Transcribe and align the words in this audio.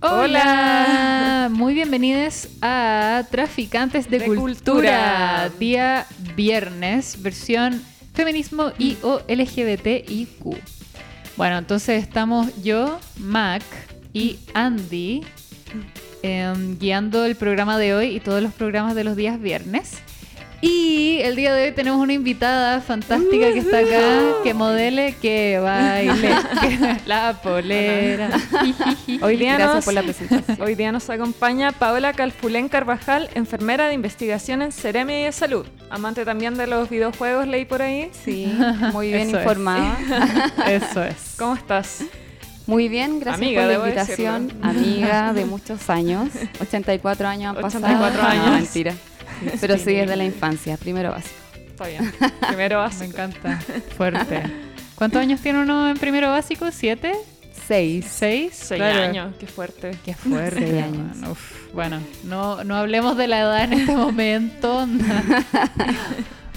Hola, 0.00 1.48
muy 1.50 1.74
bienvenidos 1.74 2.48
a 2.62 3.24
Traficantes 3.32 4.08
de, 4.08 4.20
De 4.20 4.26
cultura. 4.26 4.52
Cultura. 4.54 5.50
día 5.58 6.06
viernes, 6.36 7.20
versión 7.20 7.82
feminismo 8.14 8.70
y 8.78 8.96
o 9.02 9.20
LGBTIQ. 9.26 10.56
Bueno, 11.36 11.58
entonces 11.58 12.00
estamos 12.02 12.62
yo, 12.62 13.00
Mac 13.18 13.62
y 14.12 14.38
Andy 14.54 15.22
em, 16.22 16.78
guiando 16.78 17.24
el 17.24 17.34
programa 17.34 17.76
de 17.76 17.94
hoy 17.94 18.16
y 18.16 18.20
todos 18.20 18.40
los 18.40 18.52
programas 18.52 18.94
de 18.94 19.02
los 19.02 19.16
días 19.16 19.40
viernes. 19.40 19.98
El 21.28 21.36
día 21.36 21.52
de 21.52 21.66
hoy 21.66 21.72
tenemos 21.72 22.00
una 22.00 22.14
invitada 22.14 22.80
fantástica 22.80 23.52
que 23.52 23.58
está 23.58 23.80
acá, 23.80 24.42
que 24.42 24.54
modele, 24.54 25.14
que 25.20 25.58
baile, 25.62 26.30
que 26.62 26.96
la 27.04 27.34
polera. 27.42 28.30
Hoy 29.20 29.36
día, 29.36 29.56
Gracias 29.56 29.74
nos, 29.74 29.84
por 29.84 29.92
la 29.92 30.02
presentación. 30.02 30.56
hoy 30.62 30.74
día 30.74 30.90
nos 30.90 31.10
acompaña 31.10 31.72
Paola 31.72 32.14
Calfulén 32.14 32.70
Carvajal, 32.70 33.28
enfermera 33.34 33.88
de 33.88 33.92
investigación 33.94 34.62
en 34.62 34.72
Ceremia 34.72 35.20
y 35.20 35.24
de 35.24 35.32
Salud. 35.32 35.66
Amante 35.90 36.24
también 36.24 36.54
de 36.54 36.66
los 36.66 36.88
videojuegos, 36.88 37.46
leí 37.46 37.66
por 37.66 37.82
ahí. 37.82 38.10
Sí, 38.24 38.46
muy 38.94 39.08
bien 39.08 39.28
Eso 39.28 39.36
es. 39.36 39.42
informada. 39.42 39.98
Eso 40.66 41.02
es. 41.04 41.34
¿Cómo 41.38 41.54
estás? 41.56 42.04
Muy 42.66 42.88
bien, 42.88 43.20
gracias 43.20 43.36
Amiga, 43.46 43.62
por 43.64 43.70
la 43.70 43.78
invitación. 43.90 44.46
decirlo. 44.48 44.66
Amiga 44.70 45.32
de 45.34 45.44
muchos 45.44 45.90
años. 45.90 46.30
84 46.60 47.28
años 47.28 47.54
han 47.54 47.62
pasado. 47.62 47.84
84 47.84 48.22
No, 48.22 48.28
años. 48.28 48.50
mentira. 48.62 48.94
Pero 49.60 49.76
sí, 49.78 49.94
desde 49.94 50.16
la 50.16 50.24
infancia, 50.24 50.76
primero 50.76 51.10
básico. 51.10 51.34
Está 51.68 51.86
bien. 51.86 52.12
Primero 52.46 52.78
vas. 52.78 52.98
Me 52.98 53.06
encanta. 53.06 53.60
Fuerte. 53.96 54.42
¿Cuántos 54.94 55.20
años 55.20 55.40
tiene 55.40 55.60
uno 55.60 55.88
en 55.88 55.96
primero 55.96 56.30
básico? 56.30 56.70
¿Siete? 56.72 57.12
Seis. 57.66 58.06
¿Seis? 58.10 58.52
Seis 58.54 58.78
Claro. 58.80 59.02
años, 59.02 59.34
qué 59.38 59.46
fuerte. 59.46 59.92
Qué 60.04 60.14
fuerte. 60.14 60.58
Seis 60.66 60.82
años. 60.84 61.10
Bueno, 61.18 61.30
uf, 61.32 61.72
bueno, 61.74 62.00
no, 62.24 62.64
no 62.64 62.76
hablemos 62.76 63.16
de 63.16 63.28
la 63.28 63.40
edad 63.40 63.64
en 63.64 63.72
este 63.74 63.94
momento. 63.94 64.86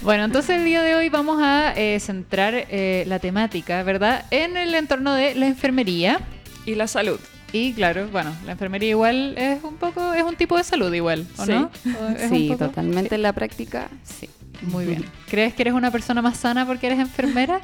Bueno, 0.02 0.24
entonces 0.24 0.56
el 0.58 0.64
día 0.64 0.82
de 0.82 0.96
hoy 0.96 1.08
vamos 1.10 1.40
a 1.40 1.74
eh, 1.76 2.00
centrar 2.00 2.54
eh, 2.56 3.04
la 3.06 3.20
temática, 3.20 3.82
¿verdad? 3.84 4.24
En 4.32 4.56
el 4.56 4.74
entorno 4.74 5.14
de 5.14 5.34
la 5.36 5.46
enfermería. 5.46 6.20
Y 6.64 6.76
la 6.76 6.86
salud. 6.86 7.18
Y 7.52 7.72
claro, 7.74 8.08
bueno, 8.10 8.34
la 8.46 8.52
enfermería 8.52 8.90
igual 8.90 9.34
es 9.36 9.62
un 9.62 9.76
poco, 9.76 10.14
es 10.14 10.22
un 10.22 10.36
tipo 10.36 10.56
de 10.56 10.64
salud 10.64 10.92
igual, 10.92 11.26
¿o 11.38 11.44
Sí. 11.44 11.52
no? 11.52 11.70
¿O 12.00 12.08
es 12.16 12.30
un 12.30 12.36
Sí, 12.36 12.54
totalmente 12.58 13.14
en 13.14 13.22
la 13.22 13.32
práctica, 13.32 13.88
sí. 14.04 14.28
Muy 14.62 14.84
bien. 14.86 15.04
¿Crees 15.28 15.54
que 15.54 15.62
eres 15.62 15.74
una 15.74 15.90
persona 15.90 16.22
más 16.22 16.36
sana 16.36 16.64
porque 16.66 16.86
eres 16.86 17.00
enfermera? 17.00 17.60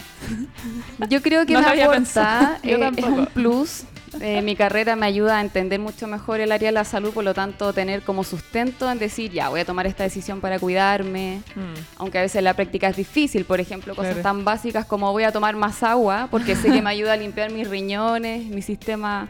Yo 1.09 1.23
creo 1.23 1.47
que 1.47 1.53
No 1.55 1.61
me 1.61 1.67
había 1.67 1.87
aporta, 1.87 2.59
eh, 2.63 2.91
es 2.97 3.05
un 3.05 3.27
plus. 3.27 3.85
Eh, 4.21 4.41
mi 4.43 4.57
carrera 4.57 4.97
me 4.97 5.05
ayuda 5.07 5.39
a 5.39 5.41
entender 5.43 5.79
mucho 5.79 6.07
mejor 6.09 6.41
el 6.41 6.51
área 6.51 6.69
de 6.71 6.73
la 6.73 6.85
salud, 6.85 7.13
por 7.13 7.23
lo 7.25 7.35
tanto, 7.35 7.73
tener 7.75 8.03
como 8.03 8.25
sustento 8.25 8.91
en 8.91 8.99
decir, 8.99 9.31
ya, 9.31 9.49
voy 9.51 9.61
a 9.61 9.65
tomar 9.67 9.87
esta 9.87 10.03
decisión 10.03 10.41
para 10.41 10.59
cuidarme. 10.59 11.43
Mm. 11.55 11.61
Aunque 11.99 12.19
a 12.19 12.23
veces 12.23 12.43
la 12.43 12.55
práctica 12.55 12.89
es 12.89 12.97
difícil, 12.97 13.45
por 13.45 13.61
ejemplo, 13.61 13.95
cosas 13.95 14.15
Claro. 14.15 14.23
tan 14.23 14.45
básicas 14.45 14.87
como 14.87 15.13
voy 15.13 15.25
a 15.25 15.31
tomar 15.31 15.55
más 15.57 15.83
agua, 15.83 16.27
porque 16.31 16.57
sé 16.57 16.71
que 16.73 16.81
me 16.83 16.91
ayuda 16.91 17.13
a 17.13 17.17
limpiar 17.17 17.53
mis 17.53 17.69
riñones, 17.69 18.47
mi 18.47 18.63
sistema 18.63 19.29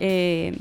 eh, 0.00 0.56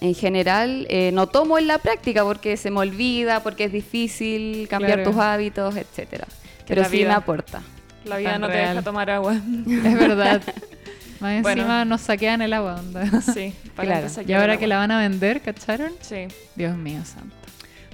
en 0.00 0.14
general. 0.14 0.86
eh, 0.90 1.10
no 1.12 1.26
tomo 1.28 1.58
en 1.58 1.66
la 1.66 1.78
práctica 1.78 2.22
porque 2.24 2.56
se 2.56 2.70
me 2.70 2.80
olvida, 2.80 3.42
porque 3.42 3.64
es 3.64 3.72
difícil 3.72 4.68
cambiar 4.68 4.98
Claro. 4.98 5.10
tus 5.10 5.20
hábitos, 5.20 5.76
etcétera. 5.76 6.26
Pero 6.66 6.84
sí 6.84 6.98
vida. 6.98 7.08
me 7.08 7.14
aporta. 7.14 7.62
La 8.04 8.18
vida 8.18 8.32
Tan 8.32 8.40
no 8.42 8.48
te 8.48 8.56
deja 8.56 8.82
tomar 8.82 9.10
agua. 9.10 9.34
Es 9.66 9.98
verdad. 9.98 10.42
Más 11.20 11.40
Bueno. 11.42 11.62
encima 11.62 11.84
nos 11.86 12.02
saquean 12.02 12.42
el 12.42 12.52
agua, 12.52 12.74
onda. 12.76 13.06
Sí, 13.22 13.54
para 13.76 14.00
Claro. 14.00 14.22
Y 14.26 14.32
ahora 14.34 14.56
que 14.58 14.66
la 14.66 14.76
van 14.78 14.90
a 14.90 14.98
vender, 14.98 15.40
¿cacharon? 15.40 15.92
Sí. 16.02 16.26
Dios 16.54 16.76
mío 16.76 17.02
santo. 17.04 17.34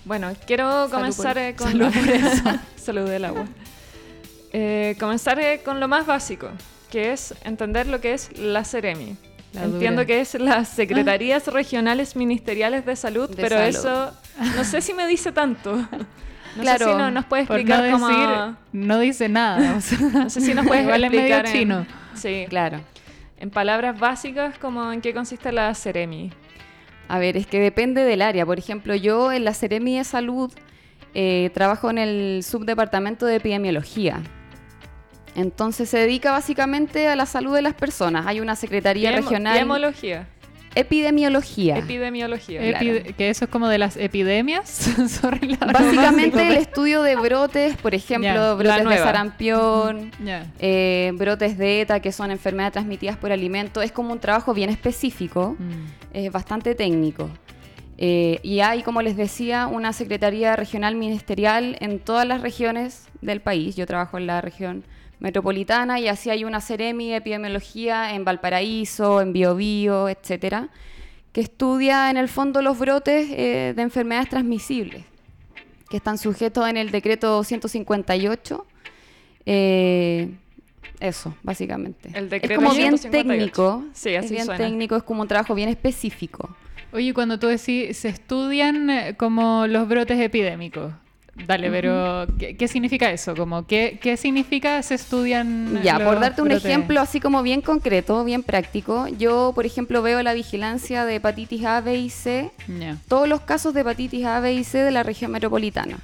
Bueno, 0.04 0.32
quiero 0.46 0.88
comenzar 0.90 1.34
por- 1.34 1.42
eh, 1.42 1.54
con 1.54 1.68
Salud 1.70 1.92
por 1.92 2.08
eso. 2.08 2.42
Salud 2.76 3.08
del 3.08 3.24
agua. 3.26 3.46
Eh, 4.52 4.96
comenzar 4.98 5.38
eh, 5.38 5.60
con 5.64 5.78
lo 5.78 5.86
más 5.86 6.06
básico, 6.06 6.48
que 6.90 7.12
es 7.12 7.34
entender 7.44 7.86
lo 7.86 8.00
que 8.00 8.14
es 8.14 8.36
la 8.38 8.64
Ceremi. 8.64 9.16
La 9.52 9.64
Entiendo 9.64 10.02
dura. 10.02 10.06
que 10.06 10.20
es 10.20 10.34
las 10.34 10.68
Secretarías 10.68 11.46
Regionales 11.48 12.14
Ministeriales 12.16 12.86
de 12.86 12.94
Salud, 12.96 13.28
De 13.28 13.36
pero 13.42 13.56
salud. 13.56 13.68
eso 13.68 14.12
no 14.56 14.64
sé 14.64 14.80
si 14.80 14.94
me 14.94 15.06
dice 15.06 15.32
tanto. 15.32 15.76
No 16.56 16.62
Claro, 16.62 16.84
sé 16.86 16.90
si 16.92 16.98
no, 16.98 17.10
nos 17.12 17.30
no 17.30 17.36
explicar 17.36 17.90
cómo... 17.92 18.08
decir, 18.08 18.56
no 18.72 18.98
dice 18.98 19.28
nada. 19.28 19.76
o 19.76 19.80
sea, 19.80 19.98
No 20.00 20.28
sé 20.28 20.40
si 20.40 20.52
nos 20.52 20.66
puedes 20.66 20.82
es 20.82 20.88
medio 20.90 21.06
explicar 21.06 21.46
en- 21.46 21.52
chino. 21.52 21.86
Sí, 22.14 22.46
Claro. 22.48 22.80
en 23.38 23.50
palabras 23.50 24.00
básicas, 24.00 24.58
como 24.58 24.90
en 24.92 25.00
qué 25.00 25.14
consiste 25.14 25.52
la 25.52 25.72
Ceremi. 25.76 26.32
A 27.06 27.20
ver, 27.20 27.36
es 27.36 27.46
que 27.46 27.60
depende 27.60 28.02
del 28.02 28.20
área. 28.20 28.44
Por 28.44 28.58
ejemplo, 28.58 28.96
yo 28.96 29.30
en 29.30 29.44
la 29.44 29.54
Seremi 29.54 29.96
de 29.98 30.02
Salud 30.02 30.52
eh, 31.14 31.50
trabajo 31.54 31.88
en 31.88 31.98
el 31.98 32.42
subdepartamento 32.42 33.26
de 33.26 33.36
epidemiología. 33.36 34.20
Entonces 35.34 35.88
se 35.88 35.98
dedica 35.98 36.32
básicamente 36.32 37.08
a 37.08 37.16
la 37.16 37.26
salud 37.26 37.54
de 37.54 37.62
las 37.62 37.74
personas. 37.74 38.26
Hay 38.26 38.40
una 38.40 38.56
secretaría 38.56 39.12
regional. 39.12 39.56
Epidemiología. 39.56 40.26
epidemiología. 40.74 41.76
Epidemiología. 41.78 42.60
Claro. 42.60 42.86
Epi- 42.86 43.14
Que 43.14 43.30
eso 43.30 43.44
es 43.44 43.50
como 43.50 43.68
de 43.68 43.78
las 43.78 43.96
epidemias. 43.96 44.68
Sorry, 45.08 45.56
la- 45.56 45.66
Básicamente 45.72 46.46
el 46.48 46.56
estudio 46.56 47.02
de 47.02 47.16
brotes, 47.16 47.76
por 47.76 47.94
ejemplo, 47.94 48.56
brotes 48.56 48.88
de 48.88 48.98
sarampión, 48.98 50.10
Ya. 50.24 50.46
eh, 50.58 51.12
brotes 51.14 51.58
de 51.58 51.80
ETA, 51.82 52.00
que 52.00 52.12
son 52.12 52.30
enfermedades 52.30 52.72
transmitidas 52.72 53.16
por 53.16 53.32
alimento. 53.32 53.82
Es 53.82 53.92
como 53.92 54.12
un 54.12 54.20
trabajo 54.20 54.54
bien 54.54 54.70
específico. 54.70 55.56
Mm. 55.58 55.86
es 56.12 56.32
bastante 56.32 56.74
técnico. 56.74 57.30
Eh, 57.98 58.40
y 58.42 58.60
hay, 58.60 58.82
como 58.82 59.02
les 59.02 59.16
decía, 59.16 59.66
una 59.66 59.92
Secretaría 59.92 60.56
Regional 60.56 60.96
Ministerial 60.96 61.76
en 61.80 61.98
todas 61.98 62.26
las 62.26 62.40
regiones 62.40 63.06
del 63.20 63.40
país. 63.40 63.76
Yo 63.76 63.86
trabajo 63.86 64.16
en 64.18 64.26
la 64.26 64.40
región 64.40 64.82
metropolitana 65.20 66.00
y 66.00 66.08
así 66.08 66.30
hay 66.30 66.44
una 66.44 66.60
Ceremi 66.60 67.10
de 67.10 67.16
Epidemiología 67.16 68.14
en 68.14 68.24
Valparaíso, 68.24 69.20
en 69.20 69.32
Biobío, 69.32 70.08
etcétera, 70.08 70.70
que 71.32 71.42
estudia 71.42 72.10
en 72.10 72.16
el 72.16 72.28
fondo 72.28 72.62
los 72.62 72.78
brotes 72.78 73.28
eh, 73.30 73.72
de 73.76 73.82
enfermedades 73.82 74.30
transmisibles, 74.30 75.04
que 75.88 75.98
están 75.98 76.18
sujetos 76.18 76.68
en 76.68 76.76
el 76.76 76.90
decreto 76.90 77.44
158. 77.44 78.66
Eh, 79.46 80.30
eso, 80.98 81.34
básicamente. 81.42 82.10
El 82.14 82.24
es 82.24 82.30
decreto 82.30 82.56
como 82.56 82.74
bien 82.74 82.98
158. 82.98 83.10
técnico. 83.10 83.84
Sí, 83.92 84.10
es 84.10 84.24
así 84.24 84.34
bien 84.34 84.46
suena. 84.46 84.64
técnico, 84.64 84.96
es 84.96 85.02
como 85.02 85.22
un 85.22 85.28
trabajo 85.28 85.54
bien 85.54 85.68
específico. 85.68 86.54
Oye, 86.92 87.14
cuando 87.14 87.38
tú 87.38 87.46
decís, 87.46 87.96
se 87.96 88.08
estudian 88.08 88.90
eh, 88.90 89.16
como 89.16 89.66
los 89.66 89.88
brotes 89.88 90.18
epidémicos. 90.18 90.92
Dale, 91.46 91.70
pero 91.70 92.26
¿qué, 92.38 92.56
qué 92.56 92.68
significa 92.68 93.10
eso? 93.10 93.34
Como, 93.34 93.66
¿qué, 93.66 93.98
¿Qué 94.00 94.16
significa 94.16 94.82
se 94.82 94.94
estudian 94.94 95.82
Ya, 95.82 95.98
por 95.98 96.20
darte 96.20 96.42
un 96.42 96.48
brotes? 96.48 96.64
ejemplo 96.64 97.00
así 97.00 97.20
como 97.20 97.42
bien 97.42 97.60
concreto, 97.60 98.22
bien 98.24 98.42
práctico, 98.42 99.08
yo, 99.08 99.52
por 99.54 99.66
ejemplo, 99.66 100.02
veo 100.02 100.22
la 100.22 100.32
vigilancia 100.34 101.04
de 101.04 101.16
hepatitis 101.16 101.64
A, 101.64 101.80
B 101.80 101.96
y 101.98 102.10
C, 102.10 102.50
todos 103.08 103.28
los 103.28 103.40
casos 103.40 103.74
de 103.74 103.80
hepatitis 103.80 104.24
A, 104.26 104.40
B 104.40 104.52
y 104.54 104.64
C 104.64 104.78
de 104.78 104.90
la 104.90 105.02
región 105.02 105.30
metropolitana. 105.32 105.98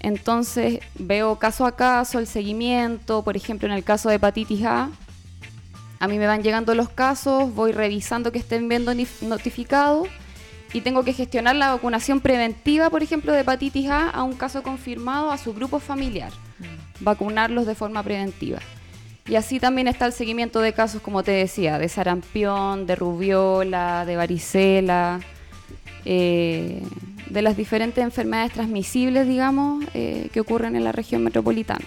Entonces, 0.00 0.80
veo 0.98 1.38
caso 1.38 1.64
a 1.64 1.76
caso 1.76 2.18
el 2.18 2.26
seguimiento, 2.26 3.22
por 3.22 3.36
ejemplo, 3.36 3.66
en 3.68 3.74
el 3.74 3.84
caso 3.84 4.08
de 4.10 4.16
hepatitis 4.16 4.64
A, 4.64 4.90
a 6.00 6.08
mí 6.08 6.18
me 6.18 6.26
van 6.26 6.42
llegando 6.42 6.74
los 6.74 6.90
casos, 6.90 7.54
voy 7.54 7.72
revisando 7.72 8.30
que 8.30 8.38
estén 8.38 8.68
bien 8.68 8.84
notificados 9.22 10.08
y 10.74 10.80
tengo 10.80 11.04
que 11.04 11.12
gestionar 11.12 11.56
la 11.56 11.70
vacunación 11.70 12.20
preventiva, 12.20 12.90
por 12.90 13.02
ejemplo, 13.02 13.32
de 13.32 13.40
hepatitis 13.40 13.88
A 13.88 14.10
a 14.10 14.24
un 14.24 14.34
caso 14.34 14.62
confirmado 14.62 15.30
a 15.30 15.38
su 15.38 15.54
grupo 15.54 15.78
familiar 15.78 16.32
vacunarlos 17.00 17.66
de 17.66 17.74
forma 17.74 18.02
preventiva. 18.02 18.58
Y 19.26 19.36
así 19.36 19.60
también 19.60 19.88
está 19.88 20.04
el 20.06 20.12
seguimiento 20.12 20.60
de 20.60 20.72
casos, 20.72 21.00
como 21.00 21.22
te 21.22 21.30
decía, 21.30 21.78
de 21.78 21.88
sarampión, 21.88 22.86
de 22.86 22.96
rubiola, 22.96 24.04
de 24.04 24.16
varicela, 24.16 25.20
eh, 26.04 26.82
de 27.30 27.42
las 27.42 27.56
diferentes 27.56 28.04
enfermedades 28.04 28.52
transmisibles, 28.52 29.26
digamos, 29.26 29.84
eh, 29.94 30.28
que 30.32 30.40
ocurren 30.40 30.76
en 30.76 30.84
la 30.84 30.92
región 30.92 31.22
metropolitana. 31.22 31.86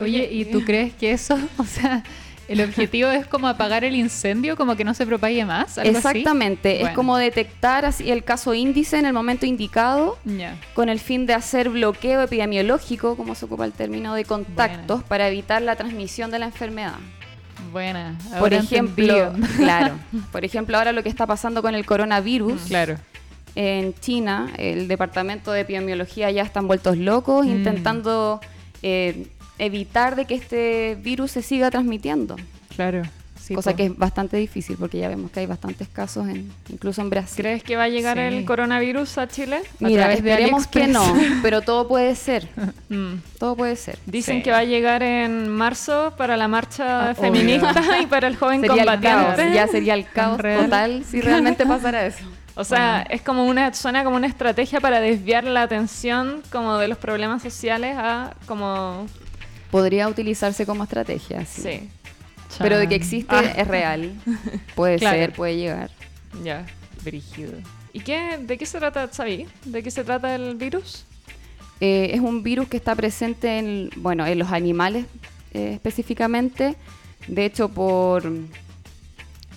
Oye, 0.00 0.28
¿y 0.30 0.44
tú 0.46 0.64
crees 0.64 0.92
que 0.92 1.12
eso, 1.12 1.38
o 1.58 1.64
sea, 1.64 2.02
el 2.52 2.60
objetivo 2.62 3.08
es 3.10 3.26
como 3.26 3.46
apagar 3.48 3.84
el 3.84 3.94
incendio, 3.94 4.56
como 4.56 4.76
que 4.76 4.84
no 4.84 4.92
se 4.94 5.06
propague 5.06 5.44
más? 5.44 5.78
¿Algo 5.78 5.90
así? 5.98 6.08
Exactamente, 6.08 6.74
es 6.76 6.80
Bueno. 6.80 6.94
como 6.96 7.16
detectar 7.16 7.84
así 7.84 8.10
el 8.10 8.24
caso 8.24 8.54
índice 8.54 8.98
en 8.98 9.06
el 9.06 9.12
momento 9.12 9.46
indicado 9.46 10.18
con 10.74 10.88
el 10.88 10.98
fin 10.98 11.26
de 11.26 11.34
hacer 11.34 11.68
bloqueo 11.70 12.22
epidemiológico, 12.22 13.16
como 13.16 13.34
se 13.34 13.44
ocupa 13.44 13.64
el 13.64 13.72
término 13.72 14.14
de 14.14 14.24
contactos, 14.24 15.02
para 15.04 15.28
evitar 15.28 15.62
la 15.62 15.76
transmisión 15.76 16.30
de 16.30 16.38
la 16.40 16.46
enfermedad. 16.46 16.94
Buena. 17.72 18.16
Por 18.38 18.52
ejemplo, 18.54 19.32
claro, 19.56 19.94
por 20.32 20.44
ejemplo, 20.44 20.76
ahora 20.78 20.92
lo 20.92 21.02
que 21.02 21.08
está 21.08 21.26
pasando 21.26 21.62
con 21.62 21.74
el 21.74 21.84
coronavirus 21.86 22.62
Claro. 22.68 22.96
en 23.54 23.94
China, 24.00 24.50
el 24.56 24.88
departamento 24.88 25.52
de 25.52 25.60
epidemiología 25.60 26.30
ya 26.30 26.42
están 26.42 26.66
vueltos 26.66 26.96
locos 26.96 27.46
Mm. 27.46 27.50
intentando 27.50 28.40
eh, 28.82 29.26
evitar 29.64 30.16
de 30.16 30.24
que 30.24 30.34
este 30.34 30.96
virus 31.00 31.30
se 31.32 31.42
siga 31.42 31.70
transmitiendo. 31.70 32.36
Claro. 32.74 33.02
Sí, 33.40 33.54
cosa 33.54 33.70
po. 33.72 33.76
que 33.78 33.86
es 33.86 33.96
bastante 33.98 34.36
difícil 34.36 34.76
porque 34.78 34.98
ya 34.98 35.08
vemos 35.08 35.30
que 35.32 35.40
hay 35.40 35.46
bastantes 35.46 35.88
casos 35.88 36.28
en, 36.28 36.52
incluso 36.68 37.00
en 37.00 37.10
Brasil. 37.10 37.42
¿Crees 37.42 37.64
que 37.64 37.74
va 37.74 37.84
a 37.84 37.88
llegar 37.88 38.16
Sí. 38.16 38.22
el 38.22 38.44
coronavirus 38.44 39.18
a 39.18 39.26
Chile? 39.28 39.62
Mira, 39.80 40.02
través 40.04 40.22
de 40.22 40.30
esperemos 40.30 40.66
que 40.68 40.86
no, 40.86 41.02
pero 41.42 41.60
todo 41.62 41.88
puede 41.88 42.14
ser, 42.14 42.46
Mm. 42.90 43.14
todo 43.38 43.56
puede 43.56 43.74
ser. 43.76 43.98
Dicen 44.06 44.36
Sí. 44.36 44.42
que 44.42 44.50
va 44.52 44.58
a 44.58 44.64
llegar 44.64 45.02
en 45.02 45.48
marzo 45.48 46.14
para 46.16 46.36
la 46.36 46.46
marcha 46.48 47.10
Ah, 47.10 47.14
feminista 47.14 47.74
y 48.00 48.06
para 48.06 48.28
el 48.28 48.36
joven 48.36 48.60
Sería 48.60 48.82
el 48.84 49.00
caos, 49.00 49.36
ya 49.52 49.66
sería 49.66 49.94
el 49.94 50.06
caos 50.08 50.38
real. 50.38 50.64
total 50.64 51.04
si 51.04 51.20
realmente 51.20 51.66
pasara 51.66 52.06
eso. 52.06 52.24
O 52.54 52.64
sea, 52.64 53.02
es 53.08 53.22
como 53.22 53.46
una 53.46 53.72
suena 53.72 54.04
como 54.04 54.16
una 54.16 54.26
estrategia 54.26 54.80
para 54.80 55.00
desviar 55.00 55.44
la 55.44 55.62
atención 55.62 56.42
como 56.52 56.76
de 56.78 56.88
los 56.88 56.98
problemas 56.98 57.42
sociales 57.42 57.96
a 57.98 58.34
como 58.46 59.06
Podría 59.70 60.08
utilizarse 60.08 60.66
como 60.66 60.84
estrategia, 60.84 61.44
sí. 61.46 61.62
sí, 61.62 61.90
Pero 62.58 62.78
de 62.78 62.88
que 62.88 62.94
existe 62.96 63.34
Ah. 63.34 63.54
es 63.56 63.68
real. 63.68 64.12
Puede 64.74 64.98
Claro. 64.98 65.18
ser, 65.18 65.32
puede 65.32 65.56
llegar. 65.56 65.90
ya. 66.44 66.66
Brígido. 67.04 67.52
¿Y 67.92 68.00
qué 68.00 68.38
de 68.38 68.58
qué 68.58 68.66
se 68.66 68.78
trata, 68.78 69.10
sabí? 69.12 69.46
¿De 69.64 69.82
qué 69.82 69.90
se 69.90 70.04
trata 70.04 70.34
el 70.34 70.54
virus? 70.56 71.04
Eh, 71.80 72.10
es 72.12 72.20
un 72.20 72.42
virus 72.42 72.68
que 72.68 72.76
está 72.76 72.94
presente 72.94 73.58
en, 73.58 73.90
bueno, 73.96 74.26
en 74.26 74.38
los 74.38 74.52
animales 74.52 75.06
eh, 75.54 75.70
específicamente. 75.74 76.76
De 77.26 77.46
hecho, 77.46 77.68
por 77.70 78.24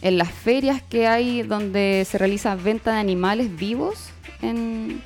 en 0.02 0.18
las 0.18 0.32
ferias 0.32 0.82
que 0.82 1.06
hay 1.08 1.44
donde 1.44 2.06
se 2.10 2.18
realiza 2.18 2.56
venta 2.56 2.94
de 2.94 3.00
animales 3.00 3.56
vivos 3.56 4.10
en 4.42 5.02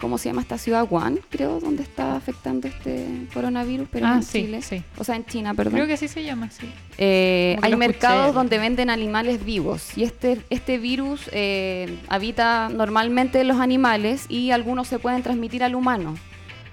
¿cómo 0.00 0.16
se 0.18 0.28
llama 0.28 0.42
esta 0.42 0.58
ciudad? 0.58 0.86
Wuhan, 0.88 1.18
creo, 1.30 1.60
donde 1.60 1.82
está 1.82 2.16
afectando 2.16 2.68
este 2.68 3.26
coronavirus, 3.34 3.88
pero 3.90 4.06
Ah, 4.06 4.14
en 4.16 4.22
sí, 4.22 4.42
Chile. 4.42 4.62
sí. 4.62 4.82
O 4.96 5.04
sea, 5.04 5.16
en 5.16 5.24
China, 5.26 5.54
perdón. 5.54 5.74
Creo 5.74 5.86
que 5.86 5.94
así 5.94 6.08
se 6.08 6.22
llama, 6.24 6.50
sí. 6.50 6.70
Eh, 6.98 7.56
hay 7.62 7.76
mercados 7.76 8.18
escuché. 8.20 8.34
donde 8.38 8.58
venden 8.58 8.90
animales 8.90 9.44
vivos 9.44 9.96
y 9.96 10.04
este, 10.04 10.40
este 10.50 10.78
virus 10.78 11.28
eh, 11.32 11.98
habita 12.08 12.68
normalmente 12.68 13.40
en 13.40 13.48
los 13.48 13.58
animales 13.60 14.26
y 14.28 14.50
algunos 14.52 14.88
se 14.88 14.98
pueden 14.98 15.22
transmitir 15.22 15.62
al 15.64 15.74
humano, 15.74 16.14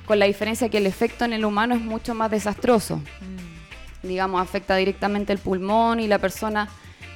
con 0.05 0.19
la 0.19 0.25
diferencia 0.27 0.69
que 0.69 0.77
el 0.77 0.85
efecto 0.85 1.25
en 1.25 1.33
el 1.33 1.45
humano 1.45 1.73
es 1.75 1.81
mucho 1.81 2.13
más 2.13 2.29
desastroso. 2.31 3.01
Digamos, 4.03 4.39
afecta 4.39 4.75
directamente 4.75 5.33
el 5.33 5.39
pulmón 5.39 5.99
y 5.99 6.07
la 6.07 6.19
persona 6.19 6.69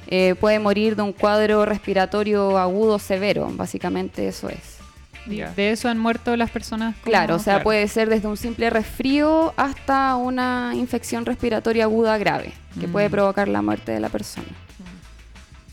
eh, 0.08 0.34
puede 0.40 0.58
morir 0.58 0.96
de 0.96 1.02
un 1.02 1.12
cuadro 1.12 1.64
respiratorio 1.64 2.58
agudo 2.58 2.98
severo, 2.98 3.48
básicamente 3.54 4.26
eso 4.26 4.48
es. 4.48 4.79
De 5.26 5.70
eso 5.70 5.88
han 5.88 5.98
muerto 5.98 6.36
las 6.36 6.50
personas. 6.50 6.94
como- 6.96 7.04
Claro, 7.10 7.36
o 7.36 7.38
sea, 7.38 7.54
claro. 7.54 7.64
puede 7.64 7.86
ser 7.88 8.08
desde 8.08 8.26
un 8.28 8.36
simple 8.36 8.70
resfrío 8.70 9.52
hasta 9.56 10.16
una 10.16 10.72
infección 10.74 11.24
respiratoria 11.26 11.84
aguda 11.84 12.18
grave, 12.18 12.52
que 12.80 12.86
Mm. 12.88 12.92
puede 12.92 13.10
provocar 13.10 13.48
la 13.48 13.62
muerte 13.62 13.92
de 13.92 14.00
la 14.00 14.08
persona. 14.08 14.46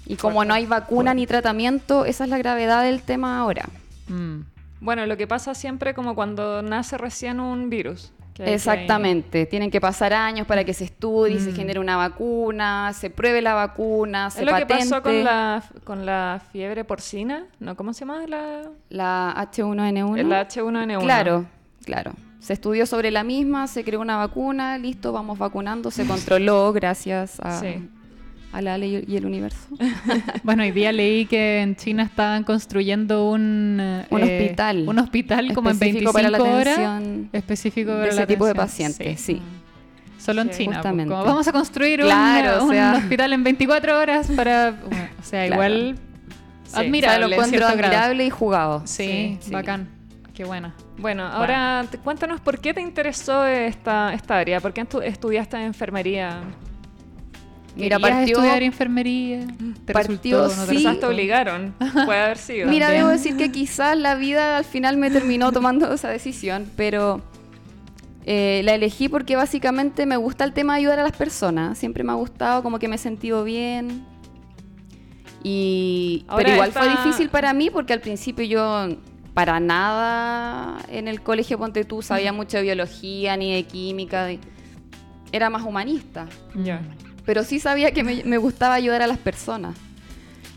Y 0.06 0.16
como 0.16 0.36
Fuerte. 0.36 0.48
no 0.48 0.54
hay 0.54 0.66
vacuna 0.66 1.14
ni 1.14 1.28
tratamiento, 1.28 2.06
esa 2.06 2.24
es 2.24 2.30
la 2.30 2.38
gravedad 2.38 2.84
del 2.84 3.02
tema 3.02 3.40
ahora. 3.40 3.66
Mm. 4.08 4.42
Bueno, 4.80 5.06
lo 5.06 5.18
que 5.18 5.28
pasa 5.28 5.54
siempre 5.56 5.94
como 5.94 6.16
cuando 6.16 6.62
nace 6.62 6.98
recién 6.98 7.40
un 7.40 7.70
virus. 7.70 8.12
Que 8.38 8.46
que- 8.46 8.54
Exactamente, 8.54 9.46
tienen 9.46 9.72
que 9.72 9.82
pasar 9.82 10.14
años 10.14 10.46
para 10.48 10.64
que 10.64 10.74
se 10.74 10.84
estudie, 10.86 11.40
se 11.40 11.52
Mm. 11.52 11.56
genere 11.56 11.80
una 11.80 11.98
vacuna, 11.98 12.94
se 12.94 13.10
pruebe 13.10 13.42
la 13.42 13.54
vacuna, 13.56 14.30
se 14.30 14.42
Es 14.42 14.46
lo 14.46 14.56
que 14.56 14.62
patente. 14.66 14.90
pasó 14.90 15.02
con 15.04 15.24
la, 15.24 15.64
con 15.84 16.06
la 16.06 16.42
fiebre 16.52 16.84
porcina, 16.86 17.46
¿no? 17.60 17.76
¿Cómo 17.76 17.94
se 17.94 18.02
llama? 18.02 18.28
La, 18.28 18.62
La 18.90 19.34
H1N1. 19.38 20.24
la 20.28 20.42
H1N1. 20.48 21.00
Claro, 21.02 21.46
claro. 21.84 22.12
Se 22.40 22.54
estudió 22.54 22.86
sobre 22.86 23.12
la 23.12 23.24
misma, 23.24 23.68
se 23.68 23.84
creó 23.84 24.00
una 24.00 24.16
vacuna, 24.18 24.78
listo, 24.78 25.12
vamos 25.12 25.38
vacunando, 25.38 25.92
se 25.92 26.06
controló 26.08 26.72
gracias 26.74 27.40
a, 27.42 27.60
Sí. 27.60 27.90
A 28.54 28.62
la 28.62 28.78
ley 28.78 29.04
y 29.08 29.16
el 29.18 29.26
universo. 29.26 29.68
Bueno, 30.44 30.64
hoy 30.64 30.72
día 30.72 30.92
leí 30.92 31.26
que 31.26 31.62
en 31.62 31.76
China 31.76 32.04
estaban 32.04 32.44
construyendo 32.44 33.30
un, 33.30 33.78
eh, 33.80 34.06
Un 34.10 34.24
hospital. 34.24 34.86
Un 34.88 35.00
hospital 35.00 35.54
como 35.54 35.70
en 35.70 35.76
Específico 35.76 36.14
25 36.14 36.14
para 36.14 36.30
la 36.30 36.42
horas. 36.42 37.04
Específico 37.34 37.92
de 37.92 37.98
para 37.98 38.10
ese 38.12 38.20
la 38.22 38.28
tipo 38.28 38.46
de 38.46 38.56
pacientes, 38.56 39.20
sí. 39.22 39.42
Solo 40.18 40.42
en 40.42 40.52
Sí. 40.52 40.60
China. 40.64 40.66
pues, 40.72 40.78
Justamente. 40.78 41.12
como 41.14 41.26
vamos 41.26 41.48
a 41.48 41.52
construir 41.52 42.02
un- 42.02 42.08
Claro, 42.08 42.64
un, 42.64 42.70
o 42.70 42.74
sea- 42.74 42.94
hospital 42.98 43.34
en 43.34 43.44
24 43.44 44.00
horas 44.00 44.28
para... 44.36 44.72
bueno, 44.72 45.08
o 45.20 45.24
sea, 45.24 45.46
Claro. 45.48 45.54
igual... 45.54 45.96
Sí. 45.98 46.02
O 46.66 46.70
sea, 46.70 46.80
Admirable. 46.82 47.20
lo 47.20 47.26
en 47.28 47.34
encuentro 47.34 47.66
admirable 47.68 48.26
y 48.26 48.30
jugado. 48.30 48.82
Sí, 48.86 49.38
Sí. 49.40 49.52
bacán. 49.52 49.88
Qué 50.34 50.44
buena. 50.44 50.74
Bueno, 50.98 51.26
ahora 51.26 51.86
te- 51.90 51.98
cuéntanos 51.98 52.42
por 52.42 52.60
qué 52.60 52.74
te 52.74 52.82
interesó 52.82 53.46
esta, 53.46 54.14
esta 54.14 54.38
área, 54.38 54.60
por 54.60 54.74
qué 54.74 54.82
estu- 54.82 55.02
estudiaste 55.04 55.56
enfermería. 55.64 56.42
Mira, 57.78 57.98
¿Querías 57.98 58.12
partió- 58.18 58.36
estudiar 58.38 58.64
enfermería? 58.64 59.40
¿Te 59.86 59.94
partió, 59.94 60.44
resultó, 60.44 60.62
no 60.62 60.66
te 60.66 60.72
sí. 60.72 60.78
Quizás 60.78 60.84
resultó? 60.94 61.00
te 61.08 61.14
obligaron, 61.14 61.74
puede 62.06 62.20
haber 62.22 62.38
sido. 62.38 62.68
Mira, 62.68 62.90
debo 62.90 63.10
decir 63.10 63.38
que 63.38 63.52
quizás 63.52 63.98
la 63.98 64.16
vida 64.16 64.58
al 64.58 64.66
final 64.66 64.98
me 64.98 65.10
terminó 65.12 65.52
tomando 65.54 65.94
esa 65.94 66.10
decisión, 66.10 66.70
pero 66.76 67.22
eh, 68.26 68.62
la 68.66 68.74
elegí 68.74 69.08
porque 69.10 69.36
básicamente 69.36 70.06
me 70.06 70.18
gusta 70.18 70.44
el 70.44 70.54
tema 70.54 70.74
de 70.74 70.80
ayudar 70.80 71.00
a 71.00 71.04
las 71.04 71.16
personas. 71.16 71.78
Siempre 71.78 72.04
me 72.04 72.12
ha 72.12 72.16
gustado, 72.16 72.64
como 72.64 72.80
que 72.80 72.88
me 72.88 72.96
he 72.96 73.00
sentido 73.00 73.44
bien. 73.44 74.06
Y, 75.44 76.26
Ahora 76.28 76.44
pero 76.44 76.56
igual 76.56 76.70
esta- 76.70 76.80
fue 76.82 76.90
difícil 76.90 77.30
para 77.30 77.54
mí 77.54 77.70
porque 77.70 77.94
al 77.94 78.02
principio 78.02 78.44
yo 78.44 78.88
para 79.34 79.60
nada 79.60 80.80
en 80.90 81.08
el 81.08 81.22
colegio 81.22 81.60
Ponte 81.60 81.86
tú 81.86 82.02
sabía 82.02 82.34
mucho 82.34 82.58
de 82.58 82.64
biología 82.64 83.38
ni 83.38 83.54
de 83.54 83.64
química. 83.64 84.26
de- 84.26 84.40
Era 85.32 85.50
más 85.50 85.64
humanista. 85.64 86.26
Ya. 86.56 86.82
Pero 87.28 87.44
sí 87.44 87.60
sabía 87.60 87.92
que 87.92 88.04
me, 88.04 88.24
me 88.24 88.38
gustaba 88.40 88.74
ayudar 88.74 89.04
a 89.04 89.08
las 89.08 89.20
personas. 89.20 89.76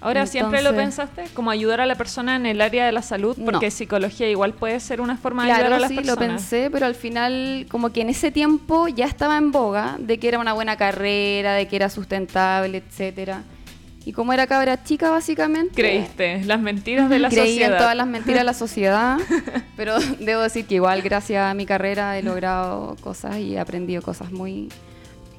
Ahora, 0.03 0.25
¿siempre 0.25 0.63
lo 0.63 0.75
pensaste? 0.75 1.25
Como 1.35 1.51
ayudar 1.51 1.83
a 1.83 1.85
la 1.87 1.95
persona 1.95 2.35
en 2.37 2.47
el 2.47 2.63
área 2.63 2.87
de 2.87 2.93
la 2.93 3.03
salud, 3.03 3.37
porque 3.45 3.67
No. 3.67 3.71
psicología 3.71 4.31
igual 4.31 4.55
puede 4.55 4.81
ser 4.81 5.03
una 5.03 5.19
forma 5.19 5.45
de 5.45 5.53
ayudar 5.53 5.75
a 5.75 5.79
las 5.79 5.91
sí, 5.91 5.97
personas. 5.97 6.19
lo 6.19 6.27
pensé, 6.27 6.71
pero 6.73 6.87
al 6.87 6.95
final 6.95 7.67
como 7.71 7.91
que 7.91 8.01
en 8.01 8.09
ese 8.09 8.31
tiempo 8.31 8.89
ya 8.89 9.05
estaba 9.05 9.37
en 9.37 9.53
boga 9.53 9.97
de 9.99 10.17
que 10.19 10.29
era 10.29 10.39
una 10.39 10.55
buena 10.55 10.77
carrera, 10.77 11.53
de 11.53 11.69
que 11.69 11.77
era 11.77 11.91
sustentable, 11.91 12.79
etcétera. 12.79 13.43
Y 14.07 14.13
como 14.13 14.33
era 14.33 14.47
cabra 14.47 14.83
chica 14.83 15.11
básicamente, 15.11 15.75
Creíste 15.75 16.45
las 16.47 16.61
mentiras 16.63 17.11
de 17.11 17.19
la 17.19 17.29
creí 17.29 17.49
sociedad. 17.49 17.73
en 17.73 17.79
todas 17.79 17.95
las 17.95 18.07
mentiras 18.07 18.39
de 18.41 18.45
la 18.45 18.55
sociedad, 18.65 19.19
pero 19.77 19.99
debo 20.21 20.41
decir 20.41 20.65
que 20.65 20.77
igual 20.77 21.03
gracias 21.03 21.45
a 21.45 21.53
mi 21.53 21.67
carrera 21.67 22.17
he 22.17 22.23
logrado 22.23 22.97
cosas 23.03 23.37
y 23.37 23.57
he 23.57 23.61
aprendido 23.61 24.01
cosas 24.01 24.33
muy 24.33 24.71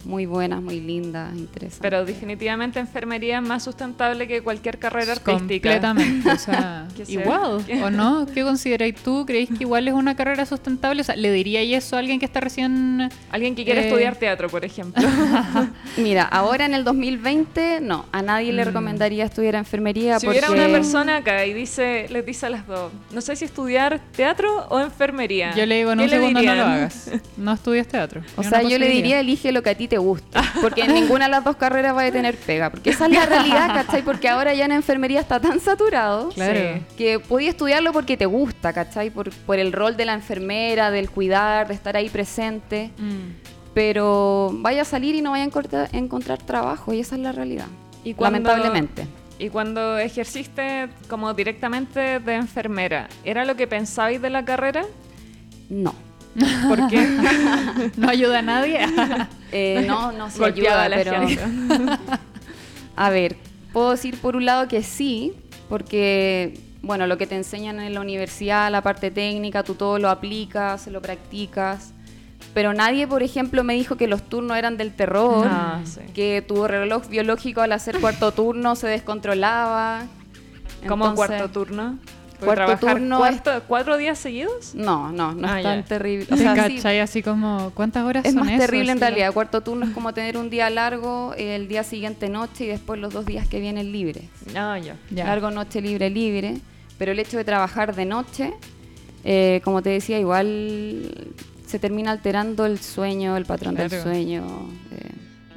muy 0.06 0.26
buenas, 0.26 0.62
muy 0.62 0.80
lindas, 0.80 1.32
interesantes. 1.36 1.80
Pero 1.82 2.06
definitivamente 2.06 2.80
enfermería 2.80 3.38
es 3.38 3.44
más 3.44 3.64
sustentable 3.64 4.28
que 4.28 4.42
cualquier 4.42 4.78
carrera 4.80 5.14
artística. 5.14 5.38
Completamente, 5.38 6.30
o 6.32 6.38
sea, 6.38 6.88
igual, 7.08 7.64
¿o 7.84 7.90
no? 7.90 8.26
¿Qué 8.34 8.44
consideráis 8.44 8.96
tú? 8.96 9.26
¿Creéis 9.26 9.50
que 9.50 9.64
igual 9.64 9.88
es 9.88 9.94
una 9.94 10.16
carrera 10.16 10.46
sustentable? 10.46 11.02
O 11.02 11.04
sea, 11.04 11.16
¿le 11.16 11.32
diríais 11.32 11.84
eso 11.86 11.96
a 11.96 12.00
alguien 12.00 12.20
que 12.20 12.26
está 12.26 12.40
recién... 12.40 13.10
Alguien 13.32 13.56
que 13.56 13.64
quiere 13.64 13.82
Eh, 13.82 13.88
estudiar 13.88 14.16
teatro, 14.16 14.50
por 14.50 14.66
ejemplo. 14.66 15.08
Mira, 15.98 16.24
ahora 16.24 16.66
en 16.66 16.74
el 16.74 16.84
2020 16.84 17.80
no, 17.82 18.06
a 18.12 18.22
nadie 18.22 18.52
le 18.54 18.62
Mm. 18.64 18.68
recomendaría 18.68 19.26
estudiar 19.26 19.56
enfermería 19.56 20.20
si 20.20 20.26
porque 20.26 20.40
hubiera 20.40 20.52
una 20.52 20.68
persona 20.72 21.18
acá 21.18 21.46
y 21.46 21.54
dice, 21.54 22.08
les 22.10 22.26
dice 22.26 22.46
a 22.46 22.50
las 22.50 22.68
dos, 22.68 22.92
no 23.12 23.22
sé 23.22 23.36
si 23.36 23.46
estudiar 23.46 24.00
teatro 24.16 24.68
o 24.70 24.80
enfermería. 24.80 25.54
Yo 25.56 25.66
le 25.66 25.78
digo, 25.78 25.92
en 25.92 25.98
¿qué 26.00 26.04
un 26.06 26.10
segundo 26.10 26.42
no 26.42 26.56
lo 26.56 26.64
hagas. 26.64 27.12
No 27.38 27.54
estudies 27.54 27.88
teatro. 27.88 28.22
O 28.38 28.44
sea, 28.44 28.64
yo 28.64 28.78
le 28.80 28.88
diría, 28.90 29.20
elige 29.20 29.52
lo 29.52 29.62
que 29.64 29.70
a 29.72 29.76
ti 29.76 29.88
te 29.92 29.98
guste, 29.98 30.40
porque 30.62 30.82
en 30.84 30.94
ninguna 30.94 31.26
de 31.26 31.32
las 31.32 31.44
dos 31.44 31.58
carreras 31.58 31.96
va 31.96 32.04
a 32.06 32.12
tener 32.12 32.36
pega, 32.38 32.70
porque 32.70 32.90
esa 32.92 33.06
es 33.08 33.12
la 33.12 33.26
realidad, 33.26 33.68
¿cachai? 33.76 34.02
Porque 34.04 34.30
ahora 34.30 34.54
ya 34.54 34.66
en 34.66 34.72
enfermería 34.72 35.20
está 35.20 35.40
tan 35.40 35.60
saturado 35.60 36.30
Claro. 36.30 36.80
Que 36.98 37.20
podías 37.20 37.52
estudiarlo 37.52 37.92
porque 37.92 38.16
te 38.16 38.26
gusta, 38.26 38.72
¿cachai? 38.72 39.10
Por, 39.10 39.32
por 39.32 39.60
el 39.60 39.74
rol 39.74 39.98
de 39.98 40.06
la 40.06 40.14
enfermera, 40.14 40.90
del 40.92 41.10
cuidar, 41.12 41.68
de 41.68 41.74
estar 41.74 41.96
ahí 41.98 42.10
presente, 42.10 42.92
Mm. 42.98 43.74
pero 43.74 44.50
vaya 44.54 44.84
a 44.84 44.86
salir 44.86 45.14
y 45.16 45.22
no 45.22 45.32
vaya 45.32 45.44
a 45.44 45.48
encontrar, 45.48 45.90
encontrar 45.94 46.38
trabajo, 46.40 46.94
y 46.94 47.00
esa 47.02 47.16
es 47.16 47.22
la 47.22 47.32
realidad, 47.34 47.68
Y 48.04 48.14
cuando- 48.14 48.40
lamentablemente. 48.50 49.08
Y 49.40 49.50
cuando 49.50 49.98
ejerciste 49.98 50.88
como 51.10 51.34
directamente 51.34 52.20
de 52.20 52.36
enfermera, 52.36 53.08
¿era 53.26 53.44
lo 53.44 53.56
que 53.56 53.68
pensabais 53.68 54.22
de 54.22 54.30
la 54.30 54.46
carrera? 54.46 54.86
No. 55.70 55.94
¿Por 56.68 56.88
qué? 56.88 57.08
No 57.98 58.10
ayuda 58.10 58.40
a 58.40 58.42
nadie. 58.42 58.80
Eh, 59.54 59.84
no, 59.86 60.14
no 60.14 60.30
se 60.30 60.40
Golpeaba 60.40 60.84
ayuda, 60.84 60.98
pero... 61.04 61.28
gente. 61.28 61.44
A 62.96 63.10
ver, 63.10 63.36
puedo 63.74 63.92
decir 63.92 64.18
por 64.22 64.38
un 64.38 64.46
lado 64.46 64.70
que 64.70 64.82
sí, 64.82 65.34
porque, 65.68 66.58
bueno, 66.82 67.06
lo 67.06 67.18
que 67.18 67.28
te 67.28 67.36
enseñan 67.36 67.82
en 67.82 67.94
la 67.94 68.00
universidad, 68.00 68.72
la 68.72 68.82
parte 68.82 69.12
técnica, 69.12 69.64
tú 69.64 69.76
todo 69.76 70.00
lo 70.00 70.10
aplicas, 70.10 70.88
lo 70.88 71.02
practicas. 71.02 71.94
Pero 72.54 72.74
nadie, 72.74 73.08
por 73.08 73.24
ejemplo, 73.24 73.66
me 73.66 73.74
dijo 73.74 73.98
que 73.98 74.08
los 74.08 74.24
turnos 74.24 74.56
eran 74.56 74.78
del 74.78 74.94
terror, 74.94 75.46
Ah, 75.50 75.82
sí. 75.84 76.00
que 76.14 76.42
tu 76.42 76.66
reloj 76.66 77.08
biológico 77.10 77.60
al 77.60 77.74
hacer 77.74 78.00
cuarto 78.00 78.32
turno 78.32 78.78
se 78.78 78.88
descontrolaba. 78.88 80.04
Entonces, 80.82 81.14
cuarto 81.16 81.50
turno. 81.50 81.98
¿Puedo 82.42 82.54
Cuarto 82.56 82.78
trabajar 82.78 82.98
turno 82.98 83.26
es- 83.26 83.64
cuatro 83.68 83.98
días 83.98 84.18
seguidos? 84.20 84.74
No, 84.76 85.12
no, 85.12 85.34
no 85.34 85.48
Ah, 85.48 85.60
es 85.60 85.64
ya. 85.64 85.70
tan 85.72 85.84
terrible. 85.86 86.26
O 86.32 86.36
¿Te 86.36 86.38
sea, 86.42 86.56
sí, 86.68 86.76
cachai? 86.76 87.00
Así 87.00 87.22
como, 87.24 87.72
¿cuántas 87.76 88.04
horas 88.04 88.26
es 88.26 88.34
son 88.34 88.44
más 88.44 88.54
eso? 88.54 88.66
terrible 88.66 88.92
en 88.92 88.98
Así 88.98 89.06
realidad. 89.06 89.34
Cuarto 89.34 89.62
turno 89.62 89.86
es 89.86 89.92
como 89.92 90.14
tener 90.14 90.38
un 90.38 90.50
día 90.50 90.70
largo, 90.70 91.34
el 91.38 91.68
día 91.68 91.84
siguiente 91.84 92.30
noche 92.30 92.66
y 92.66 92.68
después 92.68 93.00
los 93.00 93.14
dos 93.14 93.26
días 93.26 93.48
que 93.48 93.60
vienen 93.60 93.92
libres. 93.92 94.26
Ah, 94.56 94.78
ya. 94.80 94.96
Ya. 95.12 95.26
Largo, 95.26 95.52
noche, 95.52 95.82
libre, 95.82 96.10
libre. 96.10 96.58
Pero 96.98 97.12
el 97.12 97.20
hecho 97.20 97.38
de 97.38 97.44
trabajar 97.44 97.96
de 97.96 98.06
noche, 98.06 98.54
eh, 99.24 99.62
como 99.64 99.82
te 99.82 99.90
decía, 99.92 100.20
igual 100.20 101.14
se 101.68 101.80
termina 101.80 102.12
alterando 102.12 102.66
el 102.66 102.80
sueño, 102.80 103.38
el 103.38 103.46
patrón 103.46 103.76
del 103.76 103.90
sueño. 103.90 104.46
eh. 104.92 105.10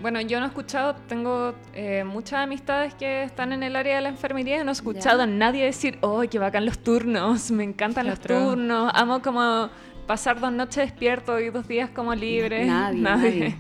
Bueno, 0.05 0.21
yo 0.21 0.39
no 0.39 0.45
he 0.45 0.49
escuchado, 0.49 0.95
tengo 1.09 1.55
eh, 1.73 2.05
muchas 2.05 2.41
amistades 2.41 2.93
que 2.95 3.23
están 3.23 3.55
en 3.55 3.63
el 3.63 3.75
área 3.75 3.97
de 3.97 4.03
la 4.03 4.11
enfermería 4.11 4.61
y 4.61 4.63
no 4.63 4.69
he 4.71 4.73
escuchado 4.73 5.23
a 5.23 5.27
nadie 5.27 5.65
decir, 5.65 5.97
¡oh, 6.03 6.23
qué 6.31 6.39
bacán 6.39 6.67
los 6.67 6.79
turnos! 6.79 7.51
Me 7.51 7.65
encantan 7.65 8.09
los 8.09 8.21
turnos, 8.21 8.93
amo 8.95 9.23
como 9.23 9.71
pasar 10.07 10.41
dos 10.41 10.53
noches 10.53 10.91
despierto 10.91 11.41
y 11.41 11.49
dos 11.49 11.67
días 11.67 11.89
como 11.89 12.15
libre. 12.15 12.67
Nadie, 12.67 13.01
nadie. 13.01 13.57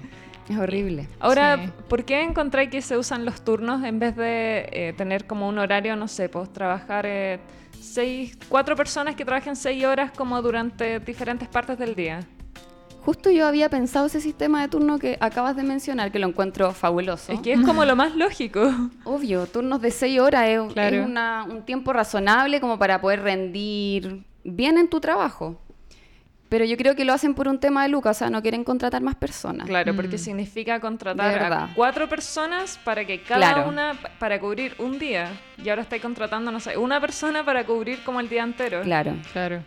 Es 0.46 0.58
horrible. 0.58 1.08
Ahora, 1.18 1.56
Sí. 1.56 1.72
¿por 1.88 2.04
qué 2.04 2.20
encontráis 2.20 2.68
que 2.68 2.82
se 2.82 2.98
usan 2.98 3.24
los 3.24 3.42
turnos 3.42 3.82
en 3.82 3.98
vez 3.98 4.14
de 4.14 4.68
eh, 4.70 4.92
tener 4.98 5.26
como 5.26 5.48
un 5.48 5.56
horario, 5.58 5.96
no 5.96 6.08
sé, 6.08 6.28
pues 6.28 6.52
trabajar 6.52 7.06
eh, 7.06 7.40
seis, 7.80 8.36
cuatro 8.50 8.76
personas 8.76 9.14
que 9.14 9.24
trabajen 9.24 9.56
seis 9.56 9.82
horas 9.86 10.10
como 10.10 10.42
durante 10.42 11.00
diferentes 11.00 11.48
partes 11.48 11.78
del 11.78 11.94
día? 11.94 12.20
Justo 13.04 13.30
yo 13.30 13.46
había 13.46 13.68
pensado 13.68 14.06
ese 14.06 14.20
sistema 14.20 14.62
de 14.62 14.68
turno 14.68 14.98
que 14.98 15.18
acabas 15.20 15.56
de 15.56 15.62
mencionar, 15.62 16.10
que 16.10 16.18
lo 16.18 16.26
encuentro 16.26 16.72
fabuloso. 16.72 17.32
Es 17.32 17.40
que 17.40 17.52
es 17.52 17.60
como 17.60 17.84
lo 17.84 17.94
más 17.96 18.14
lógico. 18.14 18.72
Obvio, 19.04 19.46
turnos 19.46 19.82
de 19.82 19.90
6 19.90 20.20
horas 20.20 20.48
es, 20.48 20.72
Claro. 20.72 20.96
es 20.96 21.06
una- 21.06 21.44
un 21.44 21.62
tiempo 21.66 21.92
razonable 21.92 22.60
como 22.62 22.78
para 22.78 23.00
poder 23.02 23.20
rendir 23.20 24.24
bien 24.42 24.78
en 24.78 24.88
tu 24.88 25.00
trabajo. 25.00 25.60
Pero 26.48 26.64
yo 26.64 26.76
creo 26.76 26.94
que 26.94 27.04
lo 27.04 27.12
hacen 27.12 27.34
por 27.34 27.48
un 27.48 27.58
tema 27.58 27.82
de 27.82 27.88
lucas, 27.88 28.16
o 28.16 28.18
sea, 28.20 28.30
no 28.30 28.40
quieren 28.40 28.64
contratar 28.64 29.02
más 29.02 29.16
personas. 29.16 29.66
Claro, 29.66 29.94
porque 29.96 30.16
Mm. 30.16 30.18
significa 30.20 30.80
contratar 30.80 31.52
a 31.52 31.70
cuatro 31.74 32.08
personas 32.08 32.78
para 32.84 33.04
que 33.04 33.20
cada 33.22 33.52
Claro. 33.54 33.68
una, 33.68 33.98
para 34.18 34.38
cubrir 34.40 34.74
un 34.78 34.98
día. 34.98 35.28
Y 35.62 35.68
ahora 35.68 35.82
estáis 35.82 36.00
contratando, 36.00 36.50
no 36.52 36.60
sé, 36.60 36.76
una 36.78 37.00
persona 37.00 37.44
para 37.44 37.64
cubrir 37.66 38.02
como 38.04 38.20
el 38.20 38.28
día 38.28 38.44
entero. 38.44 38.82
Claro. 38.82 39.14
Claro. 39.32 39.62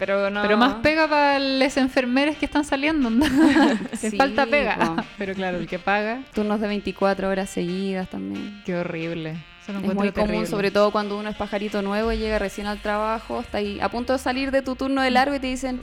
Pero 0.00 0.30
no. 0.30 0.42
Pero 0.42 0.56
más 0.56 0.74
pega 0.82 1.06
para 1.06 1.38
las 1.38 1.76
enfermeras 1.76 2.36
que 2.36 2.46
están 2.46 2.64
saliendo. 2.64 3.08
¿no? 3.10 3.24
Sí, 3.96 4.10
falta 4.16 4.46
pega. 4.46 4.76
po. 4.76 4.96
Pero 5.18 5.34
claro, 5.34 5.58
el 5.58 5.66
que 5.68 5.78
paga, 5.78 6.22
Turnos 6.34 6.60
de 6.60 6.66
24 6.68 7.28
horas 7.28 7.48
seguidas 7.50 8.08
también. 8.10 8.62
qué 8.64 8.74
horrible. 8.76 9.36
Eso 9.62 9.72
Es 9.72 9.82
muy 9.82 9.92
común, 9.94 10.12
terrible. 10.12 10.46
sobre 10.46 10.70
todo 10.70 10.90
cuando 10.90 11.18
uno 11.18 11.28
es 11.28 11.36
pajarito 11.36 11.82
nuevo 11.82 12.10
y 12.12 12.16
llega 12.18 12.38
recién 12.38 12.66
al 12.66 12.78
trabajo, 12.80 13.40
está 13.40 13.58
ahí 13.58 13.78
a 13.80 13.90
punto 13.90 14.14
de 14.14 14.18
salir 14.18 14.50
de 14.50 14.62
tu 14.62 14.74
turno 14.74 15.02
de 15.02 15.10
largo 15.10 15.34
y 15.34 15.38
te 15.38 15.46
dicen, 15.48 15.80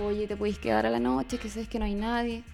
oye, 0.00 0.26
te 0.28 0.36
podéis 0.36 0.58
quedar 0.60 0.86
a 0.86 0.90
la 0.90 1.00
noche, 1.00 1.36
que 1.38 1.50
sabes 1.50 1.68
que 1.68 1.78
no 1.80 1.84
hay 1.86 1.94
nadie. 1.96 2.44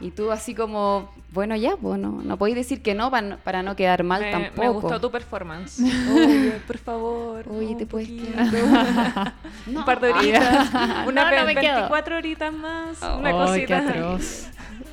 Y 0.00 0.10
tú 0.10 0.30
así 0.30 0.54
como, 0.54 1.10
bueno, 1.32 1.56
ya, 1.56 1.76
pues 1.76 1.98
no, 1.98 2.20
no 2.22 2.36
podéis 2.36 2.56
decir 2.56 2.82
que 2.82 2.94
no 2.94 3.10
para, 3.10 3.26
no 3.26 3.36
para 3.38 3.62
no 3.62 3.74
quedar 3.76 4.02
mal 4.04 4.20
me, 4.22 4.30
tampoco. 4.30 4.60
me 4.62 4.68
gustó 4.68 5.00
tu 5.00 5.10
performance. 5.10 5.80
Oye, 6.14 6.60
por 6.66 6.78
favor. 6.78 7.44
Oye, 7.50 7.68
un 7.68 7.78
te 7.78 7.86
puedes 7.86 8.08
quedar. 8.08 9.32
Un 9.66 9.84
par 9.84 10.00
de 10.00 10.12
horitas. 10.12 10.68
Una 11.06 11.24
No, 11.24 11.30
no 11.30 11.46
ve- 11.46 11.54
me 11.54 11.60
quedo. 11.60 11.74
24 11.76 12.16
horitas 12.16 12.52
más. 12.52 12.98
una 13.18 13.30
cosita. 13.32 13.78
atroz. 13.78 14.48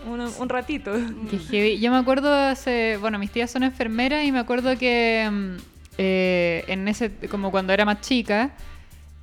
Un, 0.08 0.22
un 0.22 0.50
ratito. 0.50 0.94
Qué 1.30 1.38
heavy. 1.38 1.80
Yo 1.80 1.92
me 1.92 1.98
acuerdo 1.98 2.34
hace, 2.34 2.98
bueno, 3.02 3.20
mis 3.20 3.32
tías 3.32 3.52
son 3.52 3.64
enfermeras 3.64 4.24
y 4.24 4.32
me 4.32 4.40
acuerdo 4.40 4.78
que 4.78 5.28
mm, 5.30 5.56
eh, 5.98 6.64
en 6.68 6.88
ese, 6.88 7.12
como 7.30 7.52
cuando 7.52 7.74
era 7.74 7.84
más 7.86 8.02
chica, 8.02 8.52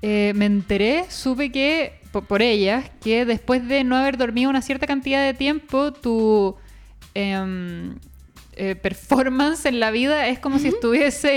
eh, 0.02 0.32
me 0.36 0.44
enteré, 0.46 1.06
supe 1.08 1.50
que, 1.50 1.98
po- 2.20 2.26
por, 2.26 2.42
ellas, 2.42 2.90
que 3.02 3.24
después 3.24 3.66
de 3.66 3.84
no 3.84 3.96
haber 3.96 4.16
dormido 4.16 4.50
una 4.50 4.62
cierta 4.62 4.86
cantidad 4.86 5.24
de 5.24 5.34
tiempo, 5.34 5.92
tu 5.92 6.56
em, 7.14 7.96
eh, 8.56 8.74
performance 8.74 9.66
en 9.66 9.78
la 9.80 9.90
vida 9.90 10.26
es 10.28 10.38
como 10.38 10.58
si 10.58 10.68
estuviese 10.68 11.28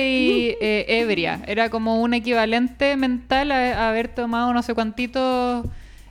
eh, 0.60 0.86
ebria. 0.88 1.42
Era 1.48 1.70
como 1.70 2.02
un 2.02 2.14
equivalente 2.14 2.96
mental 2.98 3.52
a, 3.52 3.86
a 3.86 3.90
haber 3.90 4.08
tomado 4.08 4.54
no 4.54 4.62
sé 4.64 4.74
cuántitos, 4.74 5.66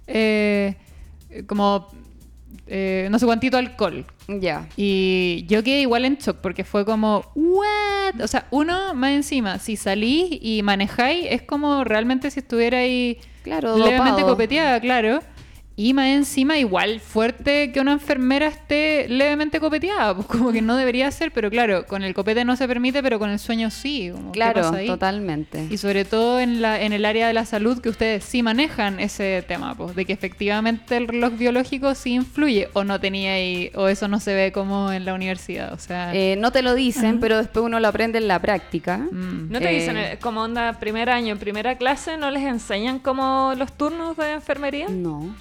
eh, 0.06 0.74
como 1.46 1.88
eh, 2.72 3.08
no 3.10 3.18
sé 3.18 3.26
cuántito 3.26 3.56
alcohol. 3.58 4.04
Ya. 4.28 4.68
Y 4.76 5.44
yo 5.48 5.62
quedé 5.64 5.80
igual 5.80 6.04
en 6.04 6.16
shock 6.16 6.36
porque 6.40 6.62
fue 6.64 6.84
como, 6.84 7.24
¿what? 7.34 8.20
O 8.22 8.28
sea, 8.28 8.46
uno 8.50 8.94
más 8.94 9.10
encima, 9.10 9.58
si 9.58 9.76
salís 9.76 10.38
y 10.40 10.62
manejáis, 10.62 11.26
es 11.30 11.42
como 11.42 11.82
realmente 11.84 12.30
si 12.30 12.38
estuvierais 12.40 13.16
Claro, 13.42 13.76
levemente 13.76 14.10
dopado. 14.20 14.28
copeteada, 14.28 14.80
claro. 14.80 15.20
Y 15.82 15.94
más 15.94 16.08
encima, 16.08 16.58
igual 16.58 17.00
fuerte 17.00 17.72
que 17.72 17.80
una 17.80 17.92
enfermera 17.92 18.48
esté 18.48 19.06
levemente 19.08 19.60
copeteada, 19.60 20.14
pues 20.14 20.26
como 20.26 20.52
que 20.52 20.60
no 20.60 20.76
debería 20.76 21.10
ser, 21.10 21.32
pero 21.32 21.48
claro, 21.48 21.86
con 21.86 22.02
el 22.02 22.12
copete 22.12 22.44
no 22.44 22.54
se 22.56 22.68
permite, 22.68 23.02
pero 23.02 23.18
con 23.18 23.30
el 23.30 23.38
sueño 23.38 23.70
sí. 23.70 24.10
como, 24.12 24.32
¿qué 24.32 24.36
Claro, 24.40 24.60
pasa 24.60 24.76
ahí? 24.76 24.86
totalmente. 24.86 25.66
Y 25.70 25.78
sobre 25.78 26.04
todo 26.04 26.38
en, 26.38 26.60
la, 26.60 26.82
en 26.82 26.92
el 26.92 27.06
área 27.06 27.26
de 27.28 27.32
la 27.32 27.46
salud 27.46 27.80
que 27.80 27.88
ustedes 27.88 28.24
sí 28.24 28.42
manejan 28.42 29.00
ese 29.00 29.42
tema, 29.48 29.74
pues, 29.74 29.96
de 29.96 30.04
que 30.04 30.12
efectivamente 30.12 30.98
el 30.98 31.08
reloj 31.08 31.32
biológico 31.38 31.94
sí 31.94 32.12
influye 32.12 32.68
o 32.74 32.84
no 32.84 33.00
tenía 33.00 33.32
ahí, 33.32 33.70
o 33.74 33.88
eso 33.88 34.06
no 34.06 34.20
se 34.20 34.34
ve 34.34 34.52
como 34.52 34.92
en 34.92 35.06
la 35.06 35.14
universidad, 35.14 35.72
o 35.72 35.78
sea... 35.78 36.14
Eh, 36.14 36.36
no 36.36 36.52
te 36.52 36.60
lo 36.60 36.74
dicen, 36.74 37.20
pero 37.20 37.38
después 37.38 37.64
uno 37.64 37.80
lo 37.80 37.88
aprende 37.88 38.18
en 38.18 38.28
la 38.28 38.38
práctica. 38.38 38.98
mm. 38.98 39.50
¿No 39.50 39.58
te 39.58 39.70
Eh, 39.70 39.80
dicen 39.80 39.96
eh, 39.96 40.18
como 40.20 40.42
onda 40.42 40.78
primer 40.78 41.08
año, 41.08 41.36
primera 41.38 41.76
clase, 41.76 42.18
no 42.18 42.30
les 42.30 42.42
enseñan 42.42 42.98
como 42.98 43.54
los 43.56 43.72
turnos 43.72 44.14
de 44.18 44.32
enfermería? 44.32 44.86
No. 44.90 45.34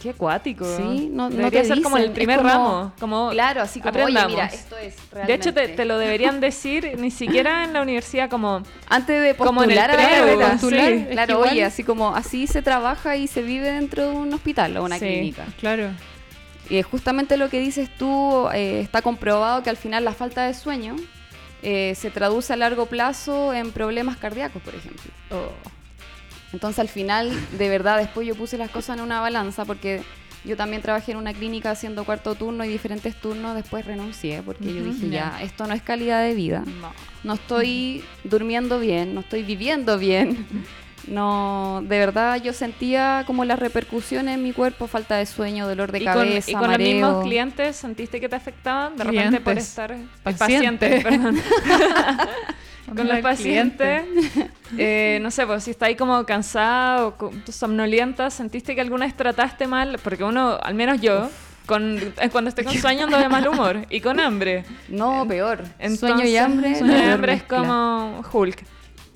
Qué 0.00 0.10
acuático. 0.10 0.64
Sí, 0.76 1.10
no, 1.12 1.28
no 1.28 1.50
te 1.50 1.64
ser 1.64 1.82
como 1.82 1.98
el 1.98 2.10
primer 2.12 2.38
como- 2.38 2.48
ramo. 2.48 2.92
Como 2.98 3.30
Claro, 3.30 3.60
así 3.60 3.80
como, 3.80 3.90
oye, 3.92 4.00
aprendamos. 4.02 4.30
mira, 4.32 4.46
esto 4.46 4.78
es 4.78 4.96
De 5.26 5.34
hecho, 5.34 5.50
te, 5.52 5.60
realmente- 5.60 5.76
te 5.76 5.84
lo 5.84 5.98
deberían 5.98 6.40
decir 6.40 6.96
ni 6.98 7.10
siquiera 7.10 7.64
en 7.64 7.74
la 7.74 7.82
universidad 7.82 8.30
como... 8.30 8.62
Antes 8.88 9.22
de 9.22 9.34
como 9.34 9.62
en 9.62 9.70
el 9.72 9.76
postular 9.76 9.90
a 9.90 10.02
la 10.02 10.08
carrera. 10.18 10.50
postular, 10.52 10.88
Sí, 10.92 11.06
claro, 11.10 11.32
igual- 11.34 11.50
oye, 11.50 11.64
así 11.64 11.84
como 11.84 12.14
así 12.16 12.46
se 12.46 12.62
trabaja 12.62 13.16
y 13.16 13.26
se 13.26 13.42
vive 13.42 13.70
dentro 13.70 14.08
de 14.08 14.14
un 14.16 14.32
hospital 14.32 14.76
o 14.78 14.84
una 14.84 14.98
Sí. 14.98 15.04
clínica. 15.06 15.44
Claro. 15.58 15.90
Y 16.70 16.78
es 16.78 16.86
justamente 16.86 17.36
lo 17.36 17.50
que 17.50 17.58
dices 17.58 17.90
tú, 17.98 18.48
eh, 18.54 18.80
está 18.80 19.02
comprobado 19.02 19.62
que 19.62 19.70
al 19.70 19.76
final 19.76 20.04
la 20.04 20.12
falta 20.12 20.46
de 20.46 20.54
sueño 20.54 20.96
eh, 21.62 21.94
se 21.94 22.10
traduce 22.10 22.54
a 22.54 22.56
largo 22.56 22.86
plazo 22.86 23.52
en 23.52 23.70
problemas 23.72 24.16
cardíacos, 24.16 24.62
por 24.62 24.74
ejemplo. 24.74 25.02
Oh. 25.30 25.50
Entonces 26.52 26.78
al 26.80 26.88
final, 26.88 27.30
de 27.58 27.68
verdad, 27.68 27.98
después 27.98 28.26
yo 28.26 28.34
puse 28.34 28.58
las 28.58 28.70
cosas 28.70 28.96
en 28.98 29.04
una 29.04 29.20
balanza 29.20 29.64
porque 29.64 30.02
yo 30.44 30.56
también 30.56 30.82
trabajé 30.82 31.12
en 31.12 31.18
una 31.18 31.32
clínica 31.34 31.70
haciendo 31.70 32.04
cuarto 32.04 32.34
turno 32.34 32.64
y 32.64 32.68
diferentes 32.68 33.14
turnos, 33.14 33.54
después 33.54 33.84
renuncié 33.84 34.42
porque 34.42 34.72
yo 34.72 34.82
dije, 34.82 35.08
ya. 35.10 35.36
ya, 35.38 35.42
esto 35.42 35.66
no 35.66 35.74
es 35.74 35.82
calidad 35.82 36.22
de 36.22 36.34
vida. 36.34 36.64
No. 36.80 36.92
No 37.24 37.34
estoy 37.34 38.02
durmiendo 38.24 38.80
bien, 38.80 39.14
no 39.14 39.20
estoy 39.20 39.42
viviendo 39.42 39.98
bien. 39.98 40.46
No, 41.06 41.80
de 41.82 41.98
verdad 41.98 42.42
yo 42.42 42.52
sentía 42.52 43.24
como 43.26 43.44
las 43.44 43.58
repercusiones 43.58 44.34
en 44.34 44.42
mi 44.42 44.52
cuerpo, 44.52 44.86
falta 44.86 45.16
de 45.16 45.26
sueño, 45.26 45.66
dolor 45.66 45.92
de 45.92 46.00
y 46.00 46.04
con, 46.04 46.12
cabeza, 46.12 46.50
y 46.50 46.54
con 46.54 46.70
los 46.70 46.78
mismos 46.78 47.24
clientes, 47.24 47.76
¿sentiste 47.76 48.20
que 48.20 48.28
te 48.28 48.36
afectaban? 48.36 48.96
De 48.96 49.04
repente 49.04 49.40
por 49.40 49.58
estar... 49.58 49.92
eh, 49.92 50.06
Paciente. 50.22 51.00
pacientes, 51.00 51.02
perdón. 51.02 51.40
con 52.94 53.08
los 53.08 53.18
pacientes, 53.20 54.04
eh, 54.78 55.18
no 55.22 55.30
sé, 55.30 55.46
pues 55.46 55.64
si 55.64 55.70
está 55.70 55.86
ahí 55.86 55.96
como 55.96 56.24
cansada 56.24 57.06
o 57.06 57.32
somnolienta, 57.50 58.30
¿sentiste 58.30 58.74
que 58.74 58.80
alguna 58.80 59.06
vez 59.06 59.16
trataste 59.16 59.66
mal? 59.66 59.98
Porque 60.02 60.24
uno, 60.24 60.58
al 60.62 60.74
menos 60.74 61.00
yo, 61.00 61.30
con, 61.66 61.98
eh, 61.98 62.30
cuando 62.30 62.48
estoy 62.48 62.64
con 62.64 62.74
sueño 62.78 63.04
ando 63.04 63.18
de 63.18 63.28
mal 63.28 63.46
humor 63.46 63.86
y 63.90 64.00
con 64.00 64.20
hambre. 64.20 64.64
No, 64.88 65.26
peor. 65.26 65.64
Entonces, 65.78 66.00
sueño 66.00 66.24
y 66.24 66.36
hambre. 66.36 66.78
Sueño 66.78 66.98
y 66.98 67.02
hambre 67.02 67.32
es 67.34 67.42
como 67.44 68.22
Hulk. 68.32 68.64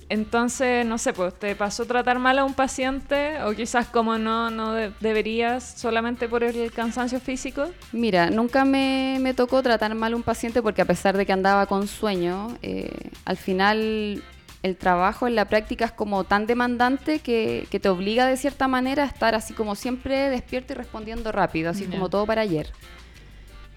Entonces, 0.09 0.85
no 0.85 0.99
sé, 0.99 1.13
pues, 1.13 1.35
¿te 1.39 1.55
pasó 1.57 1.87
tratar 1.87 2.19
mal 2.19 2.39
a 2.39 2.45
un 2.45 2.55
paciente? 2.55 3.43
O 3.43 3.53
quizás 3.53 3.87
como 3.87 4.19
no, 4.19 4.51
no 4.51 4.73
de- 4.73 4.93
deberías 5.01 5.65
solamente 5.79 6.29
por 6.29 6.45
el 6.45 6.71
cansancio 6.73 7.21
físico. 7.21 7.71
Mira, 7.93 8.29
nunca 8.31 8.65
me, 8.65 9.19
me 9.21 9.33
tocó 9.35 9.63
tratar 9.63 9.95
mal 9.95 10.13
a 10.13 10.17
un 10.17 10.23
paciente 10.23 10.61
porque 10.63 10.83
a 10.83 10.85
pesar 10.85 11.17
de 11.17 11.25
que 11.25 11.33
andaba 11.33 11.67
con 11.67 11.89
sueño, 11.89 12.57
eh, 12.63 12.91
al 13.25 13.37
final 13.39 14.23
el 14.63 14.77
trabajo 14.77 15.27
en 15.27 15.35
la 15.35 15.47
práctica 15.47 15.87
es 15.87 15.93
como 15.93 16.25
tan 16.25 16.47
demandante 16.47 17.19
que, 17.19 17.67
que 17.71 17.81
te 17.81 17.89
obliga 17.89 18.27
de 18.27 18.37
cierta 18.37 18.69
manera 18.69 19.03
a 19.03 19.07
estar 19.07 19.35
así 19.35 19.53
como 19.55 19.75
siempre 19.75 20.31
despierto 20.31 20.73
y 20.73 20.77
respondiendo 20.77 21.33
rápido, 21.33 21.71
así 21.71 21.85
como 21.87 22.09
todo 22.09 22.25
para 22.27 22.43
ayer. 22.43 22.71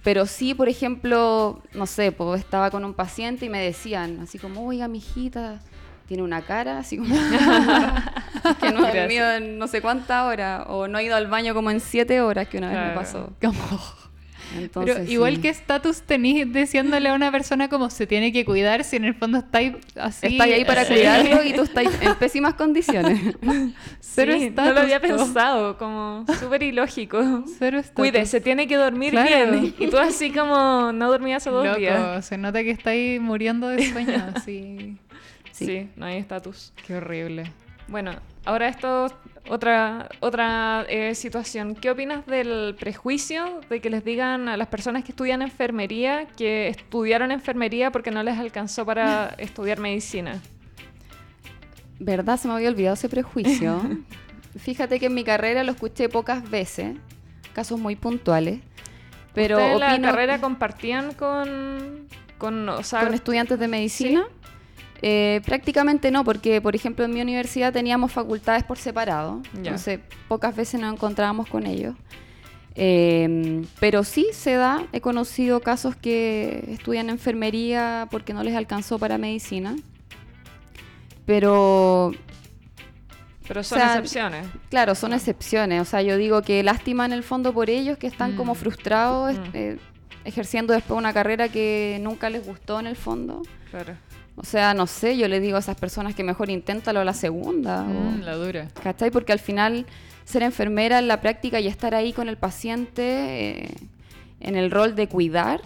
Pero 0.04 0.26
sí, 0.26 0.54
por 0.54 0.70
ejemplo, 0.70 1.62
no 1.74 1.86
sé, 1.86 2.12
pues 2.14 2.40
estaba 2.40 2.72
con 2.72 2.86
un 2.86 2.94
paciente 2.94 3.46
y 3.46 3.50
me 3.50 3.60
decían 3.60 4.20
así 4.22 4.40
como, 4.40 4.66
oiga, 4.66 4.88
mi 4.88 5.00
hijita 5.00 5.60
tiene 6.08 6.24
una 6.24 6.42
cara 6.42 6.80
así 6.80 6.98
como 6.98 7.14
que 8.62 8.72
no 8.72 8.86
ha 8.86 8.94
dormido 8.94 9.32
en 9.32 9.58
no 9.60 9.68
sé 9.68 9.82
cuántas 9.82 10.24
horas 10.26 10.64
o 10.68 10.88
no 10.88 10.98
ha 10.98 11.04
ido 11.04 11.16
al 11.16 11.28
baño 11.28 11.54
como 11.54 11.70
en 11.72 11.80
siete 11.80 12.22
horas 12.22 12.48
que 12.48 12.58
una 12.58 12.70
vez 12.70 12.90
me 12.90 12.96
pasó. 12.96 13.30
Como- 13.42 14.08
Entonces, 14.58 14.96
Pero 15.00 15.12
igual 15.12 15.36
sí. 15.36 15.42
que 15.42 15.50
estatus 15.50 16.04
tenís 16.04 16.52
diciéndole 16.54 17.10
a 17.10 17.14
una 17.14 17.30
persona 17.34 17.68
como 17.68 17.90
se 17.90 18.08
tiene 18.08 18.32
que 18.32 18.46
cuidar 18.46 18.86
si 18.86 18.96
en 18.96 19.04
el 19.04 19.14
fondo 19.14 19.40
estáis 19.40 19.74
así. 20.00 20.28
Está 20.28 20.46
ahí 20.46 20.64
para 20.64 20.86
Sí. 20.86 20.94
cuidarlo 20.94 21.44
y 21.44 21.52
tú 21.52 21.64
estás 21.64 21.84
en 22.02 22.16
pésimas 22.16 22.54
condiciones. 22.54 23.36
Cero 24.00 24.34
Sí, 24.40 24.50
no 24.56 24.72
lo 24.72 24.80
había 24.80 25.02
pensado, 25.02 25.78
como 25.78 26.26
súper 26.40 26.64
ilógico. 26.64 27.44
Cero 27.60 27.80
estatus. 27.80 27.96
Cuide, 27.98 28.26
se 28.26 28.40
tiene 28.40 28.68
que 28.68 28.78
dormir 28.78 29.12
Claro. 29.12 29.52
bien. 29.60 29.76
Y 29.78 29.88
tú 29.88 29.98
así 29.98 30.32
como 30.32 30.94
no 30.94 31.12
dormí 31.12 31.34
hace 31.34 31.50
dos 31.50 31.66
Loco, 31.66 31.78
días. 31.80 32.26
se 32.26 32.38
nota 32.38 32.64
que 32.64 32.72
estáis 32.72 33.20
muriendo 33.20 33.68
de 33.68 33.92
sueño, 33.92 34.28
así. 34.34 34.96
Sí. 35.58 35.66
Sí. 35.66 35.90
no 35.96 36.06
hay 36.06 36.18
estatus. 36.18 36.74
Qué 36.86 36.96
horrible. 36.96 37.52
Bueno, 37.88 38.12
ahora 38.46 38.68
esto, 38.68 39.08
otra, 39.50 40.10
otra 40.20 40.86
eh, 40.90 41.16
situación. 41.16 41.74
¿Qué 41.74 41.90
opinas 41.90 42.26
del 42.26 42.76
prejuicio 42.78 43.62
de 43.70 43.80
que 43.80 43.90
les 43.90 44.04
digan 44.04 44.50
a 44.50 44.58
las 44.58 44.68
personas 44.68 45.04
que 45.04 45.14
estudian 45.14 45.42
enfermería 45.42 46.28
que 46.28 46.68
estudiaron 46.68 47.32
enfermería 47.32 47.92
porque 47.92 48.12
no 48.12 48.24
les 48.24 48.38
alcanzó 48.38 48.86
para 48.86 49.30
estudiar 49.38 49.80
medicina? 49.80 50.42
¿Verdad? 52.00 52.38
Se 52.38 52.48
me 52.48 52.56
había 52.56 52.70
olvidado 52.70 52.94
ese 52.94 53.10
prejuicio. 53.10 53.82
Fíjate 54.58 55.00
que 55.00 55.08
en 55.08 55.14
mi 55.14 55.24
carrera 55.24 55.64
lo 55.64 55.72
escuché 55.72 56.10
pocas 56.10 56.50
veces, 56.50 56.96
casos 57.54 57.80
muy 57.80 57.96
puntuales. 57.96 58.60
Pero 59.34 59.58
¿Ustedes 59.58 59.80
la 59.80 60.02
carrera 60.02 60.42
compartían 60.42 61.14
con, 61.14 62.08
con, 62.38 62.68
o 62.70 62.84
sea, 62.84 63.04
con 63.04 63.14
estudiantes 63.14 63.60
de 63.60 63.68
medicina. 63.68 64.28
Eh, 65.01 65.42
prácticamente 65.46 66.10
no, 66.12 66.24
porque 66.24 66.60
por 66.62 66.75
ejemplo 66.75 67.06
en 67.06 67.12
mi 67.13 67.22
universidad 67.22 67.72
teníamos 67.72 68.12
facultades 68.12 68.63
por 68.63 68.77
separado, 68.80 69.42
entonces 69.56 70.00
pocas 70.27 70.56
veces 70.56 70.80
nos 70.82 70.92
encontrábamos 70.94 71.48
con 71.48 71.68
ellos. 71.68 71.96
Eh, 72.80 73.63
pero 73.80 74.04
sí 74.04 74.27
se 74.34 74.54
da, 74.54 74.86
he 74.92 75.01
conocido 75.01 75.62
casos 75.62 75.96
que 75.96 76.63
estudian 76.70 77.10
enfermería 77.10 78.08
porque 78.12 78.34
no 78.34 78.44
les 78.44 78.56
alcanzó 78.56 79.00
para 79.00 79.18
medicina. 79.18 79.75
Pero 81.25 82.12
pero 83.48 83.63
son 83.63 83.77
o 83.77 83.82
sea, 83.82 83.94
excepciones. 83.94 84.46
Claro, 84.70 84.94
son 84.96 85.13
excepciones. 85.13 85.82
O 85.82 85.86
sea, 85.86 86.01
yo 86.01 86.18
digo 86.18 86.42
que 86.42 86.63
lástima 86.63 87.06
en 87.06 87.13
el 87.13 87.24
fondo 87.24 87.54
por 87.54 87.70
ellos 87.70 87.98
que 87.98 88.08
están 88.08 88.36
como 88.36 88.54
Mm. 88.54 88.56
frustrados 88.58 89.38
Mm. 89.38 89.42
eh, 89.54 89.77
ejerciendo 90.25 90.74
después 90.74 90.98
una 90.98 91.13
carrera 91.13 91.48
que 91.48 91.98
nunca 92.01 92.30
les 92.30 92.46
gustó 92.46 92.80
en 92.80 92.88
el 92.88 92.96
fondo. 92.98 93.42
Claro. 93.72 93.94
O 94.39 94.44
sea, 94.46 94.74
no 94.75 94.86
sé, 94.88 95.17
yo 95.17 95.27
le 95.27 95.39
digo 95.39 95.58
a 95.58 95.60
esas 95.60 95.75
personas 95.77 96.13
que 96.15 96.24
mejor 96.24 96.50
inténtalo 96.51 97.00
a 97.00 97.03
la 97.03 97.13
segunda. 97.13 97.82
o- 97.82 97.86
Mm, 97.88 98.22
la 98.22 98.36
dura. 98.36 98.67
¿Cachai? 98.84 99.10
Porque 99.12 99.32
al 99.34 99.39
final 99.39 99.86
ser 100.25 100.44
enfermera 100.44 101.00
en 101.00 101.08
la 101.08 101.20
práctica 101.22 101.60
y 101.60 101.67
estar 101.67 101.96
ahí 101.96 102.13
con 102.13 102.29
el 102.29 102.38
paciente 102.38 103.63
eh, 103.65 103.70
en 104.39 104.56
el 104.56 104.70
rol 104.72 104.96
de 104.96 105.08
cuidar, 105.08 105.62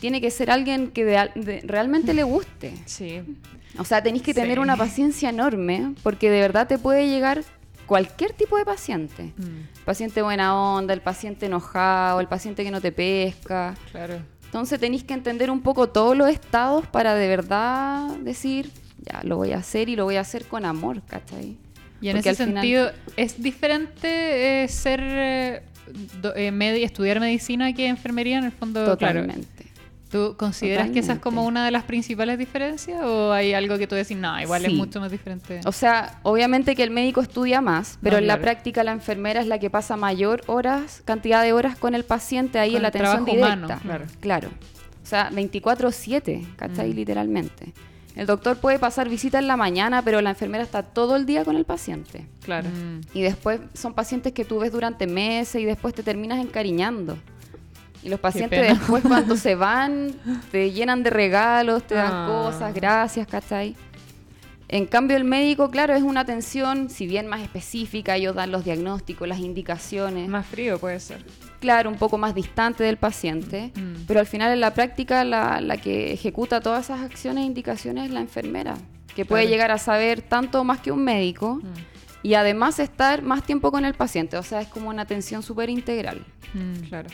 tiene 0.00 0.20
que 0.20 0.30
ser 0.32 0.50
alguien 0.50 0.90
que 0.90 1.04
de- 1.04 1.30
de- 1.36 1.60
realmente 1.64 2.12
le 2.12 2.24
guste. 2.24 2.74
Sí. 2.86 3.22
O 3.78 3.84
sea, 3.84 4.02
tenéis 4.02 4.22
que 4.24 4.34
tener 4.34 4.56
Sí. 4.58 4.62
una 4.62 4.76
paciencia 4.76 5.30
enorme 5.30 5.94
porque 6.02 6.28
de 6.30 6.40
verdad 6.40 6.66
te 6.66 6.78
puede 6.78 7.06
llegar 7.08 7.44
cualquier 7.86 8.32
tipo 8.32 8.56
de 8.58 8.64
paciente. 8.64 9.32
Mm, 9.36 9.84
paciente 9.84 10.22
buena 10.22 10.56
onda, 10.56 10.92
el 10.92 11.00
paciente 11.02 11.46
enojado, 11.46 12.18
el 12.20 12.26
paciente 12.26 12.64
que 12.64 12.70
no 12.72 12.80
te 12.80 12.90
pesca. 12.90 13.74
claro. 13.92 14.16
Entonces 14.52 14.78
tenéis 14.78 15.02
que 15.02 15.14
entender 15.14 15.50
un 15.50 15.62
poco 15.62 15.88
todos 15.88 16.14
los 16.14 16.28
estados 16.28 16.86
para 16.86 17.14
de 17.14 17.26
verdad 17.26 18.06
decir, 18.18 18.70
ya, 18.98 19.22
lo 19.24 19.38
voy 19.38 19.52
a 19.52 19.56
hacer 19.56 19.88
y 19.88 19.96
lo 19.96 20.04
voy 20.04 20.16
a 20.16 20.20
hacer 20.20 20.44
con 20.44 20.66
amor, 20.66 21.00
¿cachai? 21.06 21.56
Y 22.02 22.08
en 22.10 22.16
Porque 22.16 22.28
ese 22.28 22.44
final- 22.44 22.62
sentido, 22.62 22.90
¿es 23.16 23.42
diferente 23.42 24.64
eh, 24.64 24.68
ser 24.68 25.00
eh, 25.02 25.62
do- 26.20 26.34
eh, 26.36 26.84
estudiar 26.84 27.18
medicina 27.18 27.72
que 27.72 27.86
enfermería 27.86 28.36
en 28.36 28.44
el 28.44 28.52
fondo? 28.52 28.98
Claro. 28.98 29.24
¿Tú 30.12 30.36
consideras 30.36 30.90
que 30.90 30.98
esa 30.98 31.14
es 31.14 31.18
como 31.20 31.44
una 31.46 31.64
de 31.64 31.70
las 31.70 31.84
principales 31.84 32.38
diferencias 32.38 33.00
o 33.02 33.32
hay 33.32 33.54
algo 33.54 33.78
que 33.78 33.86
tú 33.86 33.94
decís, 33.94 34.16
no, 34.16 34.38
igual 34.40 34.64
es 34.66 34.72
mucho 34.74 35.00
más 35.00 35.10
diferente? 35.10 35.60
O 35.64 35.72
sea, 35.72 36.20
obviamente 36.22 36.76
que 36.76 36.82
el 36.82 36.90
médico 36.90 37.22
estudia 37.22 37.62
más, 37.62 37.98
pero 38.02 38.16
No, 38.16 38.18
en 38.18 38.26
la 38.26 38.38
práctica 38.38 38.84
la 38.84 38.92
enfermera 38.92 39.40
es 39.40 39.46
la 39.46 39.58
que 39.58 39.70
pasa 39.70 39.96
mayor 39.96 40.42
horas, 40.48 41.00
cantidad 41.06 41.42
de 41.42 41.54
horas 41.54 41.76
con 41.78 41.94
el 41.94 42.04
paciente 42.04 42.58
ahí 42.58 42.72
Con 42.72 42.76
en 42.76 42.82
la 42.82 42.88
atención 42.88 43.24
trabajo 43.24 43.32
directa. 43.36 43.54
humano, 43.56 43.80
claro. 43.82 44.04
Claro. 44.20 44.48
O 45.02 45.06
sea, 45.06 45.30
24/7, 45.30 46.46
¿cachai? 46.56 46.90
Mm. 46.92 46.94
Literalmente. 46.94 47.72
El 48.14 48.26
doctor 48.26 48.58
puede 48.58 48.78
pasar 48.78 49.08
visita 49.08 49.38
en 49.38 49.46
la 49.46 49.56
mañana, 49.56 50.02
pero 50.02 50.20
la 50.20 50.28
enfermera 50.30 50.62
está 50.62 50.82
todo 50.82 51.16
el 51.16 51.24
día 51.24 51.44
con 51.46 51.56
el 51.56 51.64
paciente. 51.64 52.26
Claro. 52.44 52.68
Mm, 52.68 53.00
Y 53.16 53.22
después 53.22 53.60
son 53.72 53.94
pacientes 53.94 54.34
que 54.34 54.44
tú 54.44 54.58
ves 54.58 54.70
durante 54.72 55.06
meses 55.06 55.62
y 55.62 55.64
después 55.64 55.94
te 55.94 56.02
terminas 56.02 56.38
encariñando. 56.44 57.16
Y 58.02 58.08
los 58.08 58.18
pacientes 58.20 58.60
después 58.78 59.02
cuando 59.02 59.36
se 59.36 59.54
van 59.54 60.12
te 60.50 60.70
llenan 60.72 61.02
de 61.02 61.10
regalos, 61.10 61.86
te 61.86 61.94
dan 61.94 62.10
Ah. 62.12 62.26
cosas, 62.28 62.74
gracias, 62.74 63.26
¿cachai? 63.28 63.76
En 64.68 64.86
cambio 64.86 65.18
el 65.18 65.24
médico, 65.24 65.70
claro, 65.70 65.94
es 65.94 66.02
una 66.02 66.20
atención, 66.20 66.88
si 66.88 67.06
bien 67.06 67.26
más 67.26 67.42
específica, 67.42 68.16
ellos 68.16 68.34
dan 68.34 68.50
los 68.50 68.64
diagnósticos, 68.64 69.28
las 69.28 69.38
indicaciones, 69.38 70.28
Más 70.28 70.46
frío 70.46 70.78
puede 70.78 70.98
ser. 70.98 71.22
claro, 71.60 71.90
un 71.90 71.96
poco 71.98 72.16
más 72.16 72.34
distante 72.34 72.82
del 72.82 72.96
paciente, 72.96 73.70
Mm. 73.76 74.04
pero 74.08 74.20
al 74.20 74.26
final 74.26 74.50
en 74.50 74.60
la 74.60 74.72
práctica 74.72 75.24
la, 75.24 75.60
la 75.60 75.76
que 75.76 76.12
ejecuta 76.14 76.60
todas 76.62 76.86
esas 76.86 77.02
acciones 77.02 77.42
e 77.42 77.46
indicaciones 77.46 78.06
es 78.06 78.10
la 78.12 78.20
enfermera, 78.20 78.76
que 79.14 79.26
puede 79.26 79.42
Claro. 79.42 79.52
llegar 79.52 79.70
a 79.72 79.78
saber 79.78 80.22
tanto 80.22 80.64
más 80.64 80.80
que 80.80 80.90
un 80.90 81.04
médico 81.04 81.56
mm, 81.56 81.66
y 82.26 82.32
además 82.34 82.78
estar 82.78 83.20
más 83.20 83.42
tiempo 83.44 83.70
con 83.70 83.84
el 83.84 83.92
paciente, 83.92 84.38
o 84.38 84.42
sea, 84.42 84.62
es 84.62 84.68
como 84.68 84.88
una 84.88 85.02
atención 85.02 85.42
súper 85.42 85.68
integral. 85.68 86.24
mm, 86.54 86.88
Claro. 86.88 87.10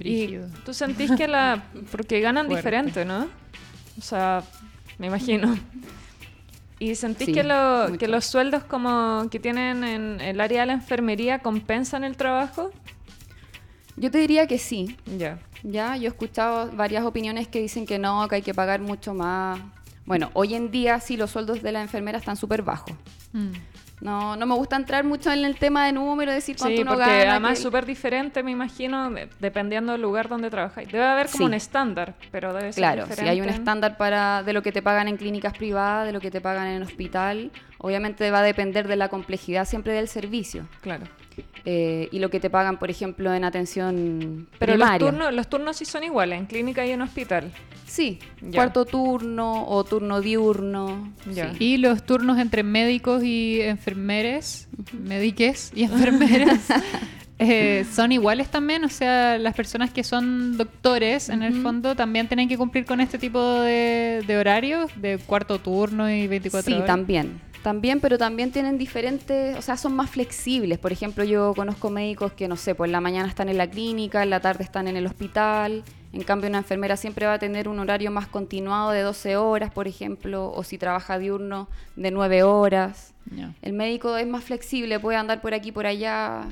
Brígido. 0.00 0.48
Y 0.48 0.64
tú 0.64 0.74
sentís 0.74 1.10
que 1.12 1.28
la... 1.28 1.62
Porque 1.92 2.20
ganan 2.20 2.46
Fuerte. 2.46 2.56
diferente, 2.68 3.04
¿no? 3.04 3.28
O 3.98 4.02
sea, 4.02 4.42
me 4.98 5.06
imagino. 5.06 5.56
¿Y 6.78 6.94
sentís 6.94 7.26
Sí, 7.26 7.32
que, 7.32 7.44
lo- 7.44 7.96
que 7.98 8.08
los 8.08 8.24
sueldos 8.24 8.64
como 8.64 9.28
que 9.30 9.38
tienen 9.38 9.84
en 9.84 10.20
el 10.20 10.40
área 10.40 10.62
de 10.62 10.66
la 10.68 10.72
enfermería 10.72 11.38
compensan 11.40 12.04
el 12.04 12.16
trabajo? 12.16 12.70
Yo 13.96 14.10
te 14.10 14.18
diría 14.18 14.46
que 14.46 14.58
sí, 14.58 14.96
Ya. 15.18 15.38
ya, 15.62 15.96
yo 15.96 16.04
he 16.04 16.08
escuchado 16.08 16.70
varias 16.72 17.04
opiniones 17.04 17.48
que 17.48 17.60
dicen 17.60 17.84
que 17.84 17.98
no, 17.98 18.26
que 18.28 18.36
hay 18.36 18.42
que 18.42 18.54
pagar 18.54 18.80
mucho 18.80 19.12
más. 19.12 19.60
Bueno, 20.06 20.30
hoy 20.32 20.54
en 20.54 20.70
día 20.70 20.98
sí 21.00 21.18
los 21.18 21.30
sueldos 21.32 21.62
de 21.62 21.70
la 21.72 21.82
enfermera 21.82 22.16
están 22.18 22.36
súper 22.36 22.62
bajos. 22.62 22.94
Mm. 23.34 23.50
No, 24.00 24.34
no 24.36 24.46
me 24.46 24.54
gusta 24.54 24.76
entrar 24.76 25.04
mucho 25.04 25.30
en 25.30 25.44
el 25.44 25.56
tema 25.58 25.84
de 25.86 25.92
número, 25.92 26.32
decir 26.32 26.56
cuánto 26.58 26.76
Sí, 26.76 26.82
uno 26.82 26.92
porque 26.92 27.04
gana. 27.06 27.30
además 27.32 27.52
es 27.52 27.58
que- 27.58 27.62
súper 27.64 27.84
diferente, 27.84 28.42
me 28.42 28.50
imagino, 28.50 29.10
de- 29.10 29.28
dependiendo 29.40 29.92
del 29.92 30.00
lugar 30.00 30.28
donde 30.28 30.48
trabajáis. 30.48 30.90
Debe 30.90 31.04
haber 31.04 31.26
como 31.26 31.38
Sí. 31.38 31.44
un 31.44 31.54
estándar, 31.54 32.14
pero 32.30 32.52
debe 32.54 32.72
ser 32.72 32.80
Claro, 32.80 33.02
si 33.04 33.10
diferente. 33.10 33.30
hay 33.30 33.40
un 33.42 33.48
estándar 33.50 33.96
para 33.98 34.42
de 34.42 34.52
lo 34.54 34.62
que 34.62 34.72
te 34.72 34.80
pagan 34.80 35.06
en 35.08 35.16
clínicas 35.18 35.52
privadas, 35.52 36.06
de 36.06 36.12
lo 36.12 36.20
que 36.20 36.30
te 36.30 36.40
pagan 36.40 36.68
en 36.68 36.82
hospital, 36.82 37.50
obviamente 37.78 38.30
va 38.30 38.38
a 38.38 38.42
depender 38.42 38.88
de 38.88 38.96
la 38.96 39.08
complejidad 39.08 39.66
siempre 39.66 39.92
del 39.92 40.08
servicio. 40.08 40.66
Claro. 40.80 41.04
Eh, 41.64 42.08
y 42.12 42.18
lo 42.18 42.30
que 42.30 42.40
te 42.40 42.50
pagan, 42.50 42.78
por 42.78 42.90
ejemplo, 42.90 43.32
en 43.34 43.44
atención 43.44 44.48
Pero 44.58 44.76
los 44.76 44.86
primaria. 44.88 45.06
turnos, 45.10 45.34
los 45.34 45.48
turnos 45.48 45.76
sí 45.76 45.84
son 45.84 46.04
iguales, 46.04 46.38
en 46.38 46.46
clínica 46.46 46.84
y 46.86 46.90
en 46.90 47.02
hospital. 47.02 47.50
Sí, 47.86 48.18
Ya. 48.40 48.58
cuarto 48.60 48.84
turno 48.84 49.66
o 49.68 49.82
turno 49.84 50.20
diurno. 50.20 51.12
Ya. 51.30 51.52
sí. 51.54 51.64
Y 51.64 51.76
los 51.78 52.04
turnos 52.04 52.38
entre 52.38 52.62
médicos 52.62 53.22
y 53.24 53.60
enfermeres, 53.60 54.68
médiques 54.92 55.72
y 55.74 55.82
enfermeras, 55.84 56.60
eh, 57.38 57.84
son 57.92 58.12
iguales 58.12 58.48
también. 58.48 58.84
O 58.84 58.88
sea, 58.88 59.38
las 59.38 59.54
personas 59.54 59.90
que 59.90 60.04
son 60.04 60.56
doctores, 60.56 61.28
en 61.30 61.42
el 61.42 61.54
fondo, 61.62 61.96
también 61.96 62.28
tienen 62.28 62.48
que 62.48 62.56
cumplir 62.56 62.84
con 62.84 63.00
este 63.00 63.18
tipo 63.18 63.42
de, 63.60 64.22
de 64.26 64.36
horarios, 64.38 64.90
de 64.96 65.18
cuarto 65.18 65.58
turno 65.58 66.08
y 66.10 66.26
24 66.28 66.66
Sí, 66.66 66.74
horas. 66.74 66.86
también. 66.86 67.40
También, 67.62 68.00
pero 68.00 68.16
también 68.16 68.52
tienen 68.52 68.78
diferentes, 68.78 69.56
o 69.56 69.60
sea, 69.60 69.76
son 69.76 69.94
más 69.94 70.08
flexibles. 70.08 70.78
Por 70.78 70.92
ejemplo, 70.92 71.24
yo 71.24 71.52
conozco 71.54 71.90
médicos 71.90 72.32
que, 72.32 72.48
no 72.48 72.56
sé, 72.56 72.74
pues 72.74 72.88
en 72.88 72.92
la 72.92 73.02
mañana 73.02 73.28
están 73.28 73.50
en 73.50 73.58
la 73.58 73.68
clínica, 73.68 74.22
en 74.22 74.30
la 74.30 74.40
tarde 74.40 74.64
están 74.64 74.88
en 74.88 74.96
el 74.96 75.06
hospital. 75.06 75.84
En 76.12 76.22
cambio, 76.22 76.48
una 76.48 76.58
enfermera 76.58 76.96
siempre 76.96 77.26
va 77.26 77.34
a 77.34 77.38
tener 77.38 77.68
un 77.68 77.78
horario 77.78 78.10
más 78.10 78.26
continuado 78.26 78.90
de 78.92 79.02
12 79.02 79.36
horas, 79.36 79.70
por 79.70 79.86
ejemplo, 79.86 80.50
o 80.50 80.64
si 80.64 80.78
trabaja 80.78 81.18
diurno, 81.18 81.68
de 81.96 82.10
9 82.10 82.42
horas. 82.42 83.14
El 83.62 83.74
médico 83.74 84.16
es 84.16 84.26
más 84.26 84.42
flexible, 84.42 84.98
puede 84.98 85.18
andar 85.18 85.40
por 85.40 85.54
aquí 85.54 85.68
y 85.68 85.72
por 85.72 85.86
allá, 85.86 86.44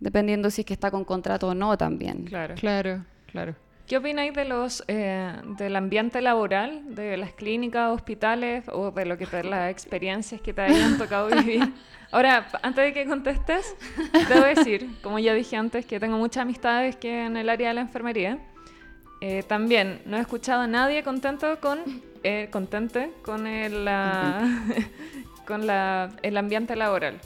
dependiendo 0.00 0.50
si 0.50 0.62
es 0.62 0.66
que 0.66 0.74
está 0.74 0.90
con 0.90 1.04
contrato 1.04 1.48
o 1.48 1.54
no 1.54 1.78
también. 1.78 2.24
Claro. 2.24 2.56
Claro, 2.56 3.04
claro. 3.30 3.54
¿Qué 3.86 3.98
opináis 3.98 4.32
de 4.32 4.46
los 4.46 4.82
eh, 4.88 5.32
del 5.58 5.76
ambiente 5.76 6.22
laboral, 6.22 6.82
de 6.94 7.18
las 7.18 7.32
clínicas, 7.34 7.90
hospitales 7.90 8.64
o 8.72 8.90
de 8.90 9.04
lo 9.04 9.18
que 9.18 9.26
te, 9.26 9.44
las 9.44 9.70
experiencias 9.70 10.40
que 10.40 10.54
te 10.54 10.62
hayan 10.62 10.96
tocado 10.96 11.28
vivir? 11.28 11.70
Ahora, 12.10 12.46
antes 12.62 12.84
de 12.84 12.92
que 12.94 13.06
contestes, 13.06 13.76
debo 14.28 14.44
decir, 14.44 14.88
como 15.02 15.18
ya 15.18 15.34
dije 15.34 15.56
antes, 15.56 15.84
que 15.84 16.00
tengo 16.00 16.16
muchas 16.16 16.42
amistades 16.42 16.96
que 16.96 17.26
en 17.26 17.36
el 17.36 17.48
área 17.50 17.68
de 17.68 17.74
la 17.74 17.80
enfermería. 17.82 18.38
Eh, 19.20 19.42
también 19.42 20.00
no 20.06 20.16
he 20.16 20.20
escuchado 20.20 20.62
a 20.62 20.66
nadie 20.66 21.02
contento 21.02 21.58
con 21.60 21.80
eh, 22.22 22.48
contente 22.50 23.10
con 23.22 23.46
el 23.46 23.84
la- 23.84 24.62
con 25.46 25.66
la, 25.66 26.10
el 26.22 26.36
ambiente 26.38 26.74
laboral. 26.76 27.20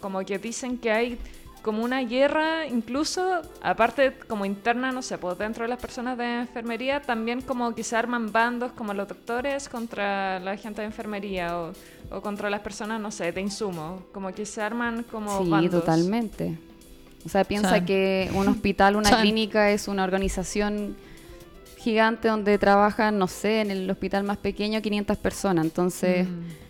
Como 0.00 0.20
que 0.24 0.38
dicen 0.38 0.78
que 0.78 0.90
hay 0.90 1.18
como 1.68 1.84
una 1.84 2.00
guerra, 2.00 2.66
incluso, 2.66 3.42
aparte 3.60 4.14
como 4.26 4.46
interna, 4.46 4.90
no 4.90 5.02
sé, 5.02 5.18
pues 5.18 5.36
dentro 5.36 5.64
de 5.64 5.68
las 5.68 5.78
personas 5.78 6.16
de 6.16 6.40
enfermería, 6.40 7.02
también 7.02 7.42
como 7.42 7.74
que 7.74 7.84
se 7.84 7.94
arman 7.94 8.32
bandos 8.32 8.72
como 8.72 8.94
los 8.94 9.06
doctores 9.06 9.68
contra 9.68 10.40
la 10.40 10.56
gente 10.56 10.80
de 10.80 10.86
enfermería 10.86 11.58
o, 11.58 11.72
o 12.10 12.22
contra 12.22 12.48
las 12.48 12.60
personas, 12.62 12.98
no 13.02 13.10
sé, 13.10 13.32
de 13.32 13.42
insumo, 13.42 14.02
como 14.14 14.32
que 14.32 14.46
se 14.46 14.62
arman 14.62 15.02
como 15.12 15.44
Sí, 15.44 15.50
bandos. 15.50 15.80
totalmente. 15.80 16.58
O 17.26 17.28
sea, 17.28 17.44
piensa 17.44 17.72
Chan. 17.76 17.84
que 17.84 18.30
un 18.32 18.48
hospital, 18.48 18.96
una 18.96 19.10
Chan. 19.10 19.20
clínica 19.20 19.70
es 19.70 19.88
una 19.88 20.04
organización 20.04 20.96
gigante 21.76 22.28
donde 22.28 22.56
trabajan, 22.56 23.18
no 23.18 23.28
sé, 23.28 23.60
en 23.60 23.70
el 23.70 23.90
hospital 23.90 24.24
más 24.24 24.38
pequeño 24.38 24.80
500 24.80 25.16
personas. 25.18 25.64
Entonces, 25.66 26.26
Mm. 26.26 26.67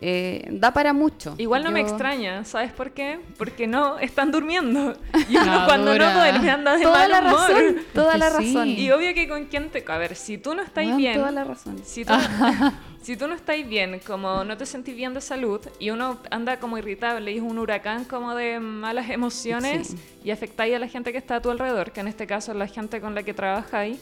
Eh, 0.00 0.46
da 0.50 0.72
para 0.72 0.92
mucho. 0.92 1.34
Igual 1.38 1.62
no 1.64 1.70
me 1.70 1.80
extraña, 1.80 2.44
¿sabes 2.44 2.72
por 2.72 2.92
qué? 2.92 3.20
Porque 3.36 3.66
no, 3.66 3.98
están 3.98 4.32
durmiendo. 4.32 4.94
Y 5.28 5.36
uno 5.36 5.60
No, 5.60 5.66
cuando 5.66 5.96
no 5.98 6.12
duerme 6.14 6.50
anda 6.50 6.76
de 6.76 6.82
Toda 6.84 6.98
mal 7.00 7.10
la 7.10 7.20
humor. 7.20 7.32
razón, 7.50 7.76
toda 7.94 8.16
la 8.16 8.30
sí. 8.38 8.46
razón. 8.54 8.68
Y 8.68 8.90
obvio 8.90 9.12
que 9.14 9.28
con 9.28 9.44
quién 9.46 9.68
te... 9.70 9.84
A 9.86 9.98
ver, 9.98 10.16
si 10.16 10.38
tú 10.38 10.54
no 10.54 10.62
estás 10.62 10.96
bien... 10.96 11.14
Toda 11.18 11.30
la 11.32 11.44
razón. 11.44 11.80
Si 11.84 12.04
tú, 12.04 12.14
si 13.02 13.16
tú 13.16 13.26
no 13.28 13.34
estás 13.34 13.56
bien, 13.68 14.00
como 14.06 14.42
no 14.44 14.56
te 14.56 14.64
sentís 14.66 14.96
bien 14.96 15.12
de 15.14 15.20
salud 15.20 15.60
y 15.78 15.90
uno 15.90 16.18
anda 16.30 16.58
como 16.58 16.78
irritable 16.78 17.32
y 17.32 17.36
es 17.36 17.42
un 17.42 17.58
huracán 17.58 18.04
como 18.04 18.34
de 18.34 18.58
malas 18.60 19.10
emociones 19.10 19.88
Sí. 19.88 19.98
y 20.24 20.30
afectáis 20.30 20.74
a 20.74 20.78
la 20.78 20.86
gente 20.88 21.12
que 21.12 21.18
está 21.18 21.36
a 21.36 21.42
tu 21.42 21.50
alrededor, 21.50 21.92
que 21.92 22.00
en 22.00 22.08
este 22.08 22.26
caso 22.26 22.52
es 22.52 22.58
la 22.58 22.66
gente 22.66 23.00
con 23.00 23.14
la 23.14 23.22
que 23.22 23.34
trabajáis, 23.34 23.98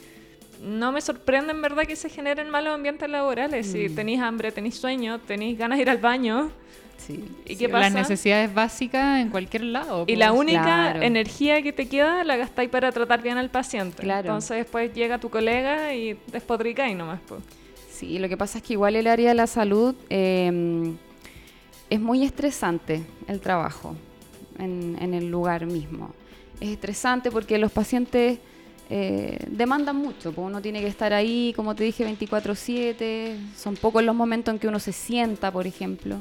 no 0.63 0.93
me 0.93 1.01
sorprende 1.01 1.53
en 1.53 1.63
verdad 1.63 1.85
que 1.85 1.97
se 1.97 2.09
generen 2.09 2.51
malos 2.51 2.75
ambientes 2.75 3.09
laborales. 3.09 3.67
Mm. 3.69 3.73
Si 3.73 3.89
tenéis 3.91 4.21
hambre, 4.21 4.53
tenéis 4.53 4.77
sueño, 4.77 5.19
tenéis 5.21 5.59
ganas 5.59 5.79
de 5.79 5.83
ir 5.83 5.91
al 5.91 5.99
baño. 5.99 6.51
Sí. 6.97 7.25
¿Y 7.47 7.51
Sí, 7.51 7.57
qué 7.57 7.69
Las 7.69 7.85
pasa? 7.93 7.99
necesidades 8.01 8.53
básicas 8.53 9.21
en 9.21 9.31
cualquier 9.31 9.63
lado. 9.65 10.03
Y 10.03 10.07
pues. 10.07 10.19
la 10.19 10.33
única 10.33 10.63
Claro. 10.63 11.03
energía 11.03 11.63
que 11.63 11.73
te 11.73 11.89
queda 11.89 12.25
la 12.25 12.37
gastáis 12.37 12.69
para 12.71 12.91
tratar 12.91 13.23
bien 13.23 13.39
al 13.39 13.51
paciente. 13.51 14.03
Claro. 14.03 14.27
Entonces 14.29 14.57
después 14.59 14.93
llega 14.93 15.19
tu 15.19 15.31
colega 15.31 15.95
y 15.95 16.19
despotricáis 16.33 16.97
nomás. 16.97 17.21
pues. 17.29 17.41
Sí, 17.91 18.19
lo 18.19 18.29
que 18.29 18.37
pasa 18.37 18.59
es 18.59 18.65
que 18.65 18.73
igual 18.75 18.97
el 18.97 19.07
área 19.07 19.29
de 19.29 19.35
la 19.35 19.47
salud 19.47 19.95
eh, 20.11 20.93
es 21.91 22.01
muy 22.01 22.25
estresante 22.25 23.03
el 23.29 23.41
trabajo 23.41 23.97
en, 24.59 24.97
en 25.01 25.15
el 25.15 25.31
lugar 25.31 25.67
mismo. 25.67 26.13
Es 26.61 26.69
estresante 26.71 27.31
porque 27.31 27.59
los 27.59 27.71
pacientes 27.73 28.39
eh, 28.91 29.39
demandan 29.49 29.97
mucho, 29.97 30.33
pues 30.33 30.47
uno 30.47 30.63
tiene 30.63 30.81
que 30.81 30.87
estar 30.87 31.13
ahí, 31.13 31.53
como 31.55 31.75
te 31.75 31.85
dije, 31.85 32.05
24/7, 32.05 33.37
son 33.57 33.77
pocos 33.77 34.03
los 34.03 34.15
momentos 34.15 34.53
en 34.55 34.59
que 34.59 34.69
uno 34.69 34.79
se 34.79 34.93
sienta, 34.93 35.51
por 35.51 35.67
ejemplo. 35.67 36.17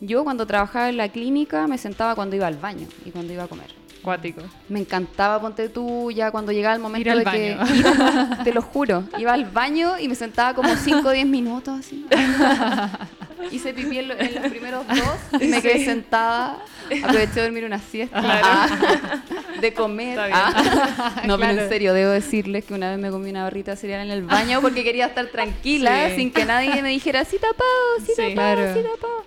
Yo 0.00 0.24
cuando 0.24 0.46
trabajaba 0.46 0.88
en 0.88 0.96
la 0.96 1.08
clínica 1.08 1.66
me 1.66 1.76
sentaba 1.76 2.14
cuando 2.14 2.36
iba 2.36 2.46
al 2.46 2.56
baño 2.56 2.86
y 3.04 3.10
cuando 3.10 3.32
iba 3.32 3.44
a 3.44 3.48
comer. 3.48 3.87
Cuático. 4.02 4.42
Me 4.68 4.80
encantaba, 4.80 5.40
ponte 5.40 5.68
tú, 5.68 6.10
ya 6.10 6.30
cuando 6.30 6.52
llegaba 6.52 6.74
el 6.74 6.80
momento 6.80 7.14
de 7.16 7.24
que... 7.24 7.56
iba- 7.74 8.38
te 8.44 8.52
lo 8.52 8.62
juro, 8.62 9.04
iba 9.18 9.32
al 9.32 9.44
baño 9.46 9.98
y 9.98 10.08
me 10.08 10.14
sentaba 10.14 10.54
como 10.54 10.74
5 10.76 11.06
o 11.06 11.10
10 11.10 11.26
minutos 11.26 11.80
así. 11.80 12.06
Hice 13.50 13.72
pipí 13.72 13.98
en, 13.98 14.08
lo- 14.08 14.18
en 14.18 14.34
los 14.34 14.46
primeros 14.50 14.86
dos, 14.86 15.40
me 15.40 15.62
quedé 15.62 15.84
sentada, 15.84 16.58
aproveché 17.04 17.34
de 17.34 17.42
dormir 17.42 17.64
una 17.64 17.78
siesta, 17.78 18.20
Ah, 18.22 18.68
de 19.60 19.72
comer. 19.72 20.18
Ah. 20.32 21.22
No, 21.26 21.38
pero 21.38 21.52
Claro. 21.52 21.62
en 21.62 21.68
serio, 21.68 21.94
debo 21.94 22.10
decirles 22.10 22.64
que 22.64 22.74
una 22.74 22.90
vez 22.90 22.98
me 22.98 23.10
comí 23.10 23.30
una 23.30 23.44
barrita 23.44 23.76
cereal 23.76 24.06
en 24.06 24.10
el 24.12 24.22
baño 24.22 24.60
porque 24.60 24.82
quería 24.84 25.06
estar 25.06 25.26
tranquila, 25.26 26.08
Sí. 26.10 26.16
sin 26.16 26.32
que 26.32 26.44
nadie 26.44 26.82
me 26.82 26.90
dijera, 26.90 27.24
sí 27.24 27.36
tapado, 27.38 27.64
sí 28.04 28.12
Sí. 28.16 28.34
tapado, 28.34 28.56
Claro. 28.56 28.74
sí 28.74 28.80
tapado. 28.82 29.24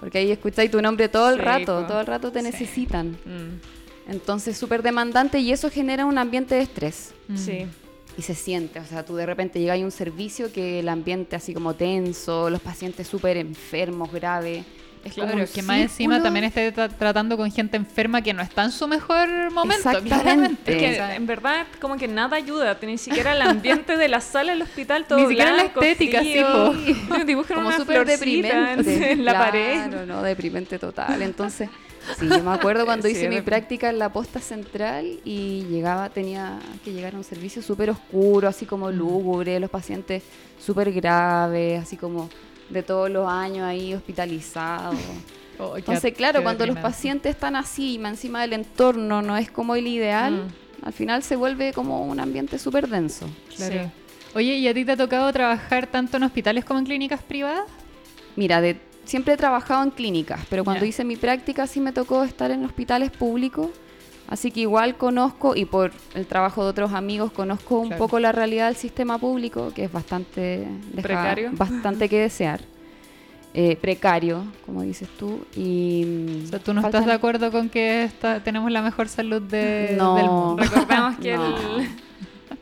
Porque 0.00 0.18
ahí 0.18 0.30
escucháis 0.30 0.70
tu 0.70 0.80
nombre 0.82 1.08
todo 1.08 1.30
el 1.30 1.36
Sí, 1.36 1.42
rato, 1.42 1.80
po. 1.82 1.86
todo 1.86 2.00
el 2.00 2.06
rato 2.06 2.32
te 2.32 2.40
Sí. 2.40 2.44
necesitan. 2.46 3.10
Mm, 3.24 3.60
Entonces, 4.08 4.56
súper 4.56 4.82
demandante 4.82 5.38
y 5.40 5.52
eso 5.52 5.70
genera 5.70 6.04
un 6.06 6.18
ambiente 6.18 6.54
de 6.54 6.62
estrés. 6.62 7.12
Mm. 7.28 7.36
Sí. 7.36 7.66
Y 8.18 8.22
se 8.22 8.34
siente, 8.34 8.78
o 8.80 8.84
sea, 8.86 9.04
tú 9.04 9.14
de 9.16 9.26
repente 9.26 9.60
llegas 9.60 9.78
a 9.80 9.84
un 9.84 9.90
servicio 9.90 10.50
que 10.50 10.78
el 10.80 10.88
ambiente 10.88 11.36
así 11.36 11.52
como 11.52 11.74
tenso, 11.74 12.48
los 12.48 12.60
pacientes 12.62 13.06
súper 13.08 13.36
enfermos, 13.36 14.10
graves. 14.10 14.64
Es 15.04 15.12
como 15.14 15.26
Claro, 15.26 15.42
un 15.42 15.46
que 15.46 15.62
más 15.62 15.78
encima 15.78 16.14
círculo. 16.14 16.22
también 16.24 16.44
esté 16.46 16.74
tra- 16.74 16.88
tratando 16.96 17.36
con 17.36 17.52
gente 17.52 17.76
enferma 17.76 18.22
que 18.22 18.32
no 18.32 18.42
está 18.42 18.64
en 18.64 18.72
su 18.72 18.88
mejor 18.88 19.28
momento. 19.52 19.90
Exactamente. 19.90 20.72
Es 20.72 20.78
que 20.78 20.90
O 20.90 20.94
sea, 20.94 21.14
en 21.14 21.26
verdad 21.26 21.66
como 21.80 21.96
que 21.96 22.08
nada 22.08 22.36
ayuda, 22.36 22.76
ni 22.82 22.98
siquiera 22.98 23.32
el 23.32 23.42
ambiente 23.42 23.96
de 23.96 24.08
la 24.08 24.20
sala 24.20 24.52
del 24.52 24.62
hospital 24.62 25.04
todo 25.06 25.18
Ni 25.20 25.28
siquiera 25.28 25.50
la 25.52 25.62
blanco, 25.64 25.80
estética, 25.82 26.22
sí, 26.22 26.32
frío. 26.32 26.72
po. 27.08 27.24
Dibujan 27.26 27.54
como 27.56 27.68
una 27.68 27.76
súper 27.76 28.04
deprimente. 28.06 29.12
en 29.12 29.24
la 29.24 29.32
Claro, 29.32 29.50
pared. 29.52 30.06
no, 30.06 30.22
deprimente 30.22 30.78
total. 30.78 31.22
Entonces, 31.22 31.68
sí, 32.18 32.28
yo 32.28 32.42
me 32.42 32.50
acuerdo 32.52 32.84
cuando 32.86 33.06
Sí, 33.08 33.12
hice 33.14 33.28
mi 33.28 33.40
práctica 33.40 33.88
en 33.90 33.98
la 33.98 34.12
posta 34.12 34.40
central 34.40 35.18
y 35.24 35.64
llegaba, 35.70 36.08
tenía 36.10 36.58
que 36.84 36.92
llegar 36.92 37.14
a 37.14 37.18
un 37.18 37.24
servicio 37.24 37.62
súper 37.62 37.90
oscuro, 37.90 38.48
así 38.48 38.66
como 38.66 38.90
Mm. 38.90 38.94
lúgubre, 38.96 39.60
los 39.60 39.70
pacientes 39.70 40.22
súper 40.58 40.92
graves, 40.92 41.82
así 41.82 41.96
como 41.96 42.28
de 42.70 42.82
todos 42.82 43.10
los 43.10 43.28
años 43.28 43.64
ahí 43.64 43.94
hospitalizados. 43.94 44.96
oh, 45.58 45.76
Entonces, 45.76 46.12
claro, 46.14 46.42
cuando 46.42 46.66
los 46.66 46.76
pacientes 46.78 47.34
están 47.34 47.56
así, 47.56 47.94
y 47.94 47.98
más 47.98 48.12
encima 48.12 48.40
del 48.42 48.52
entorno 48.54 49.22
no 49.22 49.36
es 49.36 49.50
como 49.50 49.74
el 49.76 49.86
ideal, 49.86 50.32
Mm. 50.34 50.86
al 50.86 50.92
final 50.92 51.22
se 51.22 51.36
vuelve 51.36 51.72
como 51.72 52.04
un 52.06 52.20
ambiente 52.20 52.58
súper 52.58 52.88
denso. 52.88 53.26
Claro. 53.56 53.82
Sí. 53.84 53.90
Oye, 54.34 54.56
¿y 54.56 54.68
a 54.68 54.74
ti 54.74 54.84
te 54.84 54.92
ha 54.92 54.96
tocado 54.96 55.32
trabajar 55.32 55.86
tanto 55.86 56.18
en 56.18 56.24
hospitales 56.24 56.64
como 56.64 56.78
en 56.80 56.84
clínicas 56.84 57.22
privadas? 57.22 57.64
Mira, 58.36 58.60
de, 58.60 58.76
siempre 59.06 59.34
he 59.34 59.36
trabajado 59.38 59.82
en 59.82 59.90
clínicas, 59.90 60.40
pero 60.50 60.62
cuando 60.64 60.84
hice 60.84 61.04
mi 61.04 61.16
práctica 61.16 61.66
sí 61.66 61.80
me 61.80 61.92
tocó 61.92 62.22
estar 62.24 62.50
en 62.50 62.64
hospitales 62.64 63.10
públicos, 63.10 63.68
así 64.28 64.50
que 64.50 64.60
igual 64.60 64.96
conozco, 64.96 65.56
y 65.56 65.64
por 65.64 65.92
el 66.14 66.26
trabajo 66.26 66.62
de 66.64 66.70
otros 66.70 66.92
amigos, 66.92 67.32
conozco 67.32 67.78
un 67.78 67.88
Claro. 67.88 68.02
poco 68.04 68.20
la 68.20 68.32
realidad 68.32 68.66
del 68.66 68.76
sistema 68.76 69.16
público, 69.18 69.72
que 69.74 69.84
es 69.84 69.92
bastante... 69.92 70.66
deja 70.92 71.02
Precario. 71.02 71.50
Bastante 71.52 72.08
que 72.08 72.20
desear. 72.20 72.60
Eh, 73.58 73.76
precario, 73.80 74.44
como 74.66 74.82
dices 74.82 75.08
tú, 75.18 75.40
y... 75.56 76.42
O 76.44 76.48
sea, 76.48 76.58
¿tú 76.58 76.74
no 76.74 76.82
faltan- 76.82 76.88
estás 77.00 77.06
de 77.06 77.12
acuerdo 77.12 77.50
con 77.50 77.70
que 77.70 78.04
esta- 78.04 78.40
tenemos 78.44 78.70
la 78.70 78.82
mejor 78.82 79.08
salud 79.08 79.40
de- 79.40 79.94
No. 79.96 80.14
del 80.16 80.26
mundo? 80.26 80.62
Recordemos 80.62 81.16
que 81.22 81.36
No. 81.36 81.46
el 81.78 81.88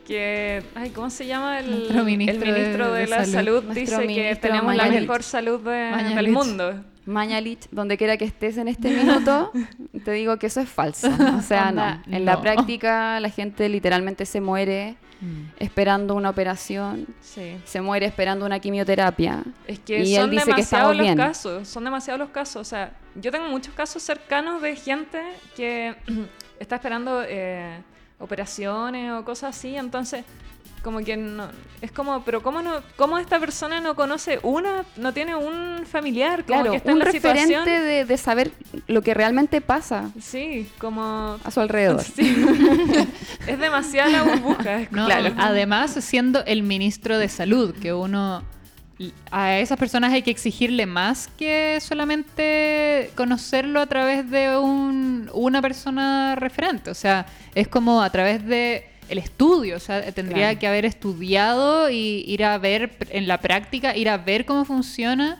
que 0.05 0.63
ay, 0.75 0.91
¿cómo 0.91 1.09
se 1.09 1.25
llama? 1.25 1.59
El, 1.59 1.69
Nuestro 1.71 2.03
ministro 2.03 2.45
el 2.45 2.53
ministro 2.53 2.93
de- 2.93 3.07
la 3.07 3.25
salud. 3.25 3.63
dice 3.73 4.07
que 4.07 4.35
tenemos 4.35 4.75
la 4.75 4.85
mejor 4.87 5.23
salud 5.23 5.59
de- 5.61 6.13
del 6.15 6.29
mundo. 6.29 6.83
Mañalich, 7.07 7.67
donde 7.71 7.97
quiera 7.97 8.17
que 8.17 8.25
estés 8.25 8.57
en 8.57 8.67
este 8.67 8.89
minuto, 8.89 9.51
te 10.05 10.11
digo 10.11 10.37
que 10.37 10.47
eso 10.47 10.59
es 10.61 10.69
falso. 10.69 11.07
O 11.37 11.41
sea, 11.41 11.71
no. 11.71 12.01
En 12.07 12.25
la 12.25 12.41
práctica 12.41 13.19
la 13.19 13.29
gente 13.29 13.67
literalmente 13.69 14.25
se 14.25 14.41
muere 14.41 14.95
Mm. 15.21 15.43
esperando 15.59 16.13
una 16.13 16.29
operación, 16.29 17.07
Sí. 17.21 17.55
se 17.63 17.79
muere 17.79 18.05
esperando 18.05 18.45
una 18.45 18.59
quimioterapia. 18.59 19.43
Es 19.65 19.79
que 19.79 20.03
Y 20.03 20.13
él 20.15 20.21
son 20.23 20.29
dice 20.31 20.45
demasiados 20.45 20.93
los 20.95 21.05
bien. 21.05 21.17
casos, 21.17 21.67
son 21.69 21.85
demasiados 21.85 22.19
los 22.19 22.29
casos. 22.31 22.57
O 22.57 22.65
sea, 22.65 22.91
yo 23.15 23.31
tengo 23.31 23.47
muchos 23.47 23.73
casos 23.73 24.03
cercanos 24.03 24.61
de 24.61 24.75
gente 24.75 25.21
que 25.55 25.95
está 26.59 26.75
esperando 26.75 27.23
eh, 27.25 27.77
operaciones 28.25 29.11
o 29.13 29.23
cosas 29.23 29.55
así, 29.57 29.75
entonces 29.77 30.25
como 30.83 30.99
que 30.99 31.17
no, 31.17 31.47
es 31.81 31.91
como, 31.91 32.23
pero 32.23 32.43
cómo 32.43 32.61
no, 32.61 32.75
cómo 32.95 33.17
esta 33.17 33.39
persona 33.39 33.81
no 33.81 33.95
conoce 33.95 34.39
una, 34.43 34.85
no 34.97 35.13
tiene 35.13 35.35
un 35.35 35.83
familiar, 35.87 36.43
como 36.45 36.59
Claro, 36.61 36.71
que 36.71 36.77
está 36.77 36.91
un 36.91 36.97
en 36.97 36.99
la 36.99 37.05
referente 37.11 37.41
situación. 37.47 37.65
de, 37.65 38.05
de 38.05 38.17
saber 38.17 38.51
lo 38.85 39.01
que 39.01 39.15
realmente 39.15 39.61
pasa 39.61 40.11
Sí, 40.21 40.69
como 40.77 41.39
a 41.43 41.49
su 41.49 41.59
alrededor. 41.59 42.03
Sí. 42.15 42.35
es 43.47 43.57
demasiada 43.59 44.09
la 44.11 44.23
burbuja. 44.23 44.81
es 44.81 44.91
No, 44.91 45.07
claro. 45.07 45.33
Además, 45.39 45.91
siendo 46.01 46.45
el 46.45 46.61
ministro 46.61 47.17
de 47.17 47.29
salud, 47.29 47.73
que 47.81 47.91
uno 47.91 48.43
a 49.31 49.59
esas 49.59 49.77
personas 49.77 50.13
hay 50.13 50.21
que 50.21 50.31
exigirle 50.31 50.85
más 50.85 51.29
que 51.37 51.79
solamente 51.81 53.11
conocerlo 53.15 53.81
a 53.81 53.87
través 53.87 54.29
de 54.29 54.57
un- 54.57 55.29
una 55.33 55.61
persona 55.61 56.35
referente. 56.35 56.89
O 56.91 56.93
sea, 56.95 57.25
es 57.53 57.67
como 57.67 58.01
a 58.01 58.09
través 58.09 58.45
de 58.45 58.87
el 59.09 59.17
estudio. 59.17 59.75
O 59.77 59.79
sea, 59.79 60.01
tendría 60.13 60.47
Claro. 60.47 60.59
que 60.59 60.67
haber 60.67 60.85
estudiado 60.85 61.89
y 61.89 62.23
ir 62.27 62.43
a 62.43 62.57
ver 62.57 62.91
en 63.09 63.27
la 63.27 63.39
práctica, 63.39 63.95
ir 63.95 64.09
a 64.09 64.17
ver 64.17 64.45
cómo 64.45 64.65
funciona. 64.65 65.37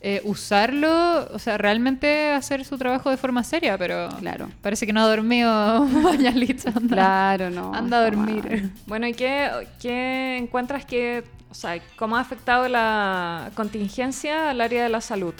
Eh, 0.00 0.20
usarlo, 0.24 1.26
o 1.32 1.38
sea, 1.38 1.58
realmente 1.58 2.32
hacer 2.32 2.64
su 2.64 2.76
trabajo 2.78 3.10
de 3.10 3.16
forma 3.16 3.42
seria, 3.44 3.76
pero 3.78 4.08
Claro. 4.20 4.48
parece 4.62 4.86
que 4.86 4.92
no 4.92 5.00
ha 5.00 5.08
dormido 5.08 5.84
Mañalich, 5.86 6.66
anda, 6.66 6.94
Claro, 6.94 7.50
no. 7.50 7.74
anda 7.74 7.98
a 7.98 8.04
dormir. 8.04 8.44
mal. 8.48 8.70
Bueno, 8.86 9.06
¿y 9.06 9.14
qué, 9.14 9.50
qué 9.80 10.36
encuentras 10.36 10.84
que, 10.84 11.24
o 11.50 11.54
sea, 11.54 11.80
cómo 11.96 12.16
ha 12.16 12.20
afectado 12.20 12.68
la 12.68 13.50
contingencia 13.54 14.50
al 14.50 14.60
área 14.60 14.82
de 14.82 14.88
la 14.88 15.00
salud? 15.00 15.34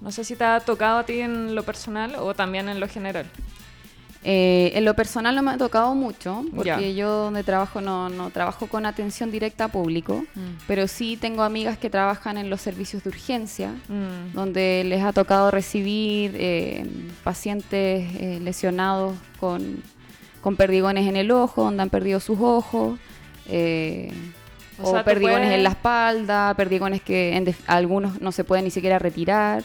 No 0.00 0.10
sé 0.10 0.24
si 0.24 0.34
te 0.34 0.42
ha 0.44 0.58
tocado 0.60 0.98
a 0.98 1.04
ti 1.06 1.20
en 1.20 1.54
lo 1.54 1.62
personal 1.62 2.16
o 2.18 2.34
también 2.34 2.68
en 2.68 2.80
lo 2.80 2.88
general. 2.88 3.26
Eh, 4.24 4.70
en 4.76 4.84
lo 4.84 4.94
personal 4.94 5.34
no 5.34 5.42
me 5.42 5.50
ha 5.50 5.58
tocado 5.58 5.96
mucho, 5.96 6.44
porque 6.54 6.94
yo 6.94 7.08
donde 7.24 7.42
trabajo 7.42 7.80
no, 7.80 8.08
no 8.08 8.30
trabajo 8.30 8.68
con 8.68 8.86
atención 8.86 9.32
directa 9.32 9.64
a 9.64 9.68
público, 9.68 10.24
Mm. 10.36 10.40
pero 10.68 10.86
sí 10.86 11.16
tengo 11.20 11.42
amigas 11.42 11.76
que 11.76 11.90
trabajan 11.90 12.38
en 12.38 12.48
los 12.48 12.60
servicios 12.60 13.02
de 13.02 13.08
urgencia, 13.10 13.70
Mm. 13.88 14.32
donde 14.32 14.84
les 14.86 15.02
ha 15.02 15.12
tocado 15.12 15.50
recibir 15.50 16.36
eh, 16.36 16.86
pacientes 17.24 18.08
eh, 18.20 18.38
lesionados 18.40 19.16
con, 19.40 19.82
con 20.40 20.54
perdigones 20.54 21.08
en 21.08 21.16
el 21.16 21.32
ojo, 21.32 21.64
donde 21.64 21.82
han 21.82 21.90
perdido 21.90 22.20
sus 22.20 22.38
ojos, 22.40 23.00
eh, 23.48 24.12
O 24.80 24.88
o, 24.88 24.92
sea, 24.92 25.04
perdigones 25.04 25.40
puedes- 25.48 25.54
en 25.58 25.64
la 25.64 25.70
espalda, 25.70 26.54
perdigones 26.54 27.02
que 27.02 27.36
en 27.36 27.54
algunos 27.66 28.20
no 28.20 28.30
se 28.30 28.44
pueden 28.44 28.64
ni 28.66 28.70
siquiera 28.70 29.00
retirar. 29.00 29.64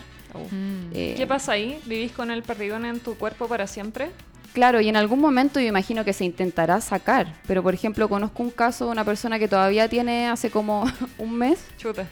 Mm. 0.52 0.92
eh, 0.94 1.14
¿Qué 1.16 1.28
pasa 1.28 1.52
ahí? 1.54 1.80
¿Vivís 1.86 2.12
con 2.12 2.32
el 2.32 2.42
perdigón 2.44 2.86
en 2.86 3.00
tu 3.00 3.16
cuerpo 3.16 3.48
para 3.48 3.66
siempre? 3.68 4.10
Claro, 4.58 4.82
y 4.82 4.90
en 4.90 4.96
algún 4.96 5.20
momento 5.20 5.60
yo 5.60 5.68
imagino 5.68 6.04
que 6.04 6.14
se 6.14 6.26
intentará 6.26 6.82
sacar, 6.82 7.32
pero 7.46 7.62
por 7.62 7.76
ejemplo 7.76 8.10
conozco 8.10 8.42
un 8.42 8.50
caso 8.50 8.86
de 8.86 8.92
una 8.92 9.06
persona 9.06 9.38
que 9.38 9.48
todavía 9.48 9.88
tiene 9.88 10.30
hace 10.30 10.50
como 10.50 10.84
un 11.20 11.38
mes, 11.38 11.60
Chute. 11.78 12.08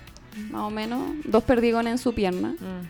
más 0.51 0.61
o 0.61 0.69
menos, 0.69 1.01
dos 1.23 1.43
perdigones 1.43 1.93
en 1.93 1.97
su 1.97 2.13
pierna. 2.13 2.49
Mm. 2.49 2.87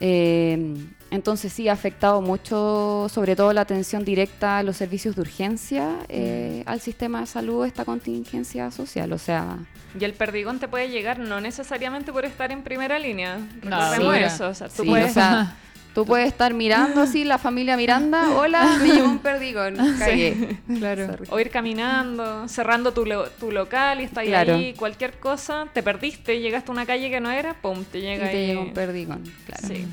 Eh, 0.00 0.74
entonces 1.10 1.52
sí 1.52 1.68
ha 1.68 1.74
afectado 1.74 2.22
mucho, 2.22 3.08
sobre 3.10 3.36
todo 3.36 3.52
la 3.52 3.60
atención 3.60 4.06
directa 4.06 4.56
a 4.56 4.62
los 4.62 4.78
servicios 4.78 5.16
de 5.16 5.20
urgencia, 5.20 5.96
eh, 6.08 6.62
al 6.64 6.80
sistema 6.80 7.20
de 7.20 7.26
salud, 7.26 7.66
esta 7.66 7.84
contingencia 7.84 8.70
social. 8.70 9.12
O 9.12 9.18
sea, 9.18 9.58
Y 10.00 10.02
el 10.02 10.14
perdigón 10.14 10.60
te 10.60 10.68
puede 10.68 10.88
llegar 10.88 11.18
no 11.18 11.42
necesariamente 11.42 12.10
por 12.10 12.24
estar 12.24 12.52
en 12.52 12.62
primera 12.62 12.98
línea. 12.98 13.36
No, 13.62 13.78
mira. 13.98 14.28
eso. 14.28 14.48
O 14.48 14.54
sea, 14.54 14.70
tú 14.70 14.84
sí, 14.84 14.88
puedes... 14.88 15.10
o 15.10 15.14
sea, 15.14 15.56
tú 15.98 16.06
puedes 16.06 16.28
estar 16.28 16.54
mirando 16.54 17.00
así, 17.00 17.24
la 17.24 17.38
familia 17.38 17.76
Miranda, 17.76 18.30
hola, 18.36 18.78
me 18.82 18.88
llegó 18.88 19.08
un 19.08 19.18
perdigón, 19.18 19.76
cagué. 19.98 20.58
Claro. 20.78 21.06
Sorry. 21.06 21.26
O 21.30 21.40
ir 21.40 21.50
caminando, 21.50 22.46
cerrando 22.48 22.92
tu, 22.92 23.04
lo- 23.04 23.28
tu 23.30 23.50
local 23.50 24.00
y 24.00 24.04
está 24.04 24.20
ahí, 24.20 24.28
Claro. 24.28 24.54
ahí, 24.54 24.74
cualquier 24.74 25.18
cosa, 25.18 25.66
te 25.72 25.82
perdiste, 25.82 26.38
llegaste 26.40 26.70
a 26.70 26.72
una 26.72 26.86
calle 26.86 27.10
que 27.10 27.18
no 27.20 27.30
era, 27.32 27.54
pum, 27.54 27.84
te 27.84 27.98
Y 27.98 28.02
llega 28.02 28.30
te 28.30 28.36
ahí. 28.36 28.46
llega 28.46 28.60
un 28.60 28.72
perdigón, 28.72 29.24
claro. 29.46 29.66
Sí. 29.66 29.86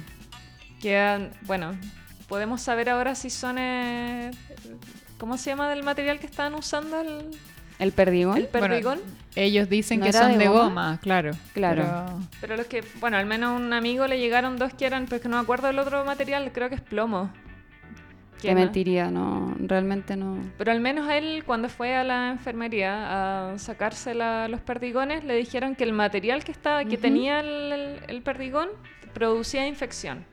Quedan, 0.81 1.31
bueno, 1.41 1.75
podemos 2.27 2.61
saber 2.61 2.89
ahora 2.89 3.15
si 3.15 3.29
son, 3.31 3.57
eh, 3.57 4.29
¿cómo 5.17 5.37
se 5.37 5.49
llama 5.49 5.69
del 5.69 5.81
material 5.83 6.19
que 6.19 6.27
están 6.27 6.53
usando 6.53 7.01
el, 7.01 7.31
El 7.79 7.91
perdigón. 7.91 8.37
el 8.37 8.47
perdigón? 8.47 8.99
Bueno, 8.99 9.24
ellos 9.35 9.69
dicen 9.69 9.99
¿No 9.99 10.05
que 10.05 10.13
son 10.13 10.33
de 10.33 10.37
de 10.39 10.47
goma? 10.47 10.63
goma, 10.63 10.99
claro. 11.01 11.31
Claro. 11.53 11.83
Pero- 11.83 12.19
Pero 12.41 12.57
los 12.57 12.65
que, 12.67 12.83
bueno, 12.99 13.17
al 13.17 13.25
menos 13.25 13.59
un 13.59 13.71
amigo 13.73 14.07
le 14.07 14.19
llegaron 14.19 14.57
dos 14.57 14.73
que 14.73 14.85
eran, 14.85 15.05
pero 15.05 15.17
es 15.17 15.21
que 15.21 15.29
no 15.29 15.37
me 15.37 15.43
acuerdo 15.43 15.67
del 15.67 15.79
otro 15.79 16.03
material, 16.05 16.51
creo 16.53 16.69
que 16.69 16.75
es 16.75 16.81
plomo. 16.81 17.29
Te 18.41 18.49
Que 18.49 18.53
no- 18.53 18.59
mentiría, 18.61 19.09
no, 19.09 19.55
realmente 19.59 20.15
no. 20.17 20.37
Pero 20.57 20.71
al 20.71 20.79
menos 20.81 21.07
a 21.07 21.17
él, 21.17 21.43
cuando 21.45 21.69
fue 21.69 21.95
a 21.95 22.03
la 22.03 22.29
enfermería 22.31 23.51
a 23.53 23.57
sacarse 23.57 24.13
la- 24.13 24.47
los 24.49 24.59
perdigones, 24.61 25.23
le 25.23 25.35
dijeron 25.35 25.75
que 25.75 25.83
el 25.85 25.93
material 25.93 26.43
que, 26.43 26.51
estaba, 26.51 26.83
que 26.85 26.97
tenía 26.97 27.39
el, 27.39 27.71
el- 27.71 27.99
el 28.07 28.21
perdigón 28.21 28.69
producía 29.13 29.65
infección. 29.67 30.25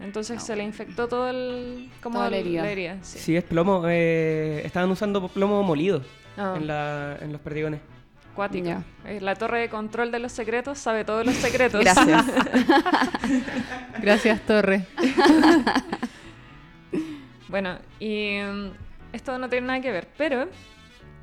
Entonces 0.00 0.42
se 0.42 0.56
le 0.56 0.64
infectó 0.64 1.06
todo 1.06 1.28
el... 1.28 1.90
como 2.02 2.16
Toda 2.18 2.30
la 2.30 2.38
el- 2.38 2.56
herida. 2.56 2.96
sí. 3.02 3.18
Sí, 3.18 3.36
es 3.36 3.44
plomo. 3.44 3.84
eh, 3.86 4.62
estaban 4.64 4.90
usando 4.90 5.28
plomo 5.28 5.62
molido 5.62 6.02
Ah, 6.36 6.54
en, 6.56 6.66
la- 6.66 7.16
en 7.20 7.30
los 7.30 7.40
perdigones. 7.40 7.80
Cuático. 8.32 8.66
Ya. 8.66 8.82
Eh, 9.06 9.20
La 9.20 9.34
torre 9.34 9.60
de 9.60 9.68
control 9.68 10.10
de 10.10 10.18
los 10.18 10.32
secretos 10.32 10.78
sabe 10.78 11.04
todos 11.04 11.24
los 11.24 11.34
secretos. 11.36 11.80
Gracias. 11.80 12.24
Gracias, 14.00 14.40
Torre. 14.42 14.86
Bueno, 17.48 17.78
y 18.00 18.38
mm, 18.40 18.70
esto 19.12 19.36
no 19.36 19.46
tiene 19.50 19.66
nada 19.66 19.80
que 19.82 19.92
ver, 19.92 20.08
pero 20.16 20.48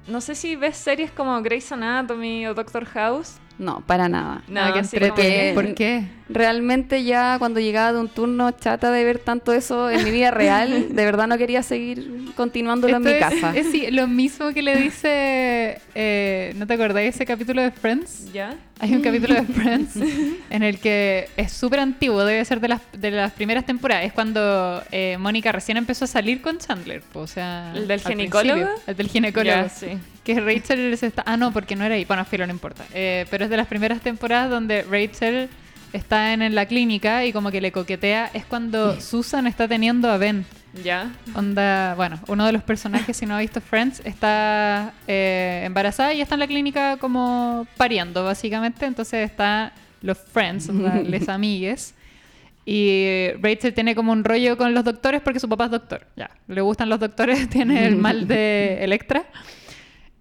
no 0.07 0.21
sé 0.21 0.35
si 0.35 0.55
ves 0.55 0.77
series 0.77 1.09
como 1.09 1.41
Grey's 1.41 1.71
Anatomy 1.71 2.45
o 2.45 2.53
Doctor 2.53 2.85
House. 2.85 3.39
No, 3.59 3.81
para 3.85 4.07
nada. 4.07 4.41
Nada 4.47 4.73
que 4.81 5.53
¿Por 5.53 5.75
qué? 5.75 6.05
Realmente 6.29 7.03
ya 7.03 7.37
cuando 7.39 7.59
llegaba 7.59 7.91
de 7.91 7.99
un 7.99 8.07
turno 8.07 8.51
chata 8.51 8.89
de 8.91 9.03
ver 9.03 9.19
tanto 9.19 9.51
eso 9.51 9.89
en 9.89 10.03
mi 10.05 10.11
vida 10.11 10.31
real, 10.31 10.87
de 10.95 11.05
verdad 11.05 11.27
no 11.27 11.37
quería 11.37 11.61
seguir 11.61 12.31
continuándolo 12.35 12.95
en 12.97 13.03
mi 13.03 13.11
Esto 13.11 13.25
es- 13.27 13.41
casa. 13.41 13.57
Es, 13.57 13.91
lo 13.91 14.07
mismo 14.07 14.53
que 14.53 14.61
le 14.61 14.77
dice. 14.77 15.81
eh, 15.93 16.53
¿No 16.55 16.67
te 16.67 16.75
acordáis 16.75 17.15
ese 17.15 17.25
capítulo 17.25 17.61
de 17.61 17.71
Friends? 17.71 18.31
¿Ya? 18.31 18.55
Hay 18.79 18.93
un 18.95 19.01
capítulo 19.01 19.33
de 19.33 19.43
Friends 19.43 19.95
en 20.49 20.63
el 20.63 20.79
que 20.79 21.27
es 21.35 21.51
súper 21.51 21.81
antiguo, 21.81 22.23
debe 22.23 22.45
ser 22.45 22.61
de 22.61 22.69
las, 22.69 22.81
de 22.93 23.11
las 23.11 23.33
primeras 23.33 23.65
temporadas. 23.65 24.05
Es 24.05 24.13
cuando 24.13 24.81
eh, 24.91 25.17
Mónica 25.19 25.51
recién 25.51 25.75
empezó 25.75 26.05
a 26.05 26.07
salir 26.07 26.41
con 26.41 26.59
Chandler. 26.59 27.01
po, 27.01 27.19
O 27.21 27.27
sea, 27.27 27.73
¿El 27.75 27.87
del 27.89 27.99
ginecólogo? 27.99 28.67
El 28.87 28.95
del 28.95 29.09
ginecólogo. 29.09 29.67
Sí. 29.75 29.97
Que 30.23 30.39
Rachel 30.39 30.95
se 30.97 31.07
está. 31.07 31.23
Ah, 31.25 31.35
no, 31.37 31.51
porque 31.51 31.75
no 31.75 31.83
era 31.83 31.95
ahí. 31.95 32.05
Bueno, 32.05 32.23
filo, 32.23 32.45
no 32.45 32.53
importa. 32.53 32.85
Eh, 32.93 33.25
pero 33.31 33.48
es 33.49 33.51
de 33.51 33.57
las 33.57 33.67
primeras 33.67 34.01
temporadas 34.01 34.51
donde 34.51 34.83
Rachel 34.83 35.49
está 35.91 36.33
en, 36.33 36.43
en 36.43 36.53
la 36.53 36.67
clínica 36.67 37.25
y 37.25 37.33
como 37.33 37.49
que 37.49 37.61
le 37.61 37.71
coquetea. 37.71 38.29
Es 38.33 38.45
cuando 38.45 39.01
Susan 39.01 39.47
está 39.47 39.67
teniendo 39.67 40.09
a 40.09 40.17
Ben. 40.17 40.45
¿Ya? 40.83 41.11
Onda, 41.33 41.95
bueno, 41.95 42.19
uno 42.27 42.45
de 42.45 42.51
los 42.51 42.61
personajes, 42.61 43.17
si 43.17 43.25
no 43.25 43.35
ha 43.35 43.39
visto 43.39 43.59
Friends, 43.59 44.03
está 44.05 44.93
eh, 45.07 45.63
embarazada 45.65 46.13
y 46.13 46.21
está 46.21 46.35
en 46.35 46.41
la 46.41 46.47
clínica 46.47 46.97
como 46.97 47.65
pariendo, 47.75 48.23
básicamente. 48.23 48.85
Entonces 48.85 49.31
está 49.31 49.73
los 50.03 50.17
Friends, 50.19 50.69
onda, 50.69 50.97
les 50.97 51.27
amigues. 51.29 51.95
Y 52.67 53.29
Rachel 53.41 53.73
tiene 53.73 53.95
como 53.95 54.11
un 54.11 54.23
rollo 54.23 54.57
con 54.57 54.75
los 54.75 54.83
doctores 54.83 55.21
porque 55.21 55.39
su 55.39 55.49
papá 55.49 55.65
es 55.65 55.71
doctor. 55.71 56.05
Ya, 56.15 56.29
le 56.47 56.61
gustan 56.61 56.87
los 56.87 56.99
doctores, 56.99 57.49
tiene 57.49 57.87
el 57.87 57.95
mal 57.95 58.27
de 58.27 58.83
Electra. 58.83 59.25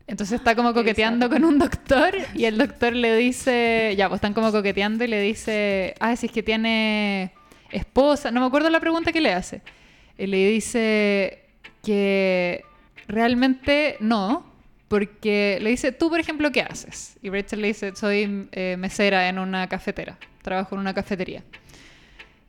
Entonces 0.08 0.38
está 0.38 0.56
como 0.56 0.72
coqueteando 0.72 1.28
con 1.28 1.44
un 1.44 1.58
doctor 1.58 2.14
y 2.34 2.46
el 2.46 2.56
doctor 2.56 2.94
le 2.94 3.14
dice, 3.16 3.94
ya, 3.96 4.08
pues 4.08 4.18
están 4.18 4.32
como 4.32 4.50
coqueteando 4.50 5.04
y 5.04 5.06
le 5.06 5.20
dice, 5.20 5.94
ah, 6.00 6.16
si 6.16 6.26
es 6.26 6.32
que 6.32 6.42
tiene 6.42 7.32
esposa, 7.70 8.30
no 8.30 8.40
me 8.40 8.46
acuerdo 8.46 8.70
la 8.70 8.80
pregunta 8.80 9.12
que 9.12 9.20
le 9.20 9.34
hace. 9.34 9.60
Y 10.16 10.26
le 10.26 10.48
dice 10.48 11.44
que 11.84 12.64
realmente 13.06 13.98
no, 14.00 14.50
porque 14.88 15.58
le 15.60 15.68
dice, 15.68 15.92
tú 15.92 16.08
por 16.08 16.18
ejemplo, 16.18 16.50
¿qué 16.50 16.62
haces? 16.62 17.18
Y 17.20 17.28
Rachel 17.28 17.60
le 17.60 17.68
dice, 17.68 17.94
soy 17.94 18.48
eh, 18.52 18.76
mesera 18.78 19.28
en 19.28 19.38
una 19.38 19.68
cafetera, 19.68 20.18
trabajo 20.40 20.74
en 20.74 20.80
una 20.80 20.94
cafetería. 20.94 21.44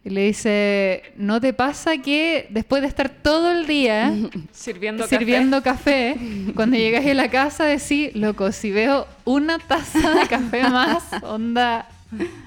Y 0.04 0.12
le 0.12 0.28
dice, 0.28 1.04
¿no 1.18 1.42
te 1.42 1.52
pasa 1.54 1.98
que 1.98 2.48
después 2.52 2.82
de 2.82 2.88
estar 2.88 3.10
todo 3.10 3.52
el 3.52 3.68
día 3.68 4.14
Sirviendo 4.52 5.04
café. 5.04 5.18
sirviendo 5.18 5.62
café, 5.62 6.16
cuando 6.56 6.78
llegas 6.78 7.06
a 7.06 7.14
la 7.14 7.30
casa 7.30 7.66
decís, 7.66 8.16
loco, 8.16 8.52
si 8.52 8.72
veo 8.72 9.08
una 9.26 9.60
taza 9.60 10.12
de 10.12 10.28
café 10.28 10.64
más, 10.64 11.04
onda, 11.22 11.90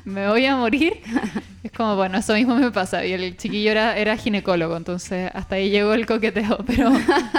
me 0.05 0.27
voy 0.29 0.47
a 0.47 0.57
morir. 0.57 0.95
Es 1.62 1.71
como, 1.73 1.95
bueno, 1.95 2.19
eso 2.19 2.35
mismo 2.35 2.57
me 2.57 2.71
pasa. 2.71 3.05
Y 3.05 3.12
el 3.12 3.37
chiquillo 3.37 3.71
era, 3.71 3.97
era 3.97 4.17
ginecólogo, 4.17 4.77
entonces 4.77 5.31
hasta 5.35 5.57
ahí 5.57 5.71
llegó 5.71 5.93
el 5.93 6.07
coqueteo. 6.07 6.65
Pero 6.67 6.91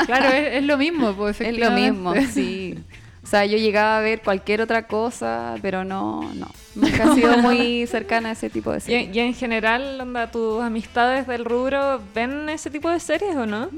claro, 0.06 0.30
es, 0.30 0.58
es 0.58 0.64
lo 0.64 0.78
mismo, 0.78 1.14
pues 1.14 1.42
Es 1.42 1.58
lo 1.58 1.72
mismo, 1.72 2.14
sí. 2.32 2.76
O 3.24 3.28
sea, 3.28 3.46
yo 3.46 3.58
llegaba 3.58 3.98
a 3.98 4.02
ver 4.02 4.22
cualquier 4.22 4.62
otra 4.62 4.86
cosa, 4.86 5.56
pero 5.62 5.84
no, 5.86 6.34
no. 6.36 6.48
Nunca 6.76 7.06
he 7.06 7.16
sido 7.16 7.38
muy 7.38 7.88
cercana 7.88 8.30
a 8.30 8.32
ese 8.34 8.50
tipo 8.50 8.72
de 8.72 8.80
¿Y, 8.80 8.82
series. 8.82 9.16
y 9.16 9.20
en 9.20 9.34
general, 9.34 10.00
onda, 10.02 10.30
tus 10.30 10.62
amistades 10.62 11.26
del 11.26 11.46
rubro 11.46 12.02
ven 12.14 12.50
ese 12.50 12.70
tipo 12.70 12.90
de 12.90 13.00
series 13.00 13.36
o 13.36 13.46
no? 13.46 13.70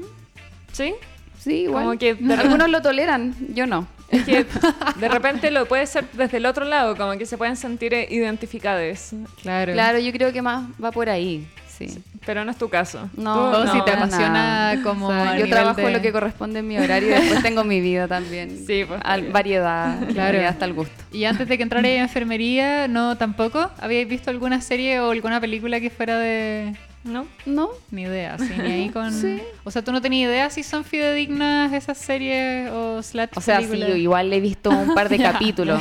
¿Sí? 0.72 0.94
Sí, 1.38 1.62
igual. 1.62 1.84
Como 1.84 1.98
que 1.98 2.10
Algunos 2.38 2.68
lo 2.68 2.82
toleran, 2.82 3.34
yo 3.54 3.66
no. 3.66 3.86
Es 4.10 4.24
que 4.24 4.46
de 5.00 5.08
repente 5.08 5.50
lo 5.50 5.66
puede 5.66 5.86
ser 5.86 6.06
desde 6.12 6.38
el 6.38 6.46
otro 6.46 6.64
lado, 6.64 6.96
como 6.96 7.16
que 7.16 7.24
se 7.26 7.38
pueden 7.38 7.56
sentir 7.56 7.92
identificadas. 7.92 9.14
Claro. 9.42 9.72
Claro, 9.72 9.98
yo 10.00 10.12
creo 10.12 10.32
que 10.32 10.42
más 10.42 10.64
va 10.82 10.90
por 10.90 11.08
ahí, 11.08 11.46
sí. 11.78 11.98
Pero 12.24 12.44
no 12.44 12.50
es 12.50 12.56
tu 12.58 12.68
caso. 12.68 13.08
No, 13.16 13.52
Tú- 13.52 13.64
no, 13.66 13.72
si 13.72 13.80
te 13.84 13.92
apasiona 13.92 14.28
nada. 14.30 14.82
como 14.82 15.08
O 15.08 15.12
sea, 15.12 15.38
yo 15.38 15.48
trabajo 15.48 15.80
de- 15.80 15.92
lo 15.92 16.02
que 16.02 16.10
corresponde 16.12 16.58
en 16.60 16.66
mi 16.68 16.76
horario 16.78 17.08
y 17.10 17.12
después 17.12 17.42
tengo 17.42 17.62
mi 17.64 17.80
vida 17.80 18.08
también. 18.08 18.50
Sí, 18.66 18.84
pues, 18.86 19.00
Al- 19.04 19.30
variedad, 19.30 19.98
Claro. 20.08 20.46
hasta 20.48 20.64
el 20.64 20.72
gusto. 20.72 20.94
Y 21.12 21.24
antes 21.24 21.46
de 21.48 21.56
que 21.56 21.62
entrara 21.62 21.86
a 21.86 21.92
enfermería, 21.96 22.88
¿no 22.88 23.16
tampoco? 23.16 23.70
¿Habíais 23.78 24.08
visto 24.08 24.30
alguna 24.30 24.60
serie 24.60 25.00
o 25.00 25.10
alguna 25.12 25.40
película 25.40 25.80
que 25.80 25.90
fuera 25.90 26.18
de...? 26.18 26.74
¿No? 27.04 27.24
¿No? 27.44 27.68
Ni 27.92 28.02
idea, 28.02 28.36
sí, 28.36 28.50
ni 28.60 28.72
ahí 28.72 28.88
con... 28.90 29.12
Sí. 29.12 29.40
O 29.62 29.70
sea, 29.70 29.82
¿tú 29.82 29.92
no 29.92 30.02
tenías 30.02 30.28
idea 30.28 30.50
si 30.50 30.64
son 30.64 30.82
fidedignas 30.82 31.72
esas 31.72 31.98
series 31.98 32.68
o 32.72 33.00
slash 33.00 33.28
O 33.36 33.40
sea, 33.40 33.60
sí, 33.60 33.78
yo 33.78 33.94
igual 33.94 34.32
he 34.32 34.40
visto 34.40 34.70
un 34.70 34.92
par 34.92 35.08
de 35.08 35.18
capítulos. 35.22 35.80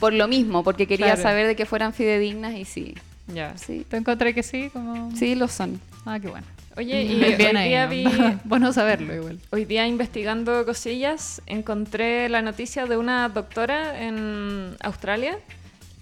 Por 0.00 0.12
lo 0.12 0.28
mismo, 0.28 0.62
porque 0.62 0.86
quería 0.86 1.06
Claro. 1.06 1.22
saber 1.22 1.46
de 1.46 1.56
que 1.56 1.64
fueran 1.64 1.94
fidedignas 1.94 2.54
y 2.56 2.66
sí. 2.66 2.94
Ya. 3.28 3.56
Sí, 3.58 3.84
¿Te 3.88 3.96
encontré 3.96 4.34
que 4.34 4.42
sí? 4.42 4.70
Como... 4.72 5.10
sí 5.16 5.34
lo 5.34 5.48
son. 5.48 5.80
Ah, 6.04 6.18
qué 6.20 6.28
bueno. 6.28 6.46
Oye, 6.76 7.02
y 7.04 7.14
Bien, 7.36 7.56
hoy 7.56 7.62
ahí, 7.62 7.68
día 7.68 7.84
¿no? 7.84 7.90
vi... 7.90 8.38
bueno 8.44 8.72
saberlo 8.72 9.14
igual. 9.14 9.38
Hoy 9.50 9.64
día 9.64 9.86
investigando 9.86 10.64
cosillas, 10.64 11.42
encontré 11.46 12.28
la 12.28 12.42
noticia 12.42 12.86
de 12.86 12.96
una 12.96 13.28
doctora 13.28 14.00
en 14.02 14.76
Australia 14.82 15.38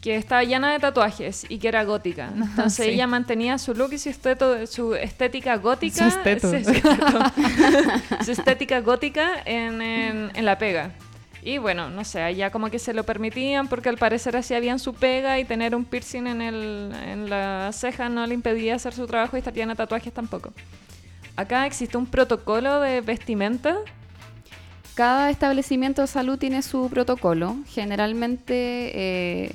que 0.03 0.17
estaba 0.17 0.45
llena 0.45 0.71
de 0.71 0.79
tatuajes 0.81 1.47
y 1.49 1.57
que 1.57 1.69
era 1.69 1.83
gótica. 1.85 2.31
Entonces 2.37 2.85
sí. 2.85 2.91
ella 2.93 3.07
mantenía 3.07 3.57
su 3.57 3.73
look 3.73 3.95
y 3.95 3.99
su, 3.99 4.11
esteto- 4.11 4.67
su 4.67 4.95
estética 4.95 5.57
gótica. 5.57 6.11
Su 6.11 6.19
su 6.41 6.65
su 8.25 8.33
estética 8.33 8.81
gótica 8.81 9.31
en, 9.47 9.81
en- 9.81 10.31
en 10.35 10.45
la 10.45 10.59
pega. 10.59 10.91
Y 11.47 11.59
bueno, 11.59 11.91
no 11.91 12.05
sé, 12.05 12.23
allá 12.23 12.51
como 12.51 12.71
que 12.71 12.79
se 12.79 12.95
lo 12.95 13.05
permitían 13.05 13.69
porque 13.69 13.91
al 13.91 13.99
parecer 13.99 14.35
hacía 14.35 14.61
bien 14.61 14.79
su 14.79 14.95
pega 14.95 15.39
y 15.39 15.45
tener 15.45 15.75
un 15.77 15.85
piercing 15.85 16.27
en, 16.27 16.41
el, 16.41 16.91
en 17.07 17.29
la 17.29 17.71
ceja 17.75 18.09
no 18.09 18.27
le 18.27 18.33
impedía 18.33 18.77
hacer 18.77 18.95
su 18.95 19.07
trabajo 19.07 19.37
y 19.37 19.41
estar 19.41 19.53
llena 19.53 19.75
de 19.75 19.77
tatuajes 19.77 20.11
tampoco. 20.11 20.55
Acá 21.37 21.67
existe 21.67 21.99
un 21.99 22.07
protocolo 22.07 22.81
de 22.81 23.03
vestimenta. 23.03 23.77
Cada 24.95 25.29
establecimiento 25.29 26.01
de 26.01 26.09
salud 26.09 26.39
tiene 26.39 26.63
su 26.63 26.89
protocolo. 26.89 27.57
Generalmente, 27.69 28.93
eh, 29.45 29.53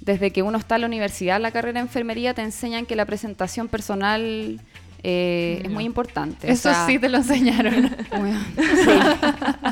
desde 0.00 0.30
que 0.30 0.42
uno 0.42 0.56
está 0.56 0.76
en 0.76 0.80
la 0.80 0.86
universidad, 0.86 1.42
la 1.42 1.50
carrera 1.50 1.80
de 1.80 1.86
enfermería, 1.86 2.32
te 2.32 2.40
enseñan 2.40 2.86
que 2.86 2.96
la 2.96 3.04
presentación 3.04 3.68
personal 3.68 4.62
eh, 5.04 5.60
es 5.64 5.70
muy 5.70 5.84
importante. 5.84 6.46
O 6.48 6.50
Eso 6.50 6.70
sea, 6.72 6.86
sí 6.86 6.98
te 6.98 7.08
lo 7.08 7.18
enseñaron. 7.18 7.88
sí, 8.10 8.90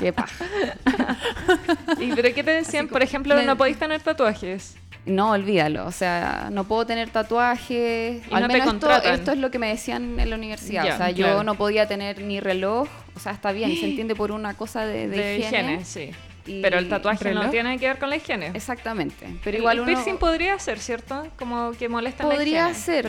qué 0.01 0.12
paja. 0.12 0.45
¿Y 2.01 2.12
pero 2.14 2.35
qué 2.35 2.43
te 2.43 2.51
decían? 2.53 2.88
Por 2.88 3.03
ejemplo, 3.03 3.35
me- 3.35 3.45
no 3.45 3.57
podéis 3.57 3.79
tener 3.79 4.01
tatuajes. 4.01 4.77
No, 5.07 5.31
olvídalo. 5.31 5.87
O 5.87 5.93
sea, 5.93 6.49
no 6.53 6.64
puedo 6.64 6.85
tener 6.87 7.09
tatuajes. 7.11 8.23
Y 8.31 8.35
Al 8.35 8.43
no 8.43 8.49
te 8.49 8.53
menos 8.59 8.75
esto, 8.75 8.90
esto 9.03 9.33
es 9.33 9.38
lo 9.38 9.51
que 9.51 9.59
me 9.59 9.69
decían 9.69 10.19
en 10.21 10.29
la 10.31 10.37
universidad. 10.37 10.85
O 10.85 10.97
sea, 10.97 11.12
claro. 11.12 11.37
yo 11.38 11.43
no 11.43 11.55
podía 11.55 11.87
tener 11.88 12.21
ni 12.21 12.38
reloj. 12.38 12.87
O 13.16 13.19
sea, 13.21 13.33
está 13.33 13.53
bien, 13.53 13.75
se 13.77 13.87
entiende 13.87 14.14
por 14.14 14.31
una 14.31 14.55
cosa 14.55 14.85
de, 14.85 15.09
de 15.09 15.16
De, 15.16 15.38
higiene. 15.38 15.81
higiene, 15.81 15.85
sí. 15.85 16.11
Y- 16.51 16.63
Pero 16.63 16.79
el 16.79 16.89
tatuaje 16.89 17.23
¿Reloj? 17.25 17.45
no 17.45 17.51
tiene 17.51 17.79
que 17.79 17.87
ver 17.87 17.99
con 17.99 18.11
la 18.11 18.17
higiene. 18.17 18.51
Exactamente. 18.55 19.27
Pero 19.45 19.57
El- 19.57 19.61
igual 19.63 19.77
el 19.77 19.83
uno 19.85 19.93
piercing 19.93 20.17
podría 20.19 20.59
ser, 20.59 20.79
¿cierto? 20.81 21.27
Como 21.39 21.73
que 21.73 21.89
molesta 21.89 22.25
en 22.25 22.29
la 22.29 22.35
podría 22.35 22.71
higiene. 22.71 22.75
ser, 22.79 23.03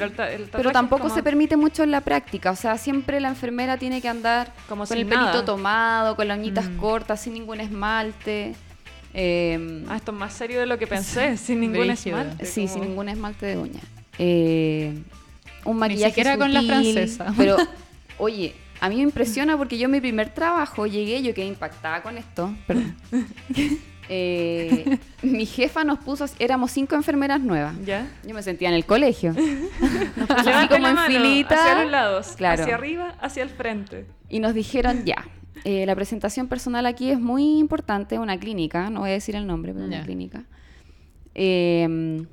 Pero, 0.52 0.68
el 0.68 0.72
tampoco 0.72 1.04
como- 1.04 1.16
se 1.16 1.24
permite 1.24 1.58
mucho 1.58 1.84
en 1.84 1.92
la 1.92 2.02
práctica. 2.02 2.52
O 2.52 2.56
sea, 2.56 2.78
siempre 2.78 3.20
la 3.20 3.30
enfermera 3.30 3.78
tiene 3.78 4.02
que 4.02 4.08
andar 4.08 4.54
Como 4.70 4.86
con 4.86 4.98
el 4.98 5.06
pelito 5.06 5.44
tomado, 5.44 6.16
con 6.16 6.28
las 6.28 6.38
uñitas 6.38 6.70
Mm. 6.70 6.78
cortas, 6.78 7.22
sin 7.22 7.34
ningún 7.34 7.60
esmalte. 7.62 8.54
Eh, 9.14 9.84
Ah, 9.90 9.98
esto 9.98 10.12
es 10.12 10.18
más 10.18 10.34
serio 10.34 10.60
de 10.60 10.66
lo 10.68 10.78
que 10.78 10.88
pensé, 10.88 11.36
sin 11.38 11.60
ningún 11.60 11.90
esmalte. 11.90 12.46
sí, 12.46 12.62
como- 12.62 12.74
sin 12.74 12.82
ningún 12.84 13.10
esmalte 13.10 13.46
de 13.46 13.58
uña. 13.58 13.82
Eh, 14.20 14.94
un 15.66 15.78
maquillaje 15.78 16.12
siquiera 16.12 16.38
con 16.38 16.54
la 16.54 16.62
francesa. 16.62 17.34
Pero, 17.38 17.58
oye, 18.18 18.54
a 18.82 18.89
mí 18.89 18.98
me 18.98 19.04
impresiona 19.04 19.56
porque 19.58 19.78
yo 19.78 19.86
en 19.86 19.91
mi 19.91 20.02
primer 20.02 20.34
trabajo 20.34 20.86
llegué, 20.88 21.22
yo 21.24 21.34
quedé 21.34 21.46
impactada 21.46 22.02
con 22.04 22.17
esto. 22.17 22.54
Perdón. 22.67 22.96
Eh, 24.13 24.98
mi 25.22 25.46
jefa 25.46 25.86
nos 25.86 26.00
puso, 26.00 26.26
éramos 26.38 26.72
cinco 26.72 26.96
enfermeras 26.96 27.39
nuevas. 27.39 27.76
¿Ya? 27.86 28.10
Yo 28.28 28.34
me 28.34 28.44
sentía 28.44 28.67
en 28.67 28.76
el 28.76 28.84
colegio. 28.86 29.32
Nos 30.17 30.28
puso 30.28 30.50
así 30.50 30.67
como 30.67 30.88
en 30.88 30.96
mano 30.96 31.08
filita. 31.08 31.56
hacia 31.56 31.84
los 31.84 31.91
lados, 31.91 32.28
Claro. 32.36 32.62
hacia 32.62 32.76
arriba, 32.76 33.15
hacia 33.22 33.44
el 33.44 33.50
frente. 33.50 34.06
Y 34.28 34.39
nos 34.39 34.54
dijeron 34.54 35.06
ya. 35.06 35.24
eh, 35.63 35.86
la 35.86 35.96
presentación 35.96 36.50
personal 36.50 36.88
aquí 36.88 37.10
es 37.10 37.22
muy 37.22 37.58
importante, 37.60 38.20
una 38.20 38.38
clínica, 38.38 38.89
no 38.89 39.00
voy 39.02 39.12
a 39.12 39.13
decir 39.13 39.38
el 39.38 39.48
nombre, 39.48 39.72
pero 39.74 39.86
una 39.86 40.04
clínica. 40.04 40.44
Eh, 41.34 42.26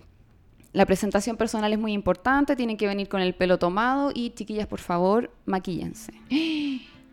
la 0.79 0.87
presentación 0.87 1.37
personal 1.37 1.73
es 1.73 1.79
muy 1.81 1.93
importante, 1.93 2.55
tienen 2.55 2.77
que 2.77 2.87
venir 2.87 3.09
con 3.09 3.21
el 3.21 3.35
pelo 3.35 3.59
tomado 3.59 4.13
y 4.15 4.31
chiquillas, 4.31 4.69
por 4.69 4.79
favor, 4.79 5.29
maquíllense. 5.45 6.13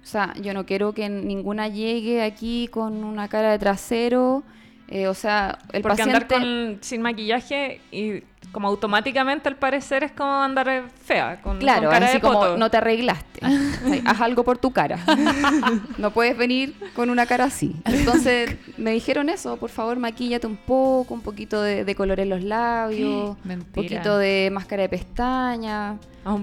O 0.04 0.06
sea, 0.06 0.36
yo 0.39 0.54
no 0.54 0.67
quiero 0.67 0.93
que 0.93 1.10
ninguna 1.10 1.67
llegue 1.67 2.21
aquí 2.21 2.67
con 2.67 3.04
una 3.04 3.28
cara 3.28 3.49
de 3.49 3.58
trasero. 3.58 4.43
eh, 4.88 5.08
o 5.08 5.15
sea, 5.15 5.58
el 5.73 5.82
Porque 5.82 5.97
paciente... 6.04 6.13
andar 6.13 6.28
con, 6.28 6.78
sin 6.82 7.01
maquillaje 7.01 7.82
y 7.91 8.21
como 8.56 8.70
automáticamente 8.70 9.50
al 9.50 9.58
parecer 9.58 10.06
es 10.06 10.13
como 10.13 10.32
andar 10.32 10.86
fea, 11.04 11.41
con, 11.41 11.58
Claro, 11.58 11.82
con 11.82 11.91
cara 11.91 12.06
así 12.06 12.15
de 12.15 12.22
como 12.22 12.39
poto. 12.39 12.58
no 12.58 12.72
te 12.72 12.78
arreglaste. 12.78 13.41
O 13.86 13.89
sea, 13.89 14.02
haz 14.06 14.22
algo 14.22 14.46
por 14.46 14.58
tu 14.58 14.72
cara. 14.72 14.98
no 15.98 16.12
puedes 16.12 16.38
venir 16.38 16.74
con 16.96 17.10
una 17.10 17.26
cara 17.26 17.44
así. 17.44 17.76
Entonces 17.84 18.56
me 18.78 18.91
dijeron 18.91 19.28
eso, 19.28 19.58
por 19.58 19.70
favor 19.70 20.00
maquíllate 20.00 20.48
un 20.48 20.56
poco, 20.56 21.13
un 21.13 21.20
poquito 21.20 21.62
de, 21.62 21.84
de 21.84 21.96
color 21.96 22.22
en 22.22 22.30
los 22.30 22.44
labios, 22.46 23.36
un 23.46 23.65
poquito 23.74 24.18
de 24.18 24.50
máscara 24.54 24.84
de 24.84 24.89
pestaña. 24.89 25.98
Ah, 26.24 26.38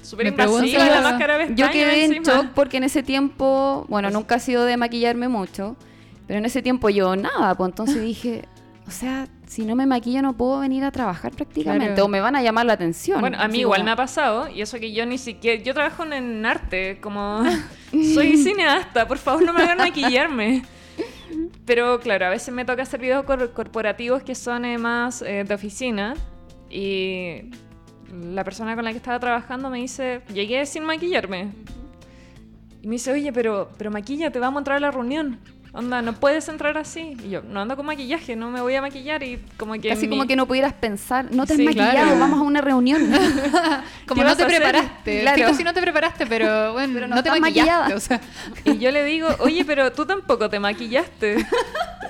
Súper 0.00 0.28
invasiva 0.28 0.82
la 0.86 1.02
máscara 1.02 1.36
de 1.36 1.48
Yo 1.48 1.66
pestaña 1.66 1.70
quedé 1.72 2.04
en 2.06 2.12
encima. 2.14 2.36
shock 2.38 2.46
porque 2.54 2.78
en 2.78 2.84
ese 2.84 3.02
tiempo, 3.02 3.84
bueno, 3.90 4.08
nunca 4.08 4.36
ha 4.36 4.38
sido 4.38 4.64
de 4.64 4.78
maquillarme 4.78 5.28
mucho, 5.28 5.76
pero 6.26 6.38
en 6.38 6.46
ese 6.46 6.62
tiempo 6.62 6.88
yo 6.88 7.14
nada, 7.16 7.54
pues 7.54 7.68
entonces 7.68 8.00
dije, 8.00 8.44
o 8.86 8.90
sea, 8.90 9.26
si 9.46 9.64
no 9.64 9.74
me 9.76 9.86
maquillo 9.86 10.20
no 10.22 10.34
puedo 10.36 10.60
venir 10.60 10.84
a 10.84 10.90
trabajar 10.90 11.32
prácticamente, 11.32 11.86
Claro. 11.94 12.04
o 12.04 12.08
me 12.08 12.20
van 12.20 12.36
a 12.36 12.42
llamar 12.42 12.66
la 12.66 12.74
atención. 12.74 13.20
Bueno, 13.20 13.38
a 13.40 13.48
mí 13.48 13.60
igual 13.60 13.78
como- 13.80 13.84
me 13.86 13.90
ha 13.92 13.96
pasado, 13.96 14.48
y 14.50 14.60
eso 14.62 14.78
que 14.78 14.92
yo 14.92 15.06
ni 15.06 15.18
siquiera. 15.18 15.62
Yo 15.62 15.72
trabajo 15.74 16.04
en- 16.04 16.44
arte, 16.44 16.98
como. 17.00 17.42
soy 18.14 18.36
cineasta, 18.36 19.06
por 19.08 19.18
favor 19.18 19.42
no 19.44 19.52
me 19.52 19.62
hagan 19.62 19.78
maquillarme. 19.78 20.62
Pero 21.64 21.98
claro, 22.00 22.26
a 22.26 22.28
veces 22.30 22.52
me 22.54 22.64
toca 22.64 22.82
hacer 22.82 23.00
videos 23.00 23.24
cor- 23.24 23.52
corporativos 23.52 24.22
que 24.22 24.34
son 24.34 24.64
eh, 24.64 24.78
más 24.78 25.22
eh, 25.22 25.44
de 25.44 25.54
oficina, 25.54 26.14
y 26.70 27.50
la 28.12 28.44
persona 28.44 28.74
con 28.76 28.84
la 28.84 28.90
que 28.90 28.98
estaba 28.98 29.18
trabajando 29.18 29.70
me 29.70 29.78
dice: 29.78 30.20
Llegué 30.32 30.66
sin 30.66 30.84
maquillarme. 30.84 31.52
Y 32.82 32.86
me 32.86 32.92
dice: 32.96 33.12
Oye, 33.12 33.32
pero, 33.32 33.70
pero 33.78 33.90
maquillate, 33.90 34.38
vamos 34.38 34.58
a 34.58 34.60
entrar 34.60 34.76
a 34.76 34.80
la 34.80 34.90
reunión. 34.90 35.38
Onda, 35.76 36.02
no 36.02 36.12
puedes 36.14 36.48
entrar 36.48 36.78
así. 36.78 37.16
Y 37.24 37.30
yo, 37.30 37.42
no 37.42 37.60
ando 37.60 37.74
con 37.76 37.84
maquillaje, 37.84 38.36
no 38.36 38.48
me 38.50 38.60
voy 38.60 38.76
a 38.76 38.80
maquillar. 38.80 39.22
Y 39.24 39.40
como 39.56 39.72
que. 39.74 39.88
Casi 39.88 40.06
mi- 40.06 40.16
como 40.16 40.28
que 40.28 40.36
no 40.36 40.46
pudieras 40.46 40.72
pensar, 40.72 41.26
no 41.32 41.46
te 41.46 41.54
has 41.54 41.58
Sí, 41.58 41.64
maquillado, 41.64 41.92
claro. 41.92 42.18
vamos 42.20 42.38
a 42.38 42.42
una 42.42 42.60
reunión. 42.60 43.02
Como 44.06 44.22
¿Qué 44.22 44.28
no 44.28 44.36
te 44.36 44.44
preparaste. 44.46 45.20
Claro. 45.22 45.54
Si 45.54 45.64
no 45.64 45.72
te 45.74 45.80
preparaste, 45.80 46.26
pero 46.26 46.72
bueno, 46.74 46.92
Pero 46.94 47.08
no, 47.08 47.16
no 47.16 47.22
te 47.22 47.40
maquillaste. 47.40 47.94
O 47.94 48.00
sea, 48.00 48.20
Y 48.64 48.78
yo 48.78 48.90
le 48.92 49.04
digo, 49.04 49.28
oye, 49.40 49.64
pero 49.64 49.90
tú 49.92 50.06
tampoco 50.06 50.48
te 50.48 50.60
maquillaste. 50.60 51.44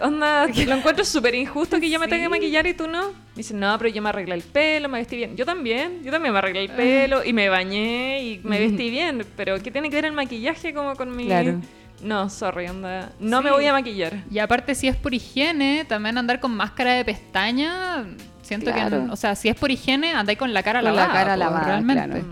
Onda, 0.03 0.47
lo 0.47 0.75
encuentro 0.75 1.05
súper 1.05 1.35
injusto 1.35 1.79
que 1.81 1.89
yo 1.89 1.99
me 1.99 2.07
tenga 2.09 2.25
que 2.25 2.29
maquillar 2.29 2.67
y 2.67 2.75
tú 2.75 2.87
no. 2.87 3.09
Me 3.09 3.15
dice, 3.37 3.55
no, 3.55 3.79
pero 3.79 3.89
yo 3.91 4.03
me 4.03 4.11
arreglé 4.11 4.35
el 4.35 4.43
pelo, 4.43 4.89
me 4.89 4.99
vestí 4.99 5.17
bien. 5.17 5.37
Yo 5.37 5.47
también, 5.47 6.03
yo 6.03 6.11
también 6.13 6.33
me 6.33 6.39
arreglé 6.39 6.65
el 6.65 6.71
pelo 6.71 7.25
y 7.25 7.33
me 7.33 7.49
bañé 7.49 8.23
y 8.23 8.41
me 8.45 8.59
vestí 8.59 8.91
bien. 8.91 9.25
Pero 9.37 9.61
¿qué 9.63 9.71
tiene 9.71 9.89
que 9.89 9.97
ver 9.97 10.05
el 10.07 10.13
maquillaje 10.13 10.75
como 10.75 10.95
con 10.97 11.17
mi...? 11.17 11.27
Claro. 11.27 11.61
No, 12.05 12.29
sorry, 12.29 12.67
onda. 12.69 13.11
No 13.19 13.39
Sí. 13.39 13.45
me 13.45 13.51
voy 13.51 13.67
a 13.67 13.73
maquillar. 13.73 14.13
y 14.31 14.39
aparte 14.39 14.75
si 14.75 14.89
es 14.89 14.97
por 14.97 15.15
higiene, 15.15 15.85
también 15.89 16.19
andar 16.19 16.39
con 16.39 16.55
máscara 16.55 16.93
de 16.93 17.05
pestaña, 17.05 18.05
siento 18.43 18.71
Claro. 18.73 19.07
que, 19.07 19.11
o 19.11 19.17
sea, 19.17 19.35
si 19.35 19.49
es 19.49 19.57
por 19.57 19.71
higiene, 19.71 20.13
andáis 20.13 20.39
con 20.39 20.53
la 20.53 20.63
cara 20.63 20.81
Con 20.81 20.95
la 20.95 21.03
lavada. 21.03 21.13
cara 21.19 21.33
po, 21.35 21.39
lavada, 21.41 21.65
realmente. 21.67 22.05
claro. 22.05 22.25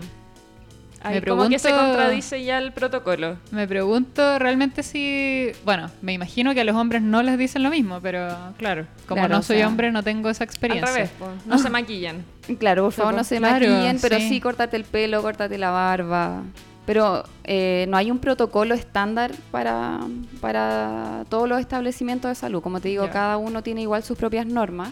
Ahí 1.05 1.15
Me 1.15 1.21
como 1.23 1.49
que 1.49 1.59
se 1.59 1.67
pregunto- 1.67 1.87
contradice 1.97 2.43
ya 2.45 2.57
el 2.59 2.71
protocolo. 2.71 3.35
Me 3.51 3.67
pregunto 3.67 4.39
realmente 4.39 4.83
si, 4.83 5.51
bueno, 5.65 5.91
me 6.01 6.13
imagino 6.13 6.53
que 6.53 6.61
a 6.61 6.63
los 6.63 6.77
hombres 6.77 7.01
no 7.01 7.21
les 7.23 7.37
dicen 7.37 7.61
lo 7.61 7.69
mismo, 7.71 7.99
pero 7.99 8.29
claro, 8.57 8.85
como 9.05 9.19
Claro, 9.23 9.35
no 9.35 9.41
soy 9.41 9.57
sea, 9.57 9.67
hombre 9.67 9.91
no 9.91 10.01
tengo 10.01 10.29
esa 10.29 10.45
experiencia. 10.45 10.87
Al 10.87 10.95
revés, 10.95 11.11
no 11.45 11.57
se 11.57 11.69
maquillan. 11.69 12.23
Claro, 12.57 12.83
por 12.85 12.93
favor, 12.93 13.13
no 13.15 13.25
se 13.25 13.35
Claro, 13.37 13.67
maquillen, 13.67 13.97
pero 14.01 14.15
sí. 14.17 14.29
sí. 14.29 14.39
córtate 14.39 14.77
el 14.77 14.85
pelo, 14.85 15.21
córtate 15.21 15.57
la 15.57 15.71
barba. 15.71 16.43
Pero 16.85 17.23
eh, 17.45 17.85
no 17.87 17.97
hay 17.97 18.11
un 18.11 18.19
protocolo 18.19 18.75
estándar 18.75 19.31
para, 19.51 20.01
para 20.41 21.25
todos 21.29 21.47
los 21.47 21.59
establecimientos 21.59 22.29
de 22.29 22.35
salud. 22.35 22.61
Como 22.61 22.81
te 22.81 22.89
digo, 22.89 23.09
cada 23.09 23.37
uno 23.37 23.63
tiene 23.63 23.81
igual 23.81 24.03
sus 24.03 24.17
propias 24.17 24.45
normas. 24.45 24.91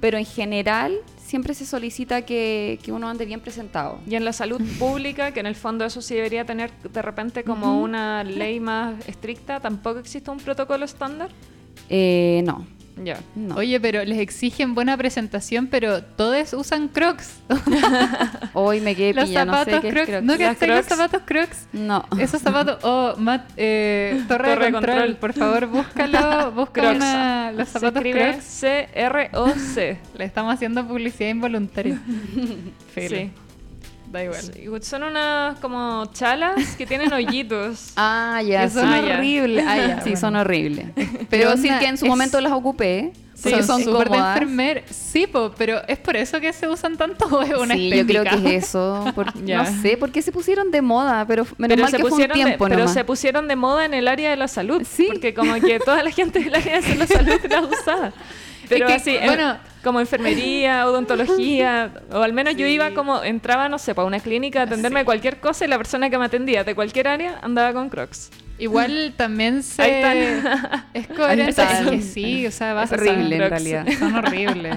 Pero 0.00 0.18
en 0.18 0.24
general 0.24 0.94
siempre 1.16 1.54
se 1.54 1.66
solicita 1.66 2.22
que, 2.22 2.78
que 2.82 2.92
uno 2.92 3.08
ande 3.08 3.24
bien 3.24 3.40
presentado. 3.40 3.98
Y 4.06 4.14
en 4.14 4.24
la 4.24 4.32
salud 4.32 4.60
pública, 4.78 5.32
que 5.32 5.40
en 5.40 5.46
el 5.46 5.56
fondo 5.56 5.84
eso 5.84 6.00
sí 6.02 6.14
debería 6.14 6.44
tener 6.44 6.70
de 6.82 7.02
repente 7.02 7.42
como 7.42 7.80
una 7.80 8.22
ley 8.22 8.60
más 8.60 9.08
estricta, 9.08 9.58
tampoco 9.58 9.98
existe 9.98 10.30
un 10.30 10.38
protocolo 10.38 10.84
estándar. 10.84 11.30
Eh, 11.88 12.42
no, 12.44 12.66
Ya. 12.96 13.18
no. 13.34 13.56
Oye, 13.56 13.80
pero 13.80 14.04
les 14.04 14.18
exigen 14.18 14.74
buena 14.74 14.96
presentación, 14.96 15.66
pero 15.66 16.02
todos 16.04 16.52
usan 16.52 16.86
crocs. 16.88 17.34
Hoy 18.52 18.80
me 18.80 18.94
quedé 18.94 19.14
los 19.14 19.24
pilla, 19.28 19.44
no 19.44 19.64
sé 19.64 19.80
qué 19.80 19.88
es 19.88 19.94
crocs. 19.94 20.06
crocs. 20.10 20.22
¿No 20.24 20.36
que 20.36 20.66
los 20.68 20.86
zapatos 20.86 21.22
crocs? 21.24 21.66
No. 21.72 22.04
Esos 22.18 22.40
zapatos, 22.40 22.78
oh, 22.84 23.14
Matt, 23.18 23.50
eh, 23.56 24.22
torre, 24.28 24.44
Torre 24.54 24.66
de 24.66 24.72
control, 24.72 24.96
control. 24.96 25.16
por 25.16 25.32
favor, 25.32 25.66
búscalo, 25.66 26.52
busca 26.54 26.90
una- 26.92 27.50
los 27.52 27.66
Se 27.68 27.72
zapatos 27.80 27.96
escribe 27.96 28.30
crocs. 28.30 28.44
C-R-O-C. 28.44 29.98
Le 30.16 30.24
estamos 30.24 30.54
haciendo 30.54 30.86
publicidad 30.86 31.30
involuntaria. 31.30 31.98
Sí. 32.94 33.30
Da 34.14 34.22
igual. 34.22 34.40
Sí, 34.40 34.68
Son 34.88 35.02
unas 35.02 35.58
como 35.58 36.06
chalas 36.12 36.76
que 36.76 36.86
tienen 36.86 37.12
hoyitos. 37.12 37.92
Ah, 37.96 38.40
ya, 38.46 38.62
Que 38.62 38.70
son 38.70 38.86
Ah, 38.86 39.00
horribles. 39.16 39.64
Ah, 39.66 39.76
ya, 39.76 39.96
Sí, 39.96 40.02
bueno. 40.10 40.16
son 40.20 40.36
horribles. 40.36 40.86
Pero 41.28 41.56
sí 41.56 41.66
onda, 41.68 41.78
que 41.80 41.86
en 41.86 41.98
su 41.98 42.04
es- 42.04 42.08
momento 42.08 42.40
las 42.40 42.52
ocupé. 42.52 43.12
Sí, 43.34 43.50
son 43.50 43.64
son 43.64 43.82
súper 43.82 44.08
de 44.10 44.16
enfermer. 44.16 44.84
Sí, 44.88 45.26
po, 45.26 45.52
pero 45.58 45.82
¿es 45.88 45.98
por 45.98 46.16
eso 46.16 46.40
que 46.40 46.52
se 46.52 46.68
usan 46.68 46.96
tanto 46.96 47.26
o 47.26 47.42
es 47.42 47.54
una 47.58 47.74
sí, 47.74 47.90
yo 47.90 48.06
creo 48.06 48.22
estética? 48.22 48.48
que 48.48 48.56
es 48.56 48.64
eso. 48.66 49.04
por- 49.16 49.34
no 49.42 49.82
sé 49.82 49.96
por 49.96 50.12
qué 50.12 50.22
se 50.22 50.30
pusieron 50.30 50.70
de 50.70 50.80
moda, 50.80 51.26
pero 51.26 51.44
menos 51.58 51.74
pero 51.74 51.82
mal 51.82 51.90
se 51.90 51.96
que 51.96 52.02
fue 52.02 52.10
un 52.12 52.16
pusieron 52.16 52.38
de, 52.38 52.44
tiempo 52.44 52.66
pero 52.68 52.86
se 52.86 53.04
pusieron 53.04 53.48
de 53.48 53.56
moda 53.56 53.84
en 53.84 53.94
el 53.94 54.06
área 54.06 54.30
de 54.30 54.36
la 54.36 54.46
salud. 54.46 54.82
Sí. 54.88 55.06
Porque 55.10 55.34
como 55.34 55.54
que 55.56 55.80
toda 55.80 56.04
la 56.04 56.12
gente 56.12 56.38
del 56.38 56.54
área 56.54 56.80
de 56.80 56.94
la 56.94 57.06
salud 57.08 57.40
las 57.50 57.64
usaba. 57.80 58.12
Pero 58.74 58.88
Es 58.88 59.02
que, 59.02 59.10
así, 59.12 59.16
en- 59.16 59.26
bueno, 59.26 59.56
como 59.82 60.00
enfermería, 60.00 60.86
odontología, 60.88 61.92
o 62.12 62.18
al 62.22 62.32
menos 62.32 62.56
yo 62.56 62.66
iba 62.66 62.90
como, 62.92 63.22
entraba, 63.22 63.68
no 63.68 63.78
sé, 63.78 63.94
para 63.94 64.06
una 64.06 64.20
clínica 64.20 64.60
a 64.60 64.62
atenderme 64.64 65.04
cualquier 65.04 65.40
cosa 65.40 65.64
y 65.64 65.68
la 65.68 65.76
persona 65.78 66.10
que 66.10 66.18
me 66.18 66.24
atendía 66.26 66.64
de 66.64 66.74
cualquier 66.74 67.08
área 67.08 67.38
andaba 67.42 67.72
con 67.72 67.88
crocs. 67.88 68.30
Igual 68.58 69.14
también 69.16 69.62
se... 69.62 69.82
Ahí 69.82 69.90
están. 69.92 70.84
Es 70.94 71.06
coherente. 71.08 71.50
están. 71.50 71.84
Es 71.86 71.90
que 71.90 72.00
sí, 72.02 72.46
o 72.46 72.50
sea, 72.50 72.70
Es 72.70 72.74
basta. 72.76 72.96
horrible 72.96 73.36
en 73.36 73.50
realidad. 73.50 73.86
Son 73.98 74.14
horribles. 74.14 74.76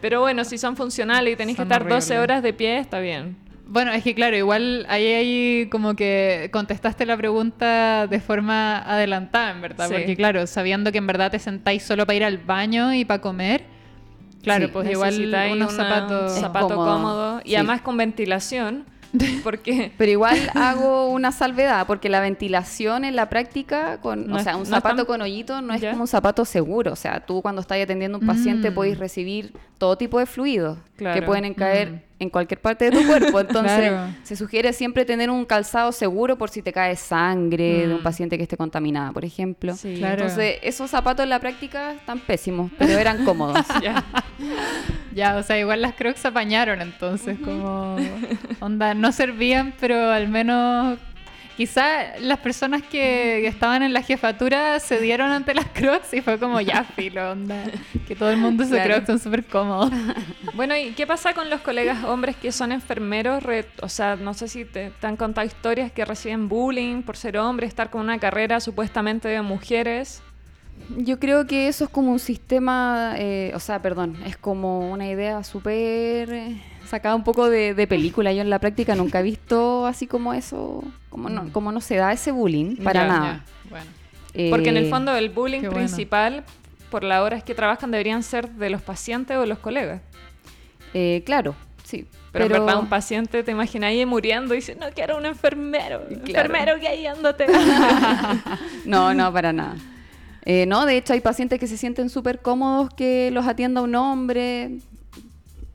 Pero 0.00 0.20
bueno, 0.20 0.44
si 0.44 0.58
son 0.58 0.76
funcionales 0.76 1.32
y 1.32 1.36
tenéis 1.36 1.56
que 1.56 1.62
estar 1.62 1.82
12 1.82 1.94
horribles. 1.94 2.18
horas 2.22 2.42
de 2.42 2.52
pie, 2.52 2.78
está 2.78 2.98
bien. 3.00 3.36
Bueno, 3.66 3.92
es 3.92 4.04
que 4.04 4.14
claro, 4.14 4.36
igual 4.36 4.84
ahí, 4.88 5.06
ahí 5.06 5.68
como 5.70 5.94
que 5.94 6.50
contestaste 6.52 7.06
la 7.06 7.16
pregunta 7.16 8.06
de 8.06 8.20
forma 8.20 8.78
adelantada, 8.78 9.50
en 9.52 9.60
verdad. 9.62 9.88
Sí. 9.88 9.94
Porque 9.94 10.16
claro, 10.16 10.46
sabiendo 10.46 10.92
que 10.92 10.98
en 10.98 11.06
verdad 11.06 11.30
te 11.30 11.38
sentáis 11.38 11.82
solo 11.82 12.04
para 12.06 12.16
ir 12.16 12.24
al 12.24 12.38
baño 12.38 12.92
y 12.92 13.04
para 13.04 13.20
comer, 13.22 13.64
claro, 14.42 14.66
Sí, 14.66 14.70
pues 14.72 14.90
igual 14.90 15.10
Necesitáis 15.10 15.52
unos 15.54 15.72
una- 15.74 15.84
zapatos... 15.84 16.32
un 16.34 16.40
zapato 16.40 16.68
cómodo. 16.68 16.92
cómodo, 16.96 17.40
y 17.44 17.50
Sí. 17.50 17.56
además 17.56 17.80
con 17.80 17.96
ventilación, 17.96 18.84
porque 19.44 19.92
Pero 19.96 20.10
igual 20.10 20.36
hago 20.54 21.08
una 21.08 21.30
salvedad, 21.32 21.86
porque 21.86 22.08
la 22.08 22.20
ventilación 22.20 23.04
en 23.04 23.14
la 23.16 23.28
práctica, 23.30 23.98
con, 24.00 24.26
No 24.26 24.36
o 24.36 24.38
sea, 24.40 24.56
un 24.56 24.64
no 24.64 24.66
zapato 24.66 24.96
tan- 24.96 25.06
con 25.06 25.22
hoyito 25.22 25.62
no 25.62 25.72
es 25.72 25.80
¿Ya? 25.80 25.90
como 25.92 26.02
un 26.02 26.08
zapato 26.08 26.44
seguro. 26.44 26.92
O 26.92 26.96
sea, 26.96 27.20
tú 27.20 27.40
cuando 27.40 27.60
estás 27.60 27.78
atendiendo 27.80 28.18
a 28.18 28.20
un 28.20 28.26
paciente 28.26 28.70
Mm. 28.70 28.74
podéis 28.74 28.98
recibir 28.98 29.52
todo 29.78 29.96
tipo 29.96 30.18
de 30.18 30.26
fluidos 30.26 30.78
que 30.98 31.22
pueden 31.22 31.54
caer 31.54 31.90
Mm. 31.92 32.00
En 32.18 32.30
cualquier 32.30 32.60
parte 32.60 32.90
de 32.90 32.90
tu 32.92 33.06
cuerpo. 33.06 33.40
Entonces, 33.40 33.88
Claro. 33.90 34.14
se 34.22 34.36
sugiere 34.36 34.72
siempre 34.72 35.04
tener 35.04 35.30
un 35.30 35.44
calzado 35.44 35.90
seguro 35.92 36.38
por 36.38 36.48
si 36.50 36.62
te 36.62 36.72
cae 36.72 36.96
sangre 36.96 37.86
de 37.86 37.94
un 37.94 38.00
Mm. 38.00 38.04
paciente 38.04 38.36
que 38.36 38.44
esté 38.44 38.56
contaminada, 38.56 39.12
por 39.12 39.24
ejemplo. 39.24 39.74
Sí. 39.74 39.96
Claro. 39.98 40.22
Entonces, 40.22 40.58
esos 40.62 40.90
zapatos 40.90 41.24
en 41.24 41.30
la 41.30 41.40
práctica 41.40 41.92
están 41.92 42.20
pésimos, 42.20 42.70
pero 42.78 42.92
eran 42.98 43.24
cómodos. 43.24 43.58
ya. 43.82 44.04
Ya, 45.14 45.36
o 45.36 45.42
sea, 45.42 45.58
igual 45.58 45.82
las 45.82 45.94
crocs 45.94 46.24
apañaron 46.24 46.80
entonces, 46.82 47.38
como... 47.44 47.96
Onda, 48.60 48.94
no 48.94 49.12
servían, 49.12 49.74
pero 49.80 50.10
al 50.10 50.28
menos... 50.28 50.98
Quizá 51.56 52.18
las 52.18 52.38
personas 52.38 52.82
que, 52.82 53.46
estaban 53.46 53.82
en 53.84 53.92
la 53.92 54.02
jefatura 54.02 54.80
se 54.80 55.00
dieron 55.00 55.30
ante 55.30 55.54
las 55.54 55.66
crocs 55.66 56.12
y 56.12 56.20
fue 56.20 56.38
como, 56.38 56.60
ya, 56.60 56.82
filo, 56.82 57.30
onda. 57.30 57.62
Que 58.08 58.16
todo 58.16 58.30
el 58.30 58.38
mundo 58.38 58.64
use 58.64 58.72
Claro. 58.74 58.94
crocs, 58.94 59.06
son 59.06 59.18
súper 59.20 59.44
cómodos. 59.44 59.90
Bueno, 60.54 60.76
¿y 60.76 60.92
qué 60.92 61.04
pasa 61.04 61.32
con 61.34 61.50
los 61.50 61.60
colegas 61.62 62.04
hombres 62.04 62.36
que 62.36 62.52
son 62.52 62.70
enfermeros? 62.70 63.42
Re- 63.42 63.66
o 63.82 63.88
sea, 63.88 64.14
no 64.14 64.34
sé 64.34 64.46
si 64.46 64.64
te, 64.64 64.90
te 64.90 65.06
han 65.06 65.16
contado 65.16 65.44
historias 65.44 65.90
que 65.90 66.04
reciben 66.04 66.48
bullying 66.48 67.02
por 67.02 67.16
ser 67.16 67.38
hombres, 67.38 67.68
estar 67.68 67.90
con 67.90 68.02
una 68.02 68.18
carrera 68.20 68.60
supuestamente 68.60 69.26
de 69.26 69.42
mujeres. 69.42 70.22
Yo 70.96 71.18
creo 71.18 71.46
que 71.46 71.66
eso 71.68 71.84
es 71.84 71.90
como 71.90 72.12
un 72.12 72.18
sistema, 72.20 73.14
eh, 73.16 73.50
o 73.54 73.58
sea, 73.60 73.80
perdón, 73.82 74.16
es 74.26 74.36
como 74.36 74.90
una 74.92 75.08
idea 75.08 75.42
súper 75.42 76.32
eh, 76.32 76.56
sacada 76.86 77.14
un 77.14 77.24
poco 77.24 77.48
de, 77.50 77.74
de 77.74 77.86
película. 77.86 78.32
Yo 78.32 78.40
en 78.42 78.50
la 78.50 78.58
práctica 78.58 78.94
nunca 78.94 79.20
he 79.20 79.22
visto 79.22 79.86
así 79.86 80.06
como 80.06 80.34
eso, 80.34 80.82
como 81.10 81.28
no, 81.28 81.44
Mm. 81.44 81.50
como 81.50 81.72
no 81.72 81.80
se 81.80 81.96
da 81.96 82.12
ese 82.12 82.32
bullying, 82.32 82.76
para 82.76 83.02
Ya, 83.02 83.08
nada. 83.08 83.44
Ya, 83.64 83.70
bueno. 83.70 83.90
Porque 84.50 84.70
en 84.70 84.76
el 84.76 84.86
Eh, 84.86 84.90
fondo 84.90 85.14
el 85.16 85.28
bullying 85.30 85.60
bueno. 85.60 85.74
principal, 85.76 86.44
por 86.90 87.04
las 87.04 87.20
horas 87.20 87.42
que 87.44 87.54
trabajan, 87.54 87.90
deberían 87.90 88.22
ser 88.22 88.50
de 88.50 88.70
los 88.70 88.82
pacientes 88.82 89.36
o 89.36 89.40
de 89.40 89.46
los 89.46 89.58
colegas. 89.58 90.00
eh, 90.92 91.22
claro, 91.26 91.54
sí. 91.84 92.06
Pero, 92.30 92.46
en 92.46 92.52
verdad 92.52 92.78
un 92.80 92.88
paciente 92.88 93.42
te 93.44 93.50
imaginas 93.52 93.88
ahí 93.90 94.04
muriendo 94.06 94.54
y 94.54 94.58
dice, 94.58 94.74
no 94.74 94.86
quiero 94.94 95.16
un 95.16 95.24
enfermero, 95.26 96.02
Claro. 96.24 96.46
enfermero 96.46 96.80
que 96.80 96.88
ahí. 96.88 97.06
No, 98.84 99.14
no, 99.14 99.32
para 99.32 99.52
nada. 99.52 99.76
Eh, 100.44 100.66
no, 100.66 100.84
de 100.84 100.96
hecho 100.98 101.12
hay 101.14 101.20
pacientes 101.20 101.58
que 101.58 101.66
se 101.66 101.76
sienten 101.76 102.10
súper 102.10 102.40
cómodos 102.42 102.90
que 102.94 103.30
los 103.32 103.46
atienda 103.46 103.80
un 103.82 103.94
hombre 103.94 104.78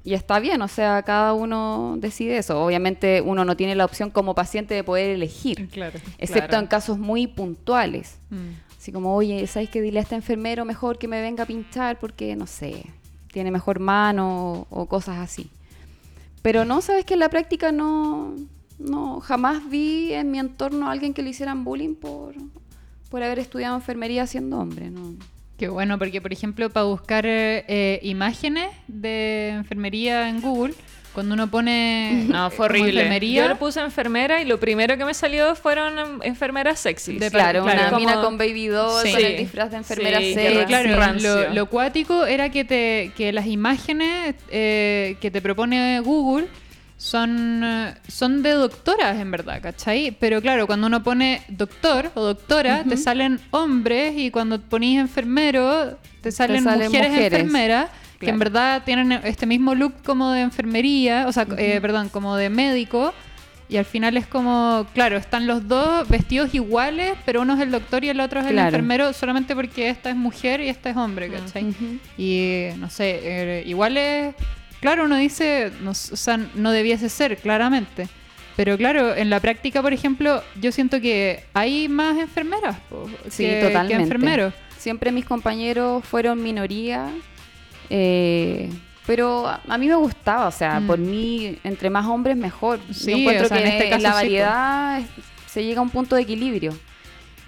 y 0.04 0.14
está 0.14 0.40
bien, 0.40 0.62
o 0.62 0.68
sea, 0.68 1.04
cada 1.04 1.34
uno 1.34 1.96
decide 1.98 2.38
eso. 2.38 2.64
Obviamente 2.64 3.22
uno 3.22 3.46
no 3.46 3.56
tiene 3.58 3.76
la 3.76 3.86
opción 3.86 4.10
como 4.12 4.34
paciente 4.36 4.74
de 4.74 4.84
poder 4.84 5.10
elegir, 5.12 5.68
Claro. 5.70 6.00
excepto 6.18 6.48
claro. 6.50 6.64
en 6.64 6.68
casos 6.68 6.98
muy 6.98 7.28
puntuales. 7.28 8.16
Mm. 8.30 8.78
Así 8.78 8.92
como, 8.94 9.14
oye, 9.16 9.46
¿sabes 9.48 9.70
que 9.70 9.82
dile 9.82 10.00
a 10.00 10.04
este 10.04 10.16
enfermero 10.16 10.64
mejor 10.66 10.98
que 10.98 11.08
me 11.10 11.22
venga 11.22 11.44
a 11.44 11.48
pinchar 11.48 12.00
porque, 12.00 12.36
no 12.38 12.48
sé, 12.48 12.86
tiene 13.34 13.52
mejor 13.52 13.80
mano 13.80 14.66
o, 14.70 14.82
o 14.82 14.86
cosas 14.86 15.18
así? 15.18 15.50
Pero 16.42 16.64
no, 16.64 16.82
¿sabes 16.82 17.04
que 17.04 17.16
en 17.16 17.20
la 17.20 17.30
práctica 17.30 17.74
no, 17.74 18.34
no, 18.80 19.20
jamás 19.20 19.70
vi 19.70 20.14
en 20.14 20.32
mi 20.32 20.40
entorno 20.40 20.88
a 20.88 20.92
alguien 20.94 21.14
que 21.14 21.22
le 21.22 21.32
hicieran 21.32 21.66
bullying 21.66 21.96
por, 21.96 22.34
por 23.10 23.22
haber 23.22 23.40
estudiado 23.40 23.76
enfermería 23.76 24.26
siendo 24.26 24.58
hombre, 24.60 24.90
¿no? 24.90 25.14
Qué 25.60 25.68
bueno, 25.68 26.00
porque 26.00 26.22
por 26.22 26.32
ejemplo, 26.34 26.70
para 26.70 26.86
buscar 26.86 27.26
eh, 27.28 28.00
imágenes 28.04 28.70
de 28.88 29.50
enfermería 29.50 30.30
en 30.30 30.40
Google, 30.42 30.74
cuando 31.14 31.34
uno 31.34 31.50
pone 31.52 32.26
No, 32.30 32.50
fue 32.50 32.68
horrible. 32.68 32.92
enfermería, 33.02 33.44
Yo 33.44 33.50
le 33.50 33.56
puse 33.56 33.82
enfermera 33.82 34.42
y 34.42 34.46
lo 34.46 34.58
primero 34.60 34.98
que 34.98 35.04
me 35.04 35.14
salió 35.14 35.54
fueron 35.56 36.00
em, 36.00 36.20
enfermeras 36.24 36.80
sexys. 36.80 37.20
De- 37.20 37.30
Claro, 37.30 37.64
claro, 37.64 37.80
una 37.82 37.90
como- 37.90 38.00
mina 38.00 38.22
con 38.22 38.38
baby 38.38 38.68
doll, 38.68 39.04
Sí. 39.06 39.12
con 39.12 39.22
el 39.26 39.38
disfraz 39.38 39.72
de 39.72 39.78
enfermera 39.78 40.20
Sí, 40.20 40.34
sexy. 40.34 40.66
claro, 40.66 41.14
lo, 41.20 41.54
lo 41.54 41.66
cuático 41.66 42.26
era 42.26 42.50
que 42.50 42.64
te 42.64 43.12
que 43.18 43.34
las 43.34 43.48
imágenes 43.48 44.36
eh, 44.50 45.18
que 45.20 45.30
te 45.30 45.42
propone 45.42 46.00
Google 46.00 46.48
son, 47.00 47.64
eh, 47.64 47.94
son 48.10 48.44
de 48.44 48.52
doctoras, 48.52 49.18
en 49.18 49.32
verdad, 49.32 49.62
¿cachai? 49.62 50.12
Pero 50.20 50.42
claro, 50.42 50.68
cuando 50.68 50.88
uno 50.88 51.02
pone 51.02 51.42
doctor 51.48 52.12
o 52.14 52.22
doctora, 52.22 52.84
te 52.84 52.98
salen 52.98 53.40
hombres 53.52 54.14
y 54.18 54.30
cuando 54.32 54.60
ponís 54.60 55.00
enfermero, 55.00 55.98
te 56.22 56.30
salen, 56.32 56.62
salen 56.62 56.88
mujeres, 56.88 57.10
mujeres. 57.10 57.40
enfermeras. 57.40 57.90
Que 58.20 58.30
en 58.32 58.38
verdad 58.40 58.84
tienen 58.84 59.14
este 59.14 59.46
mismo 59.46 59.74
look 59.76 59.94
como 60.04 60.34
de 60.34 60.42
enfermería, 60.42 61.26
o 61.26 61.32
sea, 61.32 61.48
eh, 61.58 61.80
perdón, 61.82 62.10
como 62.10 62.36
de 62.36 62.50
médico, 62.50 63.14
y 63.70 63.78
al 63.78 63.86
final 63.86 64.18
es 64.18 64.28
como, 64.28 64.86
claro, 64.94 65.16
están 65.16 65.48
los 65.48 65.66
dos 65.70 66.06
vestidos 66.10 66.54
iguales, 66.54 67.14
pero 67.26 67.44
uno 67.44 67.54
es 67.54 67.62
el 67.62 67.72
doctor 67.72 68.04
y 68.04 68.10
el 68.10 68.20
otro 68.20 68.42
es 68.42 68.48
el 68.48 68.52
Claro. 68.54 68.68
enfermero, 68.68 69.14
solamente 69.14 69.56
porque 69.56 69.88
esta 69.88 70.10
es 70.10 70.18
mujer 70.18 70.60
y 70.60 70.68
esta 70.68 70.90
es 70.90 70.98
hombre, 70.98 71.30
¿cachai? 71.32 71.74
Y 72.18 72.66
no 72.78 72.90
sé, 72.90 73.20
eh, 73.24 73.64
igual 73.66 73.96
es. 73.96 74.36
Claro, 74.82 75.06
uno 75.06 75.18
dice, 75.18 75.72
no, 75.82 75.92
o 75.92 75.94
sea, 75.94 76.38
no 76.56 76.72
debiese 76.72 77.10
ser, 77.10 77.38
claramente. 77.38 78.08
Pero 78.56 78.78
claro, 78.78 79.16
en 79.16 79.30
la 79.30 79.40
práctica, 79.40 79.82
por 79.82 79.94
ejemplo, 79.94 80.44
yo 80.60 80.72
siento 80.72 81.00
que 81.00 81.44
hay 81.54 81.88
más 81.88 82.18
enfermeras 82.18 82.76
Sí, 83.30 83.44
que, 83.46 83.62
totalmente. 83.62 83.96
que 83.96 84.02
enfermeros. 84.04 84.54
Siempre 84.78 85.12
mis 85.12 85.26
compañeros 85.26 86.04
fueron 86.06 86.42
minoría, 86.44 87.10
eh, 87.90 88.70
pero 89.06 89.48
a, 89.48 89.78
mí 89.78 89.88
me 89.88 89.96
gustaba, 89.96 90.48
o 90.48 90.52
sea, 90.52 90.80
Mm. 90.80 90.88
por 90.88 91.00
mí, 91.00 91.58
entre 91.64 91.90
más 91.90 92.06
hombres 92.06 92.38
mejor. 92.38 92.80
Sí, 92.92 93.12
Yo 93.12 93.18
encuentro 93.18 93.46
o 93.46 93.50
sea, 93.50 93.58
que 93.58 93.64
en 93.64 93.70
este 93.72 93.90
caso 93.90 94.02
la 94.04 94.10
sí, 94.10 94.16
variedad 94.16 95.02
se 95.48 95.64
llega 95.64 95.80
a 95.80 95.84
un 95.84 95.90
punto 95.90 96.16
de 96.16 96.22
equilibrio. 96.22 96.78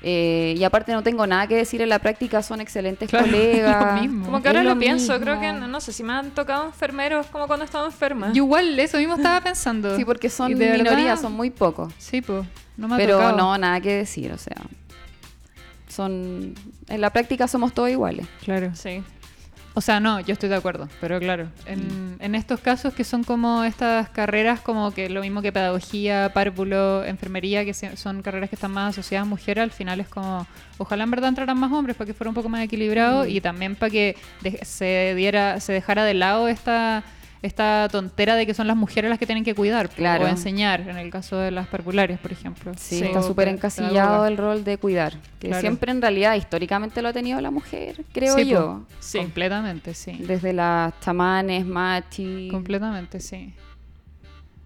Eh, 0.04 0.56
y 0.58 0.64
aparte 0.64 0.92
no 0.94 1.04
tengo 1.04 1.28
nada 1.28 1.46
que 1.46 1.56
decir 1.56 1.80
en 1.82 1.90
la 1.90 2.00
práctica, 2.00 2.42
son 2.42 2.60
excelentes 2.60 3.08
Claro, 3.10 3.26
colegas. 3.32 3.96
lo 3.96 4.02
mismo. 4.02 4.26
Como 4.26 4.42
que 4.42 4.48
ahora 4.48 4.62
Es 4.62 4.66
lo, 4.66 4.74
lo 4.74 4.80
pienso, 4.80 5.14
mismo. 5.14 5.24
creo 5.26 5.40
que, 5.40 5.54
no, 5.54 5.68
no 5.68 5.80
sé, 5.80 5.94
si 5.94 6.04
me 6.04 6.14
han 6.14 6.32
tocado 6.32 6.66
enfermeros 6.66 7.28
como 7.28 7.46
cuando 7.48 7.66
estaba 7.66 7.86
enferma. 7.86 8.30
Yo 8.34 8.44
igual 8.44 8.80
eso 8.80 8.98
mismo 8.98 9.16
estaba 9.16 9.42
pensando. 9.44 9.96
Sí, 9.96 10.04
porque 10.04 10.30
son 10.30 10.52
Y 10.52 10.56
de 10.56 10.72
minoría, 10.72 10.96
verdad- 11.12 11.22
son 11.22 11.34
muy 11.34 11.52
pocos. 11.52 11.94
Sí, 12.00 12.22
pues, 12.22 12.46
no 12.78 12.88
me 12.88 12.96
ha 12.96 12.98
Pero 12.98 13.18
tocado. 13.18 13.38
no, 13.38 13.58
nada 13.60 13.80
que 13.80 13.94
decir, 13.98 14.32
o 14.32 14.38
sea. 14.40 14.56
Son. 15.88 16.54
En 16.88 17.02
la 17.02 17.10
práctica 17.12 17.48
somos 17.48 17.74
todos 17.74 17.90
iguales. 17.90 18.26
Claro. 18.44 18.72
Sí. 18.76 19.04
O 19.74 19.80
sea, 19.80 20.02
no, 20.02 20.20
yo 20.20 20.34
estoy 20.34 20.50
de 20.50 20.56
acuerdo, 20.56 20.90
pero 21.00 21.18
claro, 21.20 21.48
en, 21.66 22.18
en 22.20 22.36
estos 22.36 22.60
casos 22.60 22.94
que 22.94 23.06
son 23.06 23.24
como 23.24 23.64
estas 23.64 24.10
carreras 24.10 24.60
como 24.60 24.92
que 24.92 25.08
lo 25.10 25.22
mismo 25.22 25.42
que 25.42 25.54
pedagogía, 25.54 26.32
párvulo, 26.34 27.06
enfermería, 27.06 27.64
que 27.64 27.74
se- 27.74 27.96
son 27.96 28.22
carreras 28.22 28.50
que 28.50 28.56
están 28.58 28.72
más 28.72 28.90
asociadas 28.98 29.26
a 29.26 29.30
mujeres, 29.30 29.62
al 29.64 29.72
final 29.72 30.02
es 30.02 30.10
como, 30.10 30.46
ojalá 30.78 31.06
en 31.06 31.12
verdad 31.12 31.30
entraran 31.30 31.58
más 31.58 31.72
hombres 31.72 31.96
para 31.96 32.06
que 32.06 32.14
fuera 32.14 32.30
un 32.30 32.36
poco 32.36 32.50
más 32.50 32.62
equilibrado 32.64 33.26
y 33.26 33.40
también 33.40 33.76
para 33.78 33.90
que 33.90 34.18
de- 34.42 34.60
se 34.66 35.14
diera, 35.16 35.62
se 35.62 35.72
dejara 35.72 36.04
de 36.04 36.16
lado 36.16 36.50
esta 36.50 37.04
esta 37.42 37.88
tontera 37.92 38.36
de 38.36 38.46
que 38.46 38.54
son 38.54 38.68
las 38.68 38.78
mujeres 38.78 39.10
las 39.10 39.18
que 39.18 39.26
tienen 39.26 39.44
que 39.44 39.56
cuidar 39.56 39.90
Claro. 39.90 40.26
o 40.26 40.28
enseñar, 40.28 40.82
en 40.82 40.98
el 40.98 41.10
caso 41.10 41.38
de 41.38 41.50
las 41.52 41.68
parvularias, 41.68 42.20
por 42.20 42.32
ejemplo. 42.32 42.72
Sí, 42.78 43.02
está 43.04 43.22
súper 43.24 43.48
encasillado 43.48 44.26
el 44.28 44.38
rol 44.38 44.64
de 44.64 44.78
cuidar. 44.78 45.14
Que 45.40 45.48
Claro. 45.48 45.62
siempre 45.62 45.92
en 45.92 46.02
realidad 46.02 46.36
históricamente 46.36 47.02
lo 47.02 47.08
ha 47.10 47.14
tenido 47.14 47.42
la 47.42 47.50
mujer, 47.52 48.04
creo 48.14 48.36
Sí, 48.36 48.46
yo. 48.48 48.86
Sí. 49.00 49.18
Completamente, 49.18 49.94
sí. 49.96 50.18
Desde 50.20 50.54
las 50.54 50.94
chamanes, 51.00 51.66
machi. 51.66 52.48
Completamente, 52.52 53.20
sí. 53.20 53.54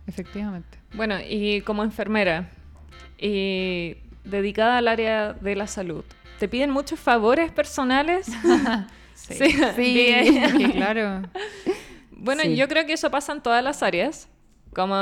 Efectivamente. 0.08 0.78
Bueno, 0.94 1.16
y 1.28 1.62
como 1.62 1.84
enfermera 1.84 2.50
y 3.18 3.96
dedicada 4.24 4.78
al 4.78 4.88
área 4.88 5.34
de 5.34 5.56
la 5.56 5.68
salud, 5.68 6.04
¿te 6.40 6.48
piden 6.48 6.72
muchos 6.72 7.00
favores 7.00 7.52
personales? 7.52 8.28
Sí. 9.16 9.36
Sí. 9.36 9.56
Bien. 9.78 10.50
Sí, 10.58 10.64
claro. 10.74 11.22
Bueno, 12.26 12.42
Sí. 12.44 12.56
yo 12.56 12.68
creo 12.68 12.86
que 12.86 12.94
eso 12.94 13.10
pasa 13.10 13.32
en 13.34 13.42
todas 13.42 13.64
las 13.64 13.82
áreas. 13.84 14.28
Como, 14.74 14.94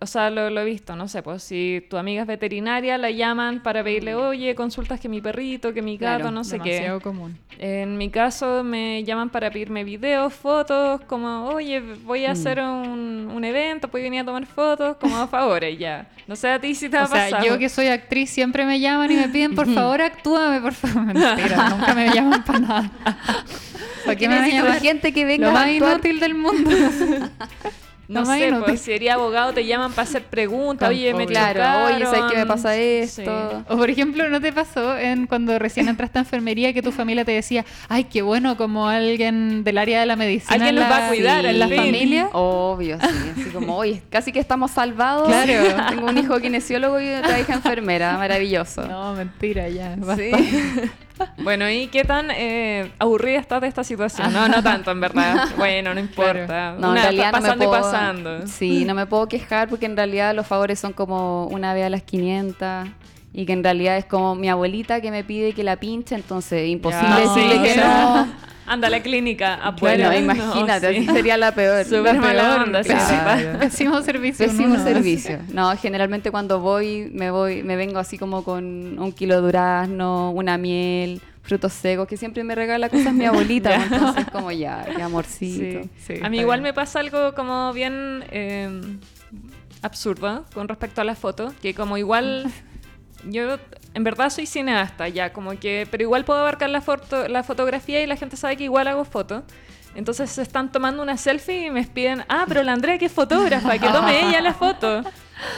o 0.00 0.06
sea, 0.06 0.30
lo, 0.30 0.48
lo 0.48 0.62
he 0.62 0.64
visto, 0.64 0.96
no 0.96 1.06
sé, 1.06 1.22
pues 1.22 1.42
si 1.42 1.84
tu 1.90 1.98
amiga 1.98 2.22
es 2.22 2.26
veterinaria, 2.26 2.96
la 2.96 3.10
llaman 3.10 3.62
para 3.62 3.84
pedirle, 3.84 4.14
oye, 4.14 4.54
consultas 4.54 4.98
que 5.00 5.06
mi 5.10 5.20
perrito, 5.20 5.74
que 5.74 5.82
mi 5.82 5.98
gato, 5.98 6.20
Claro, 6.20 6.30
no 6.30 6.44
sé 6.44 6.52
Demasiado 6.56 6.98
qué. 6.98 7.02
común. 7.02 7.36
En 7.58 7.98
mi 7.98 8.08
caso 8.08 8.64
me 8.64 9.04
llaman 9.04 9.28
para 9.28 9.50
pedirme 9.50 9.84
videos, 9.84 10.32
fotos, 10.32 11.02
como, 11.02 11.44
oye, 11.48 11.80
voy 12.04 12.24
a 12.24 12.30
Mm. 12.30 12.32
hacer 12.32 12.60
un, 12.60 13.30
un 13.34 13.44
evento, 13.44 13.88
puedes 13.88 14.06
venir 14.06 14.20
a 14.22 14.24
tomar 14.24 14.46
fotos, 14.46 14.96
como 14.96 15.18
a 15.18 15.26
favores, 15.28 15.78
ya. 15.78 16.08
No 16.26 16.34
sé 16.34 16.48
a 16.48 16.58
ti 16.58 16.74
si 16.74 16.88
te 16.88 16.96
ha 16.96 17.04
O 17.04 17.06
sea, 17.06 17.24
pasado. 17.28 17.44
yo 17.44 17.58
que 17.58 17.68
soy 17.68 17.88
actriz 17.88 18.30
siempre 18.30 18.64
me 18.64 18.80
llaman 18.80 19.10
y 19.10 19.16
me 19.16 19.28
piden, 19.28 19.54
por 19.54 19.66
favor, 19.74 20.00
actúame, 20.00 20.58
por 20.62 20.72
favor. 20.72 21.04
Mentira, 21.14 21.68
nunca 21.68 21.92
me 21.94 22.08
llaman 22.14 22.42
para 22.44 22.58
nada. 22.60 22.90
¿Para 24.04 24.16
qué 24.16 24.28
me 24.28 24.38
van 24.38 24.66
a 24.68 24.74
gente 24.80 25.12
que 25.12 25.24
venga 25.24 25.46
Lo 25.48 25.52
más 25.52 25.68
inútil 25.68 26.20
del 26.20 26.34
mundo. 26.34 26.70
No 28.08 28.20
Lo 28.22 28.26
más 28.26 28.38
sé, 28.40 28.48
inútil. 28.48 28.64
pues 28.66 28.80
si 28.82 28.92
eres 28.92 29.10
abogado 29.12 29.54
te 29.54 29.64
llaman 29.64 29.90
para 29.92 30.02
hacer 30.02 30.24
preguntas, 30.24 30.86
oye, 30.90 31.14
me. 31.14 31.24
Claro, 31.24 31.86
oye, 31.86 32.04
¿sabes 32.04 32.24
qué 32.30 32.36
me 32.36 32.44
pasa 32.46 32.74
Sí. 32.74 32.80
esto? 32.82 33.64
O 33.68 33.76
por 33.78 33.88
ejemplo, 33.88 34.28
¿no 34.28 34.38
te 34.38 34.52
pasó 34.52 34.98
en 34.98 35.26
cuando 35.26 35.58
recién 35.58 35.88
entraste 35.88 36.18
a 36.18 36.22
enfermería 36.22 36.74
que 36.74 36.82
tu 36.82 36.92
familia 36.92 37.24
te 37.24 37.32
decía, 37.32 37.64
ay, 37.88 38.04
qué 38.04 38.20
bueno, 38.20 38.58
como 38.58 38.86
alguien 38.88 39.64
del 39.64 39.78
área 39.78 40.00
de 40.00 40.06
la 40.06 40.16
medicina 40.16 40.52
Alguien 40.52 40.76
en 40.76 40.82
nos 40.82 40.90
va 40.90 41.06
a 41.06 41.08
cuidar, 41.08 41.46
en 41.46 41.58
la 41.58 41.68
fin. 41.68 41.76
familia? 41.76 42.28
Obvio, 42.32 42.98
sí. 43.00 43.06
Así 43.40 43.50
como, 43.50 43.76
oye, 43.78 44.02
casi 44.10 44.30
que 44.30 44.40
estamos 44.40 44.72
salvados. 44.72 45.28
Claro. 45.28 45.86
Tengo 45.88 46.06
un 46.08 46.18
hijo 46.18 46.38
kinesiólogo 46.38 47.00
y 47.00 47.08
otra 47.14 47.40
hija 47.40 47.54
enfermera. 47.54 48.18
Maravilloso. 48.18 48.86
No, 48.86 49.14
mentira, 49.14 49.68
ya. 49.70 49.94
basta. 49.96 50.16
Sí. 50.22 50.32
Bueno, 51.38 51.68
¿y 51.70 51.88
qué 51.88 52.04
tan 52.04 52.30
eh, 52.30 52.92
aburrida 52.98 53.38
estás 53.38 53.60
de 53.60 53.68
esta 53.68 53.84
situación? 53.84 54.32
No, 54.32 54.48
no 54.48 54.62
tanto, 54.62 54.90
en 54.90 55.00
verdad. 55.00 55.48
Bueno, 55.56 55.94
no 55.94 56.00
importa. 56.00 56.72
No, 56.72 56.86
en 56.86 56.92
Una, 56.92 57.02
realidad 57.02 57.32
no 57.32 57.38
me 57.38 57.42
pasando 57.42 57.64
puedo, 57.66 57.80
y 57.80 57.82
pasando. 57.82 58.46
Sí, 58.46 58.84
no 58.84 58.94
me 58.94 59.06
puedo 59.06 59.28
quejar 59.28 59.68
porque 59.68 59.86
en 59.86 59.96
realidad 59.96 60.34
los 60.34 60.46
favores 60.46 60.78
son 60.78 60.92
como 60.92 61.46
una 61.46 61.74
vez 61.74 61.86
a 61.86 61.90
las 61.90 62.02
500 62.02 62.88
y 63.32 63.46
que 63.46 63.52
en 63.52 63.64
realidad 63.64 63.96
es 63.96 64.04
como 64.04 64.34
mi 64.34 64.48
abuelita 64.48 65.00
que 65.00 65.10
me 65.10 65.24
pide 65.24 65.52
que 65.52 65.64
la 65.64 65.76
pinche, 65.76 66.14
entonces 66.14 66.68
imposible 66.68 67.20
decirle 67.20 67.54
sí, 67.56 67.62
que 67.62 67.76
no. 67.80 68.28
Anda 68.72 68.86
a 68.88 68.90
la 68.90 69.02
clínica, 69.02 69.56
Bueno, 69.80 70.06
apoya. 70.06 70.18
imagínate, 70.18 70.86
No, 70.86 70.92
sí. 70.92 70.98
así 70.98 71.06
sería 71.14 71.36
la 71.36 71.52
peor. 71.52 71.84
Súper 71.84 72.14
La 72.14 72.20
mala 72.20 72.42
peor, 72.42 72.60
onda, 72.62 72.82
sí, 72.82 72.88
claro. 72.88 73.58
Pésimo 73.58 74.00
servicio. 74.10 74.46
Pésimo 74.46 74.76
¿no? 74.78 74.82
servicio. 74.84 75.38
No, 75.52 75.76
generalmente 75.76 76.30
cuando 76.30 76.60
voy, 76.60 77.10
me 77.12 77.30
voy, 77.30 77.62
me 77.62 77.76
vengo 77.76 77.98
así 77.98 78.16
como 78.16 78.42
con 78.44 78.98
un 78.98 79.12
kilo 79.12 79.34
de 79.36 79.40
durazno, 79.42 80.30
una 80.30 80.56
miel, 80.56 81.20
frutos 81.42 81.72
secos, 81.74 82.08
que 82.08 82.16
siempre 82.16 82.44
me 82.44 82.54
regala 82.54 82.88
cosas 82.88 83.12
mi 83.12 83.26
abuelita, 83.26 83.70
Ya. 83.76 83.84
entonces 83.84 84.24
como 84.32 84.50
ya, 84.52 84.86
qué 84.96 85.02
amorcito. 85.02 85.82
Sí, 85.82 86.14
sí, 86.16 86.20
a 86.22 86.30
mí 86.30 86.38
igual 86.40 86.60
bien. 86.60 86.70
me 86.70 86.72
pasa 86.72 87.00
algo 87.00 87.34
como 87.34 87.72
bien 87.74 88.24
eh, 88.30 88.70
absurdo 89.82 90.44
con 90.54 90.68
respecto 90.68 91.00
a 91.00 91.04
la 91.04 91.14
foto, 91.14 91.52
que 91.60 91.74
como 91.74 91.98
igual 91.98 92.50
yo 93.28 93.58
en 93.94 94.04
verdad 94.04 94.30
soy 94.30 94.46
cineasta 94.46 95.08
ya, 95.08 95.32
como 95.32 95.58
que, 95.58 95.86
pero 95.90 96.02
igual 96.02 96.24
puedo 96.24 96.40
abarcar 96.40 96.70
la 96.70 96.80
foto, 96.80 97.28
la 97.28 97.42
fotografía 97.42 98.02
y 98.02 98.06
la 98.06 98.16
gente 98.16 98.36
sabe 98.36 98.56
que 98.56 98.64
igual 98.64 98.88
hago 98.88 99.04
foto. 99.04 99.42
Entonces 99.94 100.30
se 100.30 100.42
están 100.42 100.72
tomando 100.72 101.02
una 101.02 101.16
selfie 101.18 101.66
y 101.66 101.70
me 101.70 101.84
piden, 101.84 102.24
ah, 102.28 102.44
pero 102.48 102.62
la 102.62 102.72
Andrea 102.72 102.96
que 102.98 103.06
es 103.06 103.12
fotógrafa, 103.12 103.78
que 103.78 103.88
tome 103.88 104.28
ella 104.28 104.40
la 104.40 104.54
foto. 104.54 105.02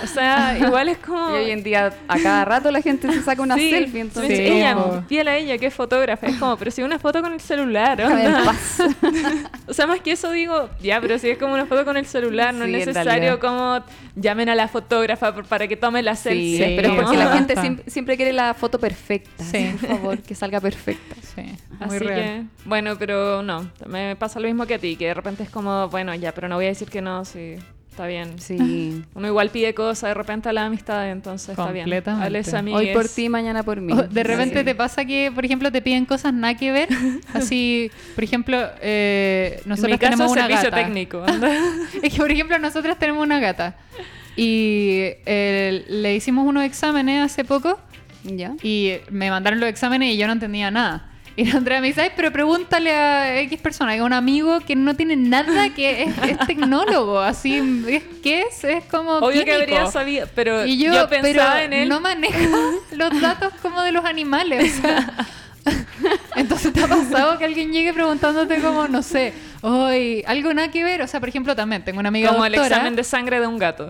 O 0.03 0.07
sea, 0.07 0.57
igual 0.59 0.89
es 0.89 0.99
como... 0.99 1.30
Y 1.35 1.39
hoy 1.39 1.51
en 1.51 1.62
día 1.62 1.93
a 2.09 2.18
cada 2.18 2.45
rato 2.45 2.70
la 2.70 2.80
gente 2.80 3.11
se 3.12 3.22
saca 3.22 3.43
una 3.43 3.55
Sí, 3.57 3.70
selfie, 3.70 4.01
entonces 4.01 4.37
sí, 4.37 4.45
ella, 4.45 5.03
fiel 5.09 5.28
a 5.28 5.37
ella, 5.37 5.59
que 5.59 5.66
es 5.66 5.74
fotógrafa. 5.74 6.26
Es 6.26 6.37
como, 6.37 6.57
pero 6.57 6.70
si 6.70 6.82
una 6.82 6.99
foto 6.99 7.20
con 7.22 7.32
el 7.32 7.41
celular. 7.41 8.03
O 9.66 9.72
sea, 9.72 9.87
más 9.87 10.01
que 10.01 10.12
eso 10.12 10.30
digo, 10.30 10.68
ya, 10.82 11.01
pero 11.01 11.18
si 11.18 11.30
es 11.30 11.39
como 11.39 11.55
una 11.55 11.66
foto 11.66 11.85
con 11.85 11.97
el 11.97 12.07
celular, 12.07 12.53
no 12.55 12.66
Sí, 12.66 12.74
es 12.74 12.87
necesario 12.87 13.41
como 13.41 13.82
llamen 14.14 14.49
a 14.51 14.55
la 14.55 14.68
fotógrafa 14.68 15.35
por- 15.35 15.47
para 15.47 15.66
que 15.66 15.76
tome 15.76 16.03
la 16.03 16.16
selfie. 16.16 16.59
Sí, 16.68 16.72
pero 16.76 16.89
es 16.93 16.95
porque 17.03 17.16
no. 17.16 17.24
la 17.24 17.32
gente 17.37 17.57
siempre, 17.61 17.91
siempre 17.91 18.16
quiere 18.16 18.32
la 18.32 18.55
foto 18.55 18.78
perfecta. 18.78 19.43
Sí. 19.43 19.74
Por 19.80 19.89
favor, 19.91 20.18
que 20.22 20.35
salga 20.35 20.61
perfecta. 20.61 21.14
Sí, 21.35 21.43
muy 21.43 21.78
Así 21.80 21.99
real. 21.99 22.20
que, 22.20 22.43
bueno, 22.66 22.97
pero 22.99 23.43
no, 23.43 23.70
me 23.87 24.16
pasa 24.16 24.39
lo 24.39 24.47
mismo 24.47 24.66
que 24.66 24.74
a 24.74 24.78
ti, 24.78 24.97
que 24.97 25.07
de 25.07 25.14
repente 25.14 25.43
es 25.45 25.51
como, 25.51 25.89
bueno, 25.89 26.14
ya, 26.14 26.32
pero 26.32 26.49
no 26.49 26.57
voy 26.57 26.66
a 26.66 26.68
decir 26.68 26.89
que 26.91 27.01
no, 27.01 27.24
sí, 27.24 27.57
está 27.95 28.07
bien. 28.07 28.38
Sí. 28.40 29.03
Uno 29.14 29.28
igual 29.28 29.51
pide 29.51 29.72
cosas 29.72 30.11
de 30.11 30.14
repente 30.14 30.49
a 30.49 30.53
la 30.53 30.66
amistad, 30.66 31.11
entonces 31.11 31.51
está 31.51 31.70
bien. 31.70 31.84
Completamente. 31.84 32.72
Hoy 32.72 32.92
por 32.92 33.09
ti, 33.09 33.28
mañana 33.28 33.62
por 33.62 33.80
mí. 33.80 33.92
O 33.92 34.03
de 34.03 34.22
repente 34.24 34.59
Sí. 34.59 34.64
te 34.64 34.74
pasa 34.74 35.05
que, 35.05 35.30
por 35.34 35.45
ejemplo, 35.45 35.70
te 35.70 35.80
piden 35.80 36.05
cosas 36.05 36.34
nada 36.34 36.55
que 36.57 36.72
ver. 36.72 36.88
Así, 37.32 37.90
por 38.14 38.24
ejemplo, 38.24 38.59
eh, 38.82 39.61
En 39.62 39.68
nosotros 39.68 39.92
mi 39.92 39.99
caso, 39.99 40.11
tenemos 40.12 40.32
una 40.32 40.42
servicio 40.42 40.70
gata. 40.70 40.82
técnico. 40.84 41.24
Es 42.03 42.12
que, 42.12 42.18
por 42.18 42.30
ejemplo, 42.30 42.59
nosotros 42.59 42.99
tenemos 42.99 43.22
una 43.22 43.38
gata. 43.38 43.76
Y 44.36 44.99
eh, 45.26 45.84
le 45.88 46.16
hicimos 46.16 46.47
unos 46.47 46.64
exámenes 46.64 47.24
hace 47.24 47.45
poco 47.45 47.78
¿Ya? 48.24 48.55
y 48.62 48.95
me 49.11 49.30
mandaron 49.30 49.61
los 49.61 49.68
exámenes 49.68 50.12
y 50.12 50.16
yo 50.16 50.26
no 50.26 50.32
entendía 50.32 50.70
nada. 50.72 51.11
Y 51.37 51.47
la 51.47 51.59
Andrea 51.59 51.80
me 51.80 51.89
dice, 51.89 52.03
ay, 52.03 52.11
pero 52.14 52.30
pregúntale 52.32 52.93
a 52.93 53.41
X 53.41 53.61
persona, 53.61 53.93
que 53.93 53.99
es 53.99 54.05
un 54.05 54.12
amigo 54.12 54.61
que 54.61 54.76
no 54.76 54.95
tiene 54.95 55.16
nada, 55.16 55.70
que 55.74 56.05
es, 56.05 56.18
es 56.22 56.39
tecnólogo, 56.47 57.18
así, 57.18 57.82
es, 57.89 58.03
¿qué 58.22 58.43
es? 58.43 58.62
Es 58.62 58.85
como 58.85 59.16
Obvio 59.16 59.45
que 59.45 59.51
químico. 59.53 59.62
habría 59.62 59.87
sabido, 59.87 60.28
pero 60.35 60.64
Y 60.64 60.78
yo, 60.78 60.93
yo, 60.95 61.09
pensaba 61.09 61.55
pero 61.55 61.64
en 61.64 61.72
él. 61.72 61.89
no 61.89 62.01
maneja 62.01 62.39
los 62.93 63.20
datos 63.20 63.53
como 63.62 63.82
de 63.82 63.91
los 63.93 64.05
animales. 64.05 64.78
o 64.78 64.82
sea. 64.82 65.12
Entonces 66.37 66.72
te 66.72 66.82
ha 66.82 66.87
pasado 66.87 67.39
que 67.39 67.45
alguien 67.47 67.72
llegue 67.72 67.93
preguntándote 67.93 68.61
como, 68.61 68.87
no 68.87 69.03
sé, 69.03 69.32
hoy 69.62 70.22
algo 70.26 70.53
nada 70.55 70.70
que 70.70 70.85
ver. 70.85 71.03
O 71.03 71.07
sea, 71.07 71.20
por 71.20 71.28
ejemplo, 71.28 71.57
también 71.57 71.82
tengo 71.85 72.01
una 72.01 72.09
amiga 72.11 72.30
como 72.30 72.45
el 72.47 72.55
examen 72.55 72.95
de 72.97 73.03
sangre 73.05 73.41
de 73.41 73.47
un 73.47 73.59
gato. 73.59 73.89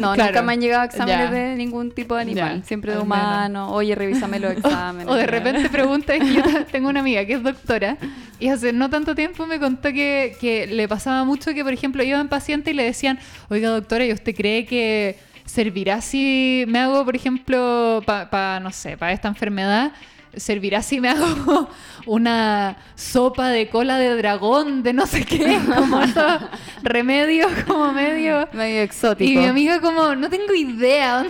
No, 0.00 0.14
Claro. 0.14 0.30
nunca 0.30 0.42
me 0.42 0.52
han 0.54 0.60
llegado 0.60 0.84
exámenes 0.84 1.30
Ya. 1.30 1.30
de 1.30 1.56
ningún 1.56 1.90
tipo 1.92 2.14
de 2.14 2.22
animal. 2.22 2.60
Ya, 2.60 2.66
Siempre 2.66 2.92
de 2.94 2.98
humano. 3.00 3.70
Oye, 3.72 3.94
revísame 3.94 4.38
los 4.38 4.52
exámenes. 4.56 5.08
O 5.08 5.14
de 5.14 5.26
repente 5.26 5.68
pregunta, 5.68 6.14
es 6.14 6.22
que 6.22 6.34
yo 6.34 6.42
tengo 6.70 6.88
una 6.88 7.00
amiga 7.00 7.24
que 7.24 7.34
es 7.34 7.42
doctora 7.42 7.96
y 8.38 8.48
hace 8.48 8.72
no 8.72 8.90
tanto 8.90 9.14
tiempo 9.14 9.46
me 9.46 9.58
contó 9.58 9.92
que, 9.92 10.36
que 10.40 10.66
le 10.66 10.88
pasaba 10.88 11.24
mucho 11.24 11.54
que, 11.54 11.64
por 11.64 11.72
ejemplo, 11.72 12.02
iban 12.02 12.28
pacientes 12.28 12.72
y 12.72 12.76
le 12.76 12.84
decían, 12.84 13.18
oiga 13.48 13.70
doctora, 13.70 14.04
¿y 14.04 14.12
usted 14.12 14.34
cree 14.34 14.66
que 14.66 15.18
servirá 15.44 16.00
si 16.00 16.64
me 16.68 16.78
hago, 16.80 17.04
por 17.04 17.14
ejemplo, 17.16 18.02
para, 18.04 18.60
no 18.60 18.70
sé, 18.72 18.96
para 18.96 19.12
esta 19.12 19.28
enfermedad? 19.28 19.92
¿Servirá 20.36 20.82
si 20.82 21.00
me 21.00 21.08
hago 21.08 21.68
una 22.06 22.76
sopa 22.94 23.48
de 23.48 23.68
cola 23.68 23.98
de 23.98 24.16
dragón, 24.16 24.82
de 24.82 24.92
no 24.92 25.06
sé 25.06 25.24
qué? 25.24 25.58
Como 25.74 26.00
esos 26.02 26.42
remedios 26.82 27.50
como 27.66 27.92
medio... 27.92 28.48
Medio 28.52 28.82
exótico. 28.82 29.30
Y 29.30 29.36
mi 29.36 29.46
amiga 29.46 29.80
como, 29.80 30.14
no 30.14 30.28
tengo 30.28 30.54
idea. 30.54 31.26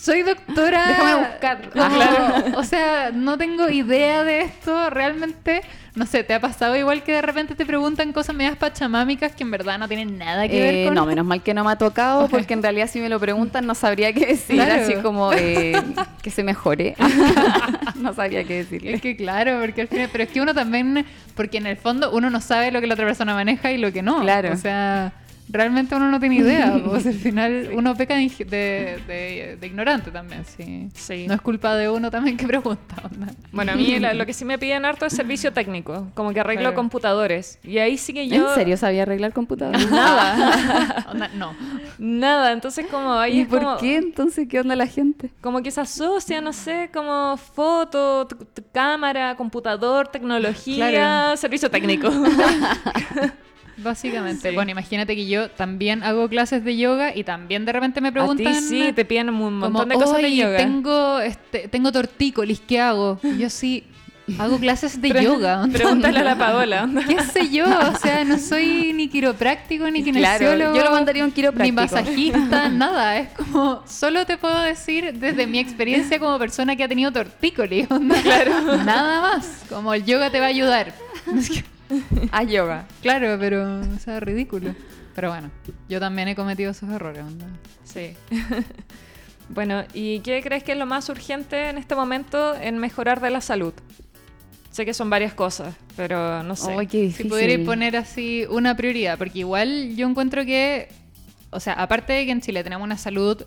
Soy 0.00 0.22
doctora. 0.22 0.86
Déjame 0.88 1.14
buscar. 1.16 1.70
como- 1.70 1.84
Ah, 1.84 1.90
claro. 1.94 2.58
O 2.58 2.64
sea, 2.64 3.10
no 3.12 3.36
tengo 3.38 3.68
idea 3.68 4.24
de 4.24 4.42
esto, 4.42 4.90
realmente. 4.90 5.62
No 5.94 6.06
sé, 6.06 6.22
¿te 6.22 6.32
ha 6.32 6.40
pasado 6.40 6.76
igual 6.76 7.02
que 7.02 7.10
de 7.12 7.22
repente 7.22 7.56
te 7.56 7.66
preguntan 7.66 8.12
cosas 8.12 8.36
medias 8.36 8.56
pachamámicas 8.56 9.32
que 9.32 9.42
en 9.42 9.50
verdad 9.50 9.78
no 9.80 9.88
tienen 9.88 10.16
nada 10.16 10.46
que 10.46 10.60
ver 10.62 10.74
Eh, 10.74 10.84
con... 10.84 10.94
no, 10.94 11.04
menos 11.06 11.26
mal 11.26 11.42
que 11.42 11.52
no 11.54 11.64
me 11.64 11.72
ha 11.72 11.76
tocado, 11.76 12.28
porque 12.28 12.54
en 12.54 12.62
realidad 12.62 12.88
si 12.88 13.00
me 13.00 13.08
lo 13.08 13.18
preguntan 13.18 13.66
no 13.66 13.74
sabría 13.74 14.12
qué 14.12 14.26
decir, 14.26 14.54
Claro. 14.62 14.80
así 14.82 14.94
como 15.02 15.32
eh, 15.32 15.72
que 16.22 16.30
se 16.30 16.44
mejore. 16.44 16.94
no 17.96 18.14
sabría 18.14 18.44
qué 18.44 18.58
decirle. 18.58 18.94
Es 18.94 19.00
que 19.02 19.16
claro, 19.16 19.58
porque 19.60 19.80
al 19.80 19.88
final, 19.88 20.08
pero 20.12 20.22
es 20.24 20.30
que 20.30 20.40
uno 20.40 20.54
también, 20.54 21.04
porque 21.34 21.58
en 21.58 21.66
el 21.66 21.76
fondo 21.76 22.12
uno 22.12 22.30
no 22.30 22.40
sabe 22.40 22.70
lo 22.70 22.80
que 22.80 22.86
la 22.86 22.94
otra 22.94 23.06
persona 23.06 23.34
maneja 23.34 23.72
y 23.72 23.78
lo 23.78 23.92
que 23.92 24.02
no. 24.02 24.20
Claro. 24.20 24.52
O 24.52 24.56
sea, 24.56 25.12
realmente 25.50 25.94
uno 25.94 26.10
no 26.10 26.20
tiene 26.20 26.36
idea. 26.36 26.74
Pues 26.88 27.06
al 27.06 27.14
final 27.14 27.70
uno 27.74 27.94
peca 27.94 28.14
de, 28.16 28.28
de, 28.44 29.02
de- 29.06 29.56
de 29.60 29.66
ignorante 29.66 30.10
también, 30.10 30.44
sí. 30.44 30.88
Sí. 30.94 31.26
No 31.28 31.34
es 31.34 31.40
culpa 31.40 31.74
de 31.74 31.88
uno 31.88 32.10
también 32.10 32.36
que 32.36 32.46
pregunta. 32.46 32.96
Bueno, 33.52 33.72
a 33.72 33.74
mí 33.76 33.98
la- 33.98 34.14
lo 34.14 34.24
que 34.26 34.32
sí 34.32 34.44
me 34.44 34.58
piden 34.58 34.84
harto 34.84 35.06
es 35.06 35.12
servicio 35.12 35.52
técnico, 35.52 36.08
como 36.14 36.32
que 36.32 36.40
arreglo 36.40 36.62
Claro. 36.62 36.76
computadores. 36.76 37.58
Y 37.62 37.78
ahí 37.78 37.98
sí 37.98 38.12
que 38.12 38.26
yo... 38.28 38.48
¿En 38.48 38.54
serio 38.54 38.76
sabía 38.76 39.02
arreglar 39.02 39.32
computadores? 39.32 39.90
Nada, 39.90 41.06
Onda, 41.10 41.28
no. 41.34 41.54
nada. 41.98 42.52
Entonces 42.52 42.86
como 42.90 43.12
ahí 43.14 43.38
¿Y 43.38 43.40
es 43.42 43.48
por 43.48 43.60
como, 43.60 43.76
qué 43.78 43.96
entonces 43.96 44.48
qué 44.48 44.60
onda 44.60 44.74
la 44.76 44.86
gente? 44.86 45.30
como 45.40 45.62
que 45.62 45.70
se 45.70 45.80
asocia, 45.80 46.40
no 46.40 46.52
sé, 46.52 46.90
como 46.92 47.36
foto, 47.36 48.26
cámara, 48.72 49.34
computador, 49.36 50.08
tecnología, 50.08 50.88
Claro. 50.90 51.36
servicio 51.36 51.70
técnico. 51.70 52.08
Básicamente. 53.78 54.48
Sí. 54.50 54.54
Bueno, 54.54 54.70
imagínate 54.72 55.14
que 55.14 55.26
yo 55.28 55.50
también 55.50 56.02
hago 56.02 56.28
clases 56.28 56.64
de 56.64 56.76
yoga 56.76 57.14
y 57.16 57.24
también 57.24 57.64
de 57.64 57.72
repente 57.72 58.00
me 58.00 58.08
a 58.08 58.12
preguntan... 58.12 58.52
ti 58.52 58.60
sí, 58.60 58.92
te 58.92 59.04
piden 59.04 59.28
un 59.30 59.36
como, 59.38 59.50
montón 59.70 59.88
de 59.88 59.94
cosas 59.94 60.16
de 60.18 60.24
"Oye, 60.26 60.36
yoga. 60.36 60.56
Tengo, 60.56 61.20
este, 61.20 61.68
tengo 61.68 61.92
tortícolis, 61.92 62.60
¿qué 62.60 62.80
hago? 62.80 63.20
Y 63.22 63.38
yo 63.38 63.48
sí, 63.50 63.84
hago 64.38 64.58
clases 64.58 65.00
de 65.00 65.08
Pre- 65.12 65.22
yoga. 65.22 65.62
onda. 65.62 65.78
Pregúntale 65.78 66.18
a 66.18 66.24
la 66.24 66.36
Paola. 66.36 66.88
¿Qué 67.06 67.22
sé 67.22 67.48
yo? 67.50 67.66
O 67.66 67.96
sea, 68.02 68.24
no 68.24 68.38
soy 68.38 68.92
ni 68.94 69.08
quiropráctico, 69.08 69.88
ni 69.90 70.02
Claro, 70.02 70.38
kinesiólogo. 70.38 70.76
yo 70.76 70.84
lo 70.84 70.90
mandaría 70.90 71.22
a 71.22 71.26
un 71.26 71.30
Ni 71.30 71.34
quiropráctico. 71.34 71.80
masajista, 71.80 72.68
nada. 72.68 73.16
Es 73.18 73.28
como, 73.30 73.84
solo 73.86 74.26
te 74.26 74.36
puedo 74.38 74.60
decir 74.60 75.12
desde 75.14 75.46
mi 75.46 75.60
experiencia 75.60 76.18
como 76.18 76.36
persona 76.38 76.74
que 76.74 76.82
ha 76.84 76.88
tenido 76.88 77.12
tortícolis. 77.12 77.88
onda. 77.90 78.16
Nada 78.84 79.20
más. 79.20 79.62
Como 79.68 79.94
el 79.94 80.04
yoga 80.04 80.30
te 80.30 80.40
va 80.40 80.46
a 80.46 80.48
ayudar. 80.48 80.92
A 82.32 82.42
yoga. 82.44 82.86
Claro, 83.02 83.36
pero, 83.38 83.80
o 83.80 83.98
sea, 83.98 84.20
ridículo. 84.20 84.74
Pero 85.14 85.30
bueno, 85.30 85.50
yo 85.88 85.98
también 86.00 86.28
he 86.28 86.34
cometido 86.36 86.70
esos 86.70 86.88
errores. 86.90 87.22
onda. 87.24 87.46
Sí. 87.84 88.14
bueno, 89.48 89.84
¿y 89.94 90.20
qué 90.20 90.40
crees 90.42 90.62
que 90.62 90.72
es 90.72 90.78
lo 90.78 90.86
más 90.86 91.08
urgente 91.08 91.70
en 91.70 91.78
este 91.78 91.94
momento 91.94 92.54
en 92.54 92.78
mejorar 92.78 93.20
de 93.20 93.30
la 93.30 93.40
salud? 93.40 93.72
Sé 94.70 94.84
que 94.84 94.94
son 94.94 95.10
varias 95.10 95.34
cosas, 95.34 95.74
pero 95.96 96.42
no 96.42 96.54
sé. 96.54 96.72
Ay, 96.78 96.86
qué 96.86 97.10
Si 97.10 97.24
pudierais 97.24 97.60
poner 97.66 97.96
así 97.96 98.44
una 98.48 98.76
prioridad, 98.76 99.18
porque 99.18 99.40
igual 99.40 99.96
yo 99.96 100.06
encuentro 100.08 100.44
que, 100.44 100.88
o 101.50 101.58
sea, 101.58 101.72
aparte 101.72 102.12
de 102.12 102.26
que 102.26 102.32
en 102.32 102.40
Chile 102.42 102.62
tenemos 102.62 102.84
una 102.84 102.98
salud 102.98 103.42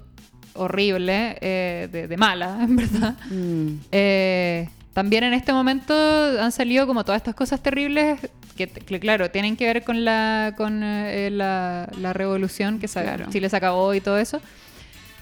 horrible, 0.53 1.37
eh, 1.39 1.87
de, 1.89 2.07
de 2.09 2.17
mala, 2.17 2.57
en 2.63 2.75
verdad, 2.75 3.15
Mm. 3.29 3.67
eh, 3.91 4.67
también 4.93 5.23
en 5.23 5.33
este 5.33 5.53
momento 5.53 5.93
han 5.93 6.51
salido 6.51 6.85
como 6.85 7.03
todas 7.03 7.19
estas 7.19 7.35
cosas 7.35 7.61
terribles 7.61 8.19
que, 8.57 8.67
que, 8.67 8.99
claro, 8.99 9.31
tienen 9.31 9.55
que 9.55 9.65
ver 9.65 9.83
con 9.83 10.03
la, 10.03 10.53
con, 10.57 10.81
eh, 10.83 11.29
la, 11.31 11.89
la 11.97 12.13
revolución 12.13 12.79
que 12.79 12.87
se-. 12.87 13.05
Chile 13.29 13.49
se 13.49 13.55
acabó 13.55 13.93
y 13.93 14.01
todo 14.01 14.17
eso. 14.17 14.41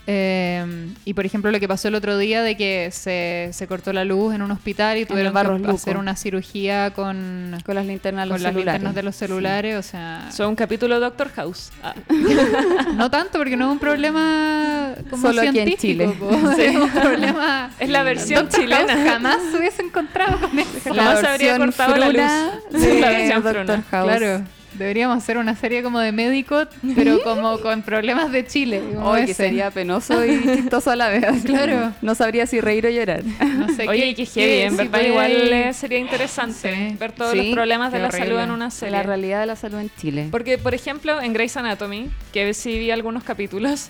Eh, 0.07 0.87
y 1.05 1.13
por 1.13 1.25
ejemplo 1.25 1.51
lo 1.51 1.59
que 1.59 1.67
pasó 1.67 1.87
el 1.87 1.93
otro 1.95 2.17
día 2.17 2.41
de 2.41 2.57
que 2.57 2.89
se, 2.91 3.49
se 3.53 3.67
cortó 3.67 3.93
la 3.93 4.05
luz 4.05 4.33
en 4.33 4.41
un 4.41 4.49
hospital 4.49 4.97
y 4.97 5.05
tuvieron 5.05 5.33
que 5.35 5.43
Luco. 5.43 5.71
hacer 5.75 5.97
una 5.97 6.15
cirugía 6.15 6.91
con, 6.91 7.55
Con 7.63 7.75
las 7.75 7.85
linternas 7.85 8.25
de 8.25 8.29
con 8.29 8.35
los 8.37 8.41
las 8.41 8.51
celulares. 8.53 8.73
linternas 8.81 8.95
de 8.95 9.03
los 9.03 9.15
celulares, 9.15 9.75
o 9.75 9.83
sea, 9.83 10.29
Son 10.31 10.49
un 10.49 10.55
capítulo 10.55 10.95
de 10.95 11.01
Doctor 11.01 11.29
House. 11.35 11.71
Ah. 11.83 11.93
no 12.95 13.11
tanto 13.11 13.37
porque 13.37 13.55
no 13.55 13.65
es 13.67 13.71
un 13.73 13.79
problema 13.79 14.93
como 15.09 15.27
Solo 15.27 15.41
aquí 15.41 15.59
en 15.59 15.77
científico, 15.77 15.79
Chile. 15.81 16.15
po. 16.19 16.29
Sí. 16.55 16.61
es 16.63 16.75
un 16.75 16.89
problema 16.89 17.69
Es 17.79 17.89
la 17.89 18.03
versión 18.03 18.45
Doctor 18.45 18.67
House 18.67 18.85
chilena. 18.87 19.11
jamás 19.11 19.37
se 19.51 19.57
hubiese 19.57 19.81
encontrado 19.83 20.39
con 20.39 20.57
eso. 20.57 20.69
Jamás 20.93 21.23
habría 21.23 21.57
cortado 21.57 21.95
la 21.97 22.07
luz. 22.09 22.81
de 22.81 22.99
La 22.99 23.09
versión 23.11 23.43
Doctor. 23.43 23.83
House. 23.91 24.07
Claro, 24.17 24.41
deberíamos 24.80 25.17
hacer 25.17 25.38
una 25.38 25.55
serie 25.55 25.84
como 25.84 25.99
de 25.99 26.11
médicos, 26.11 26.67
pero 26.95 27.21
como 27.23 27.59
con 27.59 27.84
problemas 27.84 28.32
de 28.32 28.47
Chile. 28.47 28.82
Ay, 29.03 29.25
que 29.27 29.34
sería 29.36 29.69
penoso 29.69 30.25
y 30.25 30.41
chistoso 30.55 30.89
a 30.91 30.95
la 30.95 31.09
vez. 31.09 31.43
Claro. 31.45 31.93
No 32.01 32.15
sabría 32.15 32.47
si 32.47 32.59
reír 32.61 32.86
o 32.88 32.89
llorar. 32.89 33.23
No 33.23 33.67
sé 33.75 33.88
Oye, 33.88 34.15
qué 34.15 34.25
heavy, 34.25 34.61
en 34.61 34.77
verdad 34.77 35.01
igual 35.01 35.32
eh, 35.53 35.73
sería 35.73 35.99
interesante 35.99 36.39
Sí. 36.49 36.95
ver 36.99 37.11
todos 37.11 37.32
Sí, 37.34 37.38
los 37.38 37.45
problemas 37.53 37.91
de 37.91 37.97
qué 37.99 38.03
la 38.03 38.11
salud 38.11 38.23
horrible. 38.25 38.43
en 38.43 38.51
una 38.51 38.71
serie. 38.71 38.91
La 38.97 39.03
realidad 39.03 39.41
de 39.41 39.45
la 39.45 39.55
salud 39.55 39.80
en 39.80 39.91
Chile. 39.99 40.27
Porque, 40.32 40.57
por 40.57 40.73
ejemplo, 40.73 41.21
en 41.21 41.34
Grey's 41.34 41.55
Anatomy, 41.57 42.09
que 42.34 42.53
sí 42.53 42.80
vi 42.80 42.89
algunos 42.91 43.23
capítulos, 43.23 43.89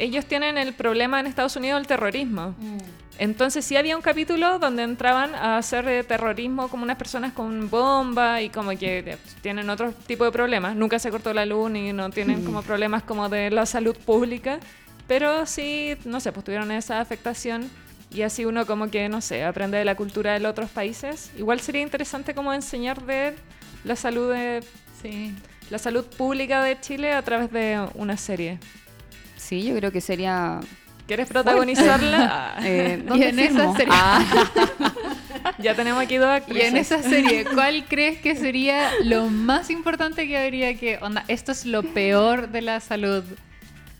ellos 0.00 0.24
tienen 0.26 0.58
el 0.58 0.72
problema 0.74 1.20
en 1.20 1.26
Estados 1.26 1.56
Unidos 1.56 1.78
del 1.80 1.86
terrorismo. 1.86 2.54
Entonces 3.18 3.64
sí 3.66 3.76
había 3.76 3.96
un 3.96 4.02
capítulo 4.02 4.58
donde 4.58 4.82
entraban 4.82 5.34
a 5.34 5.58
hacer 5.58 5.86
eh, 5.88 6.02
terrorismo 6.04 6.68
como 6.68 6.84
unas 6.84 6.96
personas 6.96 7.34
con 7.34 7.68
bomba 7.68 8.40
y 8.40 8.48
como 8.48 8.70
que 8.70 8.98
eh, 9.00 9.18
tienen 9.42 9.68
otro 9.68 9.92
tipo 9.92 10.24
de 10.24 10.32
problemas. 10.32 10.74
Nunca 10.74 10.98
se 10.98 11.10
cortó 11.10 11.34
la 11.34 11.44
luz 11.44 11.70
ni 11.70 11.92
no 11.92 12.08
tienen 12.08 12.44
como 12.46 12.62
problemas 12.62 13.02
como 13.02 13.28
de 13.28 13.50
la 13.50 13.66
salud 13.66 13.94
pública. 13.94 14.58
Pero 15.06 15.44
sí, 15.44 15.96
no 16.06 16.18
sé, 16.20 16.32
pues 16.32 16.44
tuvieron 16.44 16.70
esa 16.70 17.00
afectación 17.00 17.68
y 18.10 18.22
así 18.22 18.46
uno 18.46 18.64
como 18.64 18.90
que, 18.90 19.08
no 19.10 19.20
sé, 19.20 19.44
aprende 19.44 19.76
de 19.76 19.84
la 19.84 19.96
cultura 19.96 20.32
de 20.32 20.40
los 20.40 20.52
otros 20.52 20.70
países. 20.70 21.30
Igual 21.36 21.60
sería 21.60 21.82
interesante 21.82 22.34
como 22.34 22.54
enseñar 22.54 23.04
de 23.04 23.34
la 23.84 23.96
salud 23.96 24.32
de 24.32 24.62
Sí. 25.02 25.34
la 25.70 25.78
salud 25.78 26.04
pública 26.06 26.62
de 26.62 26.80
Chile 26.80 27.12
a 27.12 27.22
través 27.22 27.50
de 27.52 27.86
una 27.94 28.16
serie. 28.16 28.58
Sí, 29.50 29.64
yo 29.64 29.74
creo 29.74 29.90
que 29.90 30.00
sería... 30.00 30.60
¿Quieres 31.08 31.26
protagonizarla? 31.28 32.54
Ah, 32.56 32.60
eh, 32.64 33.00
Y 33.02 33.06
¿dónde 33.08 33.28
en 33.30 33.38
esa 33.40 33.50
firmo? 33.58 33.76
serie- 33.76 33.92
Ah, 33.92 34.24
ya 35.58 35.74
tenemos 35.74 36.00
aquí 36.00 36.18
dos 36.18 36.28
Y 36.28 36.32
actrices. 36.36 36.68
en 36.68 36.76
esa 36.76 37.02
serie, 37.02 37.44
¿cuál 37.54 37.84
crees 37.88 38.18
que 38.20 38.36
sería 38.36 38.90
lo 39.02 39.26
más 39.28 39.70
importante 39.70 40.28
que 40.28 40.38
habría 40.38 40.74
que... 40.78 40.98
Onda, 41.02 41.24
esto 41.26 41.50
es 41.50 41.66
lo 41.66 41.82
peor 41.82 42.50
de 42.50 42.62
la 42.62 42.78
salud 42.78 43.24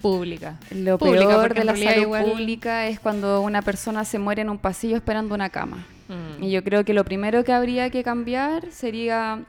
pública. 0.00 0.54
lo 0.70 0.98
Pública, 0.98 1.26
peor 1.26 1.54
de 1.54 1.60
en 1.62 1.66
la 1.66 1.76
salud 1.76 2.02
igual- 2.02 2.24
pública 2.30 2.86
es 2.86 3.00
cuando 3.00 3.40
una 3.40 3.60
persona 3.62 4.04
se 4.04 4.20
muere 4.20 4.42
en 4.42 4.50
un 4.50 4.58
pasillo 4.58 4.94
esperando 4.96 5.34
una 5.34 5.50
cama. 5.50 5.84
Mm. 6.08 6.44
Y 6.44 6.50
yo 6.52 6.62
creo 6.62 6.84
que 6.84 6.94
lo 6.94 7.04
primero 7.04 7.42
que 7.42 7.52
habría 7.52 7.90
que 7.90 8.04
cambiar 8.04 8.70
sería 8.70 9.40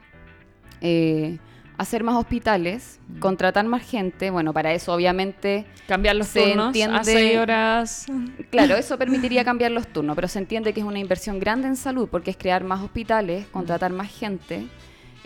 eh, 0.82 1.38
hacer 1.82 2.04
más 2.04 2.16
hospitales, 2.16 3.00
Mm. 3.08 3.20
contratar 3.20 3.66
más 3.66 3.82
gente. 3.84 4.30
Bueno, 4.30 4.54
para 4.54 4.74
eso 4.74 4.94
obviamente, 4.94 5.66
Cambiar 5.88 6.16
los 6.16 6.28
se 6.28 6.42
turnos 6.42 6.66
a 6.66 6.68
entiende- 6.70 7.04
seis 7.04 7.38
horas. 7.38 8.06
claro, 8.50 8.76
eso 8.78 8.98
permitiría 9.32 9.44
cambiar 9.44 9.72
los 9.72 9.88
turnos, 9.88 10.16
pero 10.16 10.28
se 10.28 10.40
entiende 10.40 10.74
que 10.74 10.80
es 10.80 10.86
una 10.86 11.00
inversión 11.00 11.40
grande 11.40 11.68
en 11.68 11.76
salud 11.76 12.08
porque 12.10 12.32
es 12.32 12.38
crear 12.38 12.64
más 12.64 12.82
hospitales, 12.82 13.46
contratar 13.52 13.92
más 13.92 14.10
gente. 14.10 14.68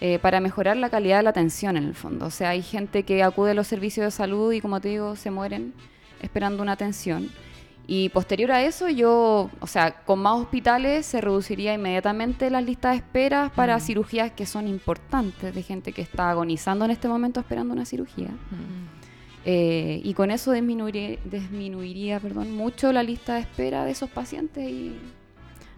eh, 0.02 0.20
para 0.20 0.42
mejorar 0.42 0.76
la 0.76 0.90
calidad 0.90 1.18
de 1.20 1.24
la 1.24 1.30
atención 1.30 1.78
en 1.78 1.86
el 1.86 1.96
fondo. 1.96 2.26
O 2.26 2.30
sea, 2.30 2.50
hay 2.50 2.62
gente 2.62 3.04
que 3.04 3.24
acude 3.24 3.52
a 3.52 3.54
los 3.54 3.66
servicios 3.68 4.04
de 4.06 4.12
salud 4.12 4.52
y 4.52 4.60
como 4.60 4.82
te 4.82 4.90
digo, 4.90 5.16
se 5.16 5.32
mueren 5.32 5.74
esperando 6.22 6.62
una 6.62 6.74
atención. 6.74 7.30
Y 7.88 8.10
posterior 8.10 8.52
a 8.52 8.64
eso, 8.64 8.90
yo, 8.90 9.50
o 9.60 9.68
sea, 9.68 10.04
con 10.06 10.20
más 10.20 10.40
hospitales 10.42 11.06
se 11.06 11.22
reduciría 11.22 11.74
inmediatamente 11.74 12.50
las 12.50 12.64
listas 12.64 12.94
de 12.94 12.98
espera 12.98 13.52
para 13.56 13.80
cirugías 13.80 14.32
que 14.32 14.48
son 14.48 14.68
importantes, 14.68 15.54
de 15.54 15.62
gente 15.62 15.92
que 15.92 16.02
está 16.02 16.32
agonizando 16.32 16.86
en 16.86 16.92
este 16.92 17.08
momento 17.08 17.40
esperando 17.40 17.74
una 17.74 17.86
cirugía. 17.86 18.30
Eh, 19.46 20.02
y 20.04 20.14
con 20.16 20.32
eso 20.32 20.52
disminuiría, 20.52 21.20
disminuiría 21.26 22.20
perdón, 22.20 22.56
mucho 22.56 22.92
la 22.92 23.04
lista 23.04 23.36
de 23.36 23.42
espera 23.42 23.86
de 23.86 23.92
esos 23.92 24.10
pacientes 24.10 24.68
y 24.68 24.96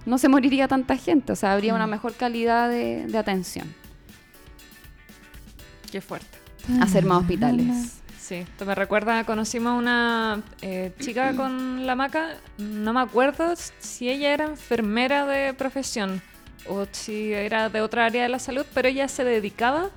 no 0.05 0.17
se 0.17 0.29
moriría 0.29 0.69
tanta 0.69 0.95
gente, 0.95 1.33
o 1.33 1.35
sea, 1.35 1.51
habría 1.51 1.73
una 1.75 1.87
Mm. 1.87 1.89
mejor 1.89 2.13
calidad 2.13 2.69
de, 2.69 3.05
de 3.07 3.17
atención. 3.17 3.67
Qué 5.91 5.99
fuerte. 5.99 6.37
Hacer 6.81 7.05
más 7.05 7.19
hospitales. 7.21 7.99
Sí, 8.27 8.35
esto 8.35 8.65
me 8.65 8.75
recuerda, 8.75 9.23
conocimos 9.23 9.71
a 9.71 9.75
una 9.75 10.41
eh, 10.61 10.91
chica 10.99 11.33
con 11.37 11.85
la 11.85 11.95
maca, 11.95 12.35
no 12.57 12.91
me 12.91 12.99
acuerdo 12.99 13.53
si 13.79 14.09
ella 14.09 14.33
era 14.33 14.45
enfermera 14.45 15.25
de 15.25 15.53
profesión 15.53 16.21
o 16.67 16.85
si 16.91 17.31
era 17.31 17.69
de 17.69 17.79
otra 17.79 18.05
área 18.05 18.23
de 18.23 18.29
la 18.29 18.39
salud, 18.39 18.65
pero 18.73 18.89
ella 18.89 19.07
se 19.07 19.23
dedicaba 19.23 19.91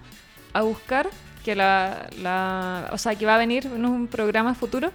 a 0.52 0.62
buscar 0.62 1.08
que 1.44 1.56
la, 1.56 2.08
la 2.22 2.90
o 2.92 2.98
sea, 2.98 3.16
que 3.16 3.26
va 3.26 3.34
a 3.34 3.38
venir 3.38 3.66
en 3.66 3.84
un 3.84 4.06
programa 4.06 4.54
futuro, 4.54 4.92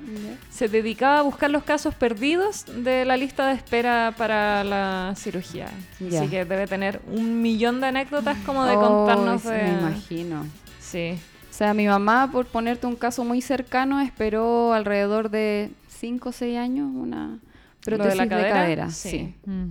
se 0.50 0.70
dedicaba 0.70 1.20
a 1.20 1.22
buscar 1.24 1.50
los 1.50 1.64
casos 1.64 1.94
perdidos 1.94 2.64
de 2.68 3.04
la 3.04 3.18
lista 3.18 3.48
de 3.48 3.56
espera 3.56 4.14
para 4.18 4.64
la 4.64 5.14
cirugía. 5.18 5.68
Ya. 6.00 6.22
Así 6.22 6.30
que 6.30 6.46
debe 6.46 6.68
tener 6.68 7.02
un 7.08 7.42
millón 7.42 7.82
de 7.82 7.88
anécdotas 7.88 8.38
como 8.46 8.64
de 8.64 8.78
Oh, 8.78 8.80
contarnos 8.80 9.44
de... 9.44 9.64
Me 9.64 9.74
imagino. 9.74 10.46
Sí. 10.80 11.20
O 11.56 11.58
sea, 11.58 11.74
mi 11.74 11.88
mamá, 11.88 12.30
por 12.34 12.48
ponerte 12.48 12.86
un 12.86 12.98
caso 12.98 13.24
muy 13.24 13.40
cercano, 13.42 14.02
esperó 14.02 14.74
alrededor 14.74 15.30
de 15.30 15.72
5 15.88 16.28
o 16.28 16.32
6 16.34 16.58
años 16.58 16.90
una 16.94 17.28
¿Lo 17.30 17.40
prótesis 17.86 18.12
de 18.12 18.16
la 18.18 18.28
cadera? 18.28 18.50
cadera. 18.54 18.90
Sí. 18.90 19.10
Sí. 19.10 19.36
Mm. 19.50 19.70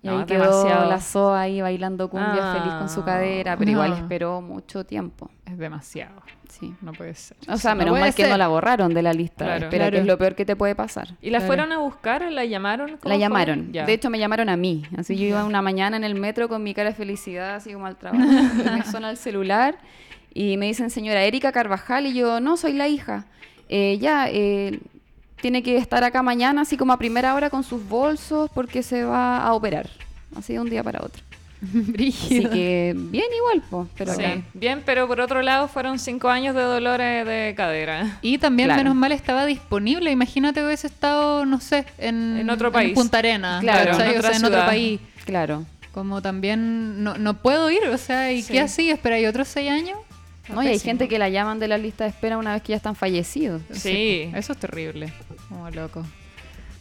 Y 0.00 0.06
No, 0.06 0.18
ahí 0.20 0.24
quedó 0.24 0.62
demasiado. 0.64 0.88
la 0.88 1.00
SOA 1.00 1.40
ahí 1.42 1.60
bailando 1.60 2.08
cumbia 2.08 2.38
Ah. 2.40 2.54
feliz 2.58 2.72
con 2.78 2.88
su 2.88 3.04
cadera, 3.04 3.54
pero 3.58 3.70
igual 3.70 3.92
esperó 3.92 4.40
mucho 4.40 4.84
tiempo. 4.84 5.30
Es 5.44 5.58
demasiado. 5.58 6.22
Sí. 6.48 6.74
No 6.80 6.92
puede 6.94 7.12
ser. 7.14 7.36
O 7.48 7.58
sea, 7.58 7.74
No 7.74 7.80
menos 7.80 8.00
mal 8.00 8.14
que 8.14 8.26
no 8.26 8.38
la 8.38 8.48
borraron 8.48 8.94
de 8.94 9.02
la 9.02 9.12
lista. 9.12 9.44
Claro. 9.44 9.64
Espera, 9.66 9.84
que 9.86 9.90
Claro. 9.90 10.02
es 10.02 10.06
lo 10.06 10.16
peor 10.16 10.34
que 10.36 10.46
te 10.46 10.56
puede 10.56 10.74
pasar. 10.74 11.08
¿Y 11.20 11.28
la 11.28 11.38
Claro. 11.40 11.46
fueron 11.48 11.72
a 11.72 11.78
buscar? 11.80 12.22
¿La 12.32 12.46
llamaron? 12.46 12.96
¿Cómo 12.96 13.12
La 13.12 13.18
llamaron. 13.18 13.72
Ya. 13.74 13.84
De 13.84 13.92
hecho, 13.92 14.08
me 14.08 14.18
llamaron 14.18 14.48
a 14.48 14.56
mí. 14.56 14.84
Así 14.96 15.16
yo 15.18 15.26
iba 15.26 15.44
una 15.44 15.60
mañana 15.60 15.98
en 15.98 16.04
el 16.04 16.14
metro 16.14 16.48
con 16.48 16.62
mi 16.62 16.72
cara 16.72 16.88
de 16.90 16.94
felicidad, 16.94 17.56
así 17.56 17.74
como 17.74 17.84
al 17.84 17.96
trabajo. 17.96 18.24
y 18.24 18.70
me 18.70 18.84
suena 18.90 19.10
el 19.10 19.18
celular 19.18 19.76
y 20.34 20.56
me 20.56 20.66
dicen, 20.66 20.90
señora 20.90 21.22
Erika 21.24 21.52
Carvajal. 21.52 22.06
Y 22.06 22.14
yo, 22.14 22.40
no, 22.40 22.56
soy 22.56 22.72
la 22.72 22.88
hija. 22.88 23.24
"Eh, 23.68 23.98
ya, 24.00 24.28
eh, 24.30 24.78
tiene 25.40 25.62
que 25.62 25.76
estar 25.76 26.02
acá 26.04 26.22
mañana, 26.22 26.62
así 26.62 26.76
como 26.76 26.92
a 26.92 26.98
primera 26.98 27.34
hora 27.34 27.50
con 27.50 27.62
sus 27.64 27.86
bolsos, 27.88 28.50
porque 28.54 28.82
se 28.82 29.04
va 29.04 29.38
a 29.38 29.52
operar. 29.52 29.88
Así 30.36 30.52
de 30.54 30.60
un 30.60 30.68
día 30.70 30.82
para 30.82 31.00
otro. 31.04 31.22
Así 31.98 32.44
que, 32.46 32.94
bien 32.96 33.24
igual, 33.36 33.62
pues. 33.68 33.88
Pero 33.96 34.14
Sí, 34.14 34.24
acá- 34.24 34.42
bien, 34.54 34.82
pero 34.86 35.08
por 35.08 35.20
otro 35.20 35.42
lado 35.42 35.66
fueron 35.66 35.98
cinco 35.98 36.28
años 36.28 36.54
de 36.54 36.62
dolores 36.62 37.26
de 37.26 37.52
cadera. 37.56 38.18
Y 38.22 38.38
también, 38.38 38.68
Claro. 38.68 38.82
menos 38.84 38.94
mal, 38.94 39.10
estaba 39.10 39.44
disponible. 39.44 40.10
Imagínate 40.12 40.64
hubiese 40.64 40.86
estado, 40.86 41.44
no 41.46 41.60
sé, 41.60 41.84
en, 41.98 42.36
En 42.38 42.50
otro 42.50 42.70
país. 42.70 42.94
Punta 42.94 43.18
Arena. 43.18 43.58
Claro, 43.60 43.90
en 43.90 44.18
O 44.18 44.22
sea, 44.22 44.36
en 44.36 44.44
otro 44.44 44.64
país. 44.66 45.00
Claro. 45.24 45.66
Como 45.92 46.22
también 46.22 47.02
no, 47.02 47.18
no 47.18 47.34
puedo 47.42 47.70
ir, 47.72 47.82
o 47.92 47.98
sea, 47.98 48.30
¿y 48.32 48.42
Sí. 48.42 48.52
qué 48.52 48.60
así? 48.60 48.90
¿Espera 48.90 49.16
ahí 49.16 49.26
otros 49.26 49.48
seis 49.48 49.68
años? 49.70 49.98
No, 50.48 50.62
y 50.62 50.68
hay 50.68 50.78
gente 50.78 51.08
que 51.08 51.18
la 51.18 51.28
llaman 51.28 51.58
de 51.58 51.68
la 51.68 51.78
lista 51.78 52.04
de 52.04 52.10
espera 52.10 52.38
una 52.38 52.54
vez 52.54 52.62
que 52.62 52.70
ya 52.70 52.76
están 52.76 52.96
fallecidos. 52.96 53.62
Sí. 53.72 54.30
Eso 54.34 54.52
es 54.52 54.58
terrible. 54.58 55.12
Como 55.48 55.68
loco. 55.70 56.04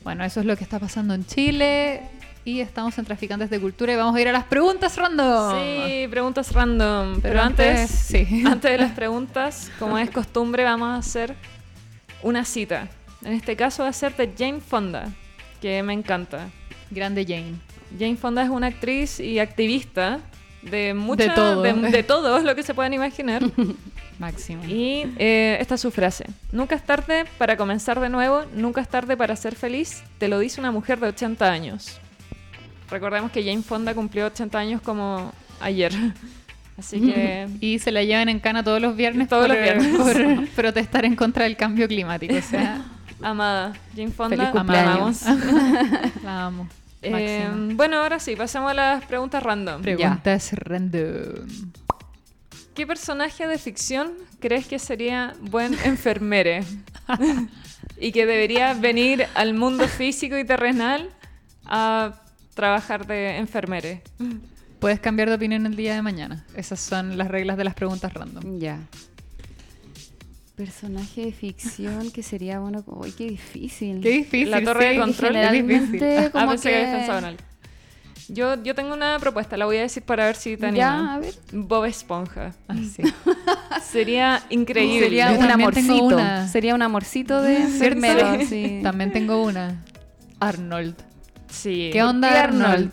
Bueno, 0.04 0.24
eso 0.24 0.40
es 0.40 0.46
lo 0.46 0.56
que 0.56 0.64
está 0.64 0.80
pasando 0.80 1.14
en 1.14 1.26
Chile. 1.26 2.02
Y 2.46 2.62
estamos 2.62 2.98
en 2.98 3.04
Traficantes 3.04 3.50
de 3.50 3.60
Cultura 3.60 3.92
y 3.92 3.98
vamos 3.98 4.16
a 4.16 4.22
ir 4.22 4.30
a 4.30 4.32
las 4.32 4.46
preguntas 4.46 4.96
random. 4.96 5.54
Sí, 5.54 6.08
preguntas 6.08 6.54
random. 6.54 7.20
Pero, 7.20 7.34
Pero 7.34 7.42
antes, 7.42 7.82
antes, 7.82 7.92
sí. 7.92 8.44
antes 8.46 8.72
de 8.72 8.78
las 8.78 8.94
preguntas, 8.94 9.70
como 9.78 9.98
es 9.98 10.10
costumbre, 10.10 10.64
vamos 10.64 10.88
a 10.88 10.96
hacer 10.96 11.36
una 12.24 12.46
cita. 12.46 12.88
En 13.22 13.34
este 13.34 13.58
caso 13.58 13.84
va 13.84 13.90
a 13.90 13.94
ser 13.94 14.16
de 14.16 14.32
Jane 14.38 14.62
Fonda, 14.62 15.10
que 15.62 15.84
me 15.84 15.92
encanta. 15.92 16.50
Grande 16.90 17.26
Jane. 17.26 17.56
Jane 18.00 18.16
Fonda 18.16 18.44
es 18.44 18.50
una 18.50 18.68
actriz 18.68 19.20
y 19.20 19.40
activista 19.40 20.22
de 20.70 20.94
mucha, 20.94 21.24
De 21.24 21.30
todo. 21.30 21.62
de, 21.62 21.74
de 21.74 22.04
todo 22.04 22.40
lo 22.40 22.56
que 22.56 22.64
se 22.64 22.74
puedan 22.74 22.94
imaginar. 22.94 23.42
Máximo. 24.20 24.64
Y 24.66 25.06
eh, 25.20 25.58
esta 25.60 25.76
es 25.76 25.82
su 25.82 25.92
frase. 25.92 26.26
Nunca 26.52 26.76
es 26.76 26.84
tarde 26.84 27.26
para 27.38 27.56
comenzar 27.56 28.00
de 28.00 28.10
nuevo, 28.10 28.44
nunca 28.56 28.82
es 28.82 28.88
tarde 28.90 29.16
para 29.16 29.36
ser 29.36 29.56
feliz. 29.56 30.02
Te 30.18 30.28
lo 30.28 30.40
dice 30.40 30.60
una 30.60 30.72
mujer 30.72 31.00
de 31.00 31.08
80 31.10 31.50
años. 31.52 32.00
Recordemos 32.90 33.32
que 33.32 33.44
Jane 33.44 33.62
Fonda 33.62 33.94
cumplió 33.94 34.26
80 34.28 34.58
años 34.58 34.82
como 34.82 35.32
ayer. 35.60 35.92
Así 36.78 37.00
que... 37.02 37.48
Y 37.60 37.80
se 37.80 37.92
la 37.92 38.04
llevan 38.04 38.30
en 38.30 38.40
cana 38.40 38.64
todos 38.64 38.82
los 38.82 38.96
viernes 38.96 39.28
Todos 39.28 39.48
por, 39.48 39.56
los 39.56 39.64
viernes. 39.64 39.98
por 39.98 40.48
protestar 40.50 41.06
en 41.06 41.16
contra 41.16 41.44
del 41.44 41.58
cambio 41.58 41.88
climático. 41.88 42.36
O 42.36 42.42
sea, 42.42 42.82
Amada, 43.22 43.74
Jane 43.96 44.12
Fonda, 44.12 44.38
Feliz 44.38 44.54
la 44.54 44.62
amamos. 44.62 45.22
la 46.24 46.46
amo. 46.46 46.68
Eh, 47.02 47.12
Máxima. 47.48 47.74
bueno, 47.76 47.98
ahora 47.98 48.20
sí, 48.20 48.36
pasamos 48.36 48.72
a 48.72 48.74
las 48.74 49.06
preguntas 49.06 49.44
random. 49.44 49.82
Preguntas 49.82 50.54
random. 50.54 51.48
¿Qué 52.74 52.86
personaje 52.86 53.48
de 53.48 53.58
ficción 53.58 54.14
crees 54.40 54.68
que 54.68 54.80
sería 54.80 55.34
buen 55.42 55.74
enfermere? 55.86 56.64
y 58.00 58.12
que 58.12 58.26
debería 58.26 58.74
venir 58.74 59.26
al 59.34 59.54
mundo 59.54 59.88
físico 59.88 60.38
y 60.38 60.44
terrenal 60.46 61.10
a 61.66 62.14
trabajar 62.54 63.08
de 63.08 63.38
enfermere. 63.38 64.02
Puedes 64.80 65.00
cambiar 65.00 65.30
de 65.30 65.36
opinión 65.36 65.66
el 65.66 65.76
día 65.76 65.96
de 65.96 66.02
mañana. 66.02 66.46
Esas 66.56 66.80
son 66.80 67.18
las 67.18 67.28
reglas 67.30 67.58
de 67.58 67.64
las 67.64 67.74
preguntas 67.74 68.14
random. 68.14 68.60
Ya. 68.60 68.80
Personaje 70.58 71.26
de 71.26 71.32
ficción 71.32 72.10
que 72.12 72.24
sería 72.24 72.60
bueno. 72.60 72.84
Uy, 72.88 73.12
qué 73.12 73.26
difícil. 73.30 74.02
Qué 74.02 74.10
difícil. 74.10 74.50
La 74.50 74.64
torre 74.64 74.90
de 74.90 75.00
control 75.00 75.36
es 75.36 75.46
Ah, 75.46 76.30
como 76.32 76.50
pensé 76.50 76.70
que... 76.70 76.76
que 76.76 76.82
habías 76.82 76.96
pensado 76.98 77.20
en 77.20 77.26
algo. 77.26 77.42
Yo, 78.30 78.62
yo 78.64 78.76
tengo 78.76 78.94
una 78.94 79.20
propuesta, 79.20 79.56
la 79.56 79.66
voy 79.66 79.78
a 79.78 79.82
decir 79.84 80.02
para 80.04 80.26
ver 80.26 80.36
si 80.36 80.58
te 80.58 80.74
Ya, 80.74 80.94
animas. 80.96 81.16
a 81.16 81.20
ver. 81.20 81.34
Bob 81.54 81.86
Esponja. 81.86 82.54
Ah, 82.68 82.76
sí. 82.76 83.04
Sería 83.90 84.42
increíble. 84.50 85.00
Sería 85.06 85.32
Yo 85.34 85.40
un 85.40 85.48
también 85.48 85.72
tengo 85.72 85.94
amorcito. 85.94 86.16
una. 86.18 86.48
Sería 86.48 86.76
un 86.76 86.82
amorcito 86.82 87.42
de 87.42 87.58
enfermero. 87.62 88.38
sí. 88.50 88.80
También 88.84 89.14
tengo 89.14 89.44
una. 89.44 89.86
Arnold. 90.40 90.96
Sí. 91.50 91.90
¿Qué 91.94 92.04
onda 92.04 92.30
qué 92.30 92.38
Arnold? 92.38 92.64
Arnold? 92.66 92.92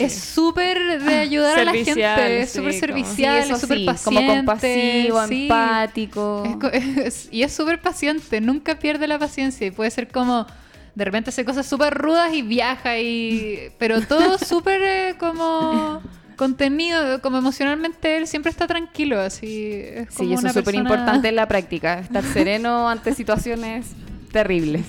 Sí. 0.00 0.04
Es 0.06 0.14
súper 0.14 1.02
de 1.02 1.14
ayudar 1.18 1.58
a 1.58 1.64
la 1.64 1.72
gente, 1.72 2.40
es 2.42 2.52
súper 2.52 2.72
servicial, 2.74 3.50
es 3.50 3.60
súper 3.60 3.84
paciente. 3.84 4.02
como 4.04 4.26
compasivo, 4.36 5.22
empático. 5.22 6.42
Es 6.72 7.28
y 7.30 7.42
es 7.42 7.52
súper 7.52 7.80
paciente, 7.80 8.40
nunca 8.40 8.78
pierde 8.78 9.06
la 9.06 9.18
paciencia 9.18 9.66
y 9.66 9.70
puede 9.70 9.90
ser 9.90 10.08
como 10.08 10.46
de 10.94 11.04
repente 11.04 11.30
hace 11.30 11.44
cosas 11.44 11.66
súper 11.66 11.94
rudas 11.94 12.32
y 12.34 12.42
viaja 12.42 12.98
y 12.98 13.70
pero 13.78 14.00
todo 14.00 14.38
súper 14.44 14.80
eh, 14.82 15.14
como 15.18 16.02
contenido, 16.36 17.20
como 17.20 17.38
emocionalmente 17.38 18.16
él 18.16 18.26
siempre 18.26 18.50
está 18.50 18.66
tranquilo, 18.66 19.20
así 19.20 19.72
es 19.72 20.08
como 20.10 20.28
Sí, 20.30 20.34
eso 20.34 20.46
es 20.46 20.52
súper 20.54 20.64
persona- 20.64 20.82
importante 20.88 21.28
en 21.28 21.36
la 21.36 21.46
práctica. 21.46 21.98
Estar 22.00 22.24
sereno 22.24 22.88
ante 22.88 23.14
situaciones 23.14 23.86
terribles. 24.32 24.84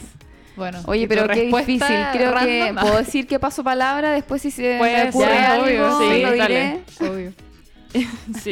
Bueno, 0.55 0.79
Oye, 0.85 1.07
pero 1.07 1.27
qué 1.27 1.43
difícil. 1.43 1.97
Creo 2.11 2.33
que 2.33 2.65
random, 2.65 2.83
puedo 2.83 2.97
decir 2.97 3.27
que 3.27 3.39
paso 3.39 3.63
palabra. 3.63 4.11
Después, 4.11 4.41
si 4.41 4.51
se 4.51 4.79
me 4.79 5.09
ocurre 5.09 5.37
algo, 5.37 5.65
obvio, 5.65 5.99
sí, 5.99 6.21
lo 6.21 6.31
diré. 6.31 6.79
obvio. 6.99 7.33
Sí. 8.41 8.51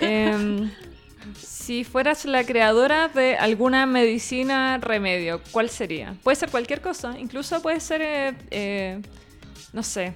Em, 0.00 0.70
si 1.36 1.84
fueras 1.84 2.24
la 2.24 2.44
creadora 2.44 3.08
de 3.08 3.36
alguna 3.36 3.86
medicina 3.86 4.78
remedio, 4.78 5.40
¿cuál 5.50 5.70
sería? 5.70 6.14
Puede 6.22 6.36
ser 6.36 6.50
cualquier 6.50 6.80
cosa, 6.80 7.18
incluso 7.18 7.62
puede 7.62 7.80
ser, 7.80 8.02
eh, 8.02 8.34
eh, 8.50 9.02
no 9.72 9.82
sé, 9.82 10.14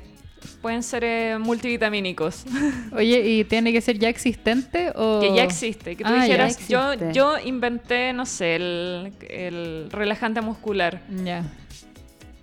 pueden 0.61 0.83
ser 0.83 1.05
eh, 1.05 1.39
multivitamínicos, 1.39 2.45
Oye, 2.93 3.21
¿y 3.29 3.45
tiene 3.45 3.73
que 3.73 3.81
ser 3.81 3.99
ya 3.99 4.09
existente 4.09 4.93
o 4.95 5.21
que 5.21 5.35
ya 5.35 5.43
existe. 5.45 5.97
Que 5.97 6.05
tú 6.05 6.11
Ah, 6.13 6.23
dijeras, 6.25 6.69
yo, 6.69 6.93
existe. 6.93 7.15
yo 7.15 7.35
inventé, 7.45 8.13
no 8.13 8.27
sé, 8.27 8.57
el, 8.57 9.13
el 9.29 9.89
relajante 9.91 10.41
muscular. 10.41 11.01
Ya. 11.25 11.43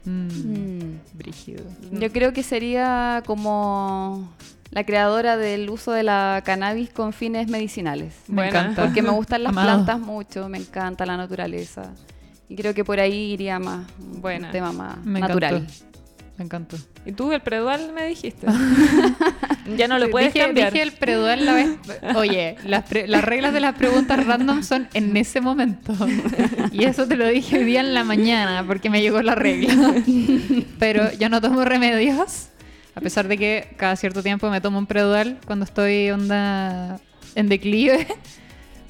Mm, 0.06 0.28
Mm. 0.30 1.00
Brígido. 1.14 1.64
Yo 1.91 2.12
creo 2.12 2.34
que 2.34 2.41
sería 2.41 3.22
como 3.26 4.34
la 4.72 4.84
creadora 4.86 5.36
del 5.38 5.70
uso 5.70 5.91
de 5.91 6.04
la 6.04 6.41
cannabis 6.45 6.89
con 6.89 7.12
fines 7.14 7.47
medicinales. 7.50 8.16
Me 8.28 8.36
Buena. 8.36 8.50
encanta. 8.62 8.84
Porque 8.86 9.02
me 9.02 9.10
gustan 9.12 9.43
las 9.43 9.52
Amado. 9.52 9.68
plantas 9.68 10.00
mucho, 10.00 10.47
me 10.50 10.58
encanta 10.58 11.06
la 11.06 11.18
naturaleza. 11.18 11.91
Y 12.47 12.56
creo 12.56 12.74
que 12.74 12.84
por 12.84 13.00
ahí 13.00 13.34
iría 13.34 13.60
más 13.60 13.86
un 14.00 14.22
Buena. 14.22 14.52
tema 14.52 14.72
más 14.72 15.04
Me 15.06 15.20
natural. 15.20 15.58
encantó. 15.58 15.89
Me 16.40 16.46
encantó. 16.46 16.78
Y 17.06 17.12
tú, 17.12 17.32
el 17.34 17.42
predual, 17.42 17.92
me 17.94 18.06
dijiste. 18.06 18.48
ya 19.78 19.88
no 19.90 20.00
lo 20.00 20.10
puedes 20.10 20.34
dije, 20.34 20.46
cambiar. 20.46 20.72
dije 20.72 20.84
el 20.84 20.94
predual 20.94 21.46
la 21.46 21.54
vez. 21.54 21.70
Oye, 22.16 22.56
las, 22.64 22.86
pre- 22.86 23.08
las 23.10 23.24
reglas 23.26 23.54
de 23.54 23.60
las 23.60 23.76
preguntas 23.76 24.26
random 24.26 24.64
son 24.64 24.88
en 24.94 25.16
ese 25.18 25.42
momento. 25.42 25.94
Y 26.72 26.86
eso 26.86 27.08
te 27.08 27.18
lo 27.18 27.28
dije 27.28 27.58
hoy 27.58 27.66
día 27.66 27.82
en 27.82 27.94
la 27.94 28.04
mañana 28.06 28.64
porque 28.66 28.90
me 28.90 29.02
llegó 29.02 29.22
la 29.22 29.36
regla. 29.36 29.96
Pero 30.80 31.12
yo 31.14 31.28
no 31.30 31.42
tomo 31.42 31.66
remedios. 31.66 32.48
A 32.96 33.02
pesar 33.02 33.28
de 33.28 33.38
que 33.38 33.74
cada 33.78 33.96
cierto 33.98 34.24
tiempo 34.24 34.50
me 34.50 34.62
tomo 34.62 34.78
un 34.80 34.86
predual 34.86 35.40
cuando 35.46 35.66
estoy 35.66 36.10
onda 36.12 37.00
en 37.36 37.50
declive. 37.50 38.08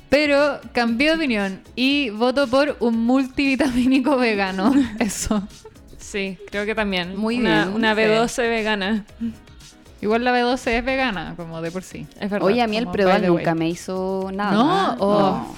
Pero 0.10 0.60
cambié 0.74 1.10
de 1.10 1.16
opinión 1.16 1.62
y 1.76 2.10
voto 2.12 2.48
por 2.48 2.78
un 2.80 2.98
multivitamínico 3.06 4.18
vegano. 4.18 4.74
Eso. 5.00 5.48
Sí, 6.12 6.38
creo 6.50 6.66
que 6.66 6.74
también. 6.74 7.16
Muy 7.16 7.38
una, 7.40 7.66
bien. 7.66 7.76
Una 7.76 7.94
Sí. 7.96 8.02
B12 8.02 8.50
vegana. 8.50 9.06
Igual 10.02 10.24
la 10.24 10.32
B12 10.34 10.68
es 10.72 10.86
vegana, 10.86 11.34
como 11.36 11.62
de 11.62 11.72
por 11.72 11.84
sí. 11.84 12.08
Es 12.20 12.30
verdad. 12.30 12.48
Oye, 12.48 12.62
a 12.62 12.68
mí 12.68 12.78
el 12.78 12.88
way. 12.88 13.22
nunca 13.28 13.54
me 13.54 13.68
hizo 13.70 14.30
nada. 14.34 14.54
No, 14.54 14.94
oh. 15.00 15.20
No. 15.32 15.56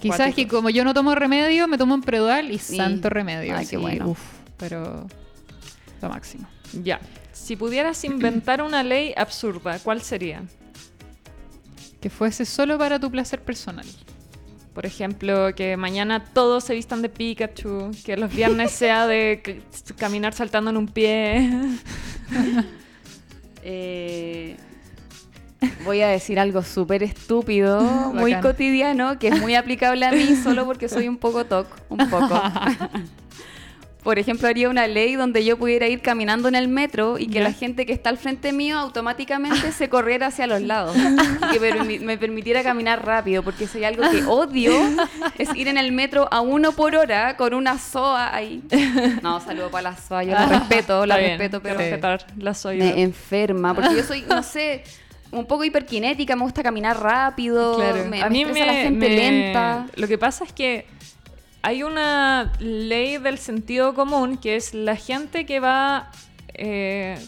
Quizás 0.00 0.16
Cuático. 0.18 0.36
que 0.36 0.48
como 0.48 0.70
yo 0.70 0.84
no 0.84 0.92
tomo 0.92 1.14
remedio, 1.14 1.68
me 1.68 1.78
tomo 1.78 1.94
un 1.94 2.02
Predual 2.02 2.50
y 2.50 2.58
Sí. 2.58 2.76
santo 2.76 3.08
remedio. 3.10 3.56
Ay, 3.56 3.66
qué 3.66 3.76
bueno. 3.76 4.08
uf, 4.08 4.20
pero 4.56 5.06
lo 6.02 6.08
máximo. 6.08 6.46
Ya. 6.82 7.00
Si 7.32 7.56
pudieras 7.56 8.02
inventar 8.04 8.62
una 8.62 8.82
ley 8.82 9.14
absurda, 9.16 9.78
¿cuál 9.78 10.02
sería? 10.02 10.42
Que 12.00 12.10
fuese 12.10 12.44
solo 12.44 12.76
para 12.78 12.98
tu 12.98 13.10
placer 13.10 13.40
personal. 13.42 13.86
Por 14.74 14.86
ejemplo, 14.86 15.54
que 15.54 15.76
mañana 15.76 16.24
todos 16.32 16.64
se 16.64 16.74
vistan 16.74 17.02
de 17.02 17.08
Pikachu, 17.08 17.90
que 18.04 18.16
los 18.16 18.32
viernes 18.32 18.70
sea 18.70 19.06
de 19.06 19.62
caminar 19.96 20.32
saltando 20.32 20.70
en 20.70 20.76
un 20.76 20.88
pie. 20.88 21.50
Eh, 23.62 24.56
voy 25.84 26.00
a 26.00 26.08
decir 26.08 26.40
algo 26.40 26.62
súper 26.62 27.02
estúpido, 27.02 27.82
muy 28.14 28.34
cotidiano, 28.40 29.18
que 29.18 29.28
es 29.28 29.40
muy 29.40 29.54
aplicable 29.54 30.06
a 30.06 30.12
mí 30.12 30.34
solo 30.42 30.64
porque 30.64 30.88
soy 30.88 31.08
un 31.08 31.18
poco 31.18 31.44
toc, 31.44 31.66
un 31.90 31.98
poco. 32.08 32.42
Por 34.02 34.18
ejemplo, 34.18 34.48
haría 34.48 34.70
una 34.70 34.86
ley 34.86 35.14
donde 35.14 35.44
yo 35.44 35.58
pudiera 35.58 35.86
ir 35.86 36.00
caminando 36.00 36.48
en 36.48 36.54
el 36.54 36.68
metro 36.68 37.18
y 37.18 37.26
que 37.26 37.34
Ya. 37.34 37.42
la 37.44 37.52
gente 37.52 37.84
que 37.84 37.92
está 37.92 38.08
al 38.08 38.16
frente 38.16 38.52
mío 38.52 38.78
automáticamente 38.78 39.72
se 39.72 39.88
corriera 39.90 40.28
hacia 40.28 40.46
los 40.46 40.62
lados. 40.62 40.96
Y 40.96 41.52
que 41.52 41.60
permi- 41.60 42.00
me 42.00 42.16
permitiera 42.16 42.62
caminar 42.62 43.04
rápido, 43.04 43.42
porque 43.42 43.66
si 43.66 43.78
hay 43.78 43.84
algo 43.84 44.10
que 44.10 44.24
odio 44.24 44.72
es 45.38 45.54
ir 45.54 45.68
en 45.68 45.76
el 45.78 45.92
metro 45.92 46.28
a 46.30 46.40
uno 46.40 46.72
por 46.72 46.96
hora 46.96 47.36
con 47.36 47.52
una 47.54 47.78
soa 47.78 48.34
ahí. 48.34 48.62
No, 49.22 49.40
saludo 49.40 49.70
para 49.70 49.90
la 49.90 49.96
soa, 49.96 50.24
yo 50.24 50.32
la 50.32 50.46
respeto, 50.46 51.04
la 51.06 51.16
bien, 51.18 51.30
respeto, 51.38 51.60
pero 51.62 51.76
respetar 51.78 52.26
la 52.38 52.54
soy. 52.54 52.78
me 52.78 53.02
enferma, 53.02 53.74
porque 53.74 53.96
yo 53.96 54.02
soy, 54.02 54.22
no 54.22 54.42
sé, 54.42 54.82
un 55.30 55.44
poco 55.46 55.62
hiperkinética, 55.64 56.34
me 56.36 56.42
gusta 56.42 56.62
caminar 56.62 57.00
rápido, 57.00 57.76
Claro. 57.76 58.04
me, 58.06 58.22
a 58.22 58.28
mí 58.30 58.44
me, 58.44 58.64
la 58.66 58.72
gente 58.72 59.08
me- 59.08 59.14
lenta. 59.14 59.86
Lo 59.96 60.08
que 60.08 60.18
pasa 60.18 60.44
es 60.44 60.52
que 60.52 60.86
hay 61.62 61.82
una 61.82 62.52
ley 62.58 63.18
del 63.18 63.38
sentido 63.38 63.94
común 63.94 64.36
que 64.38 64.56
es 64.56 64.74
la 64.74 64.96
gente 64.96 65.44
que 65.46 65.60
va 65.60 66.10
eh, 66.54 67.18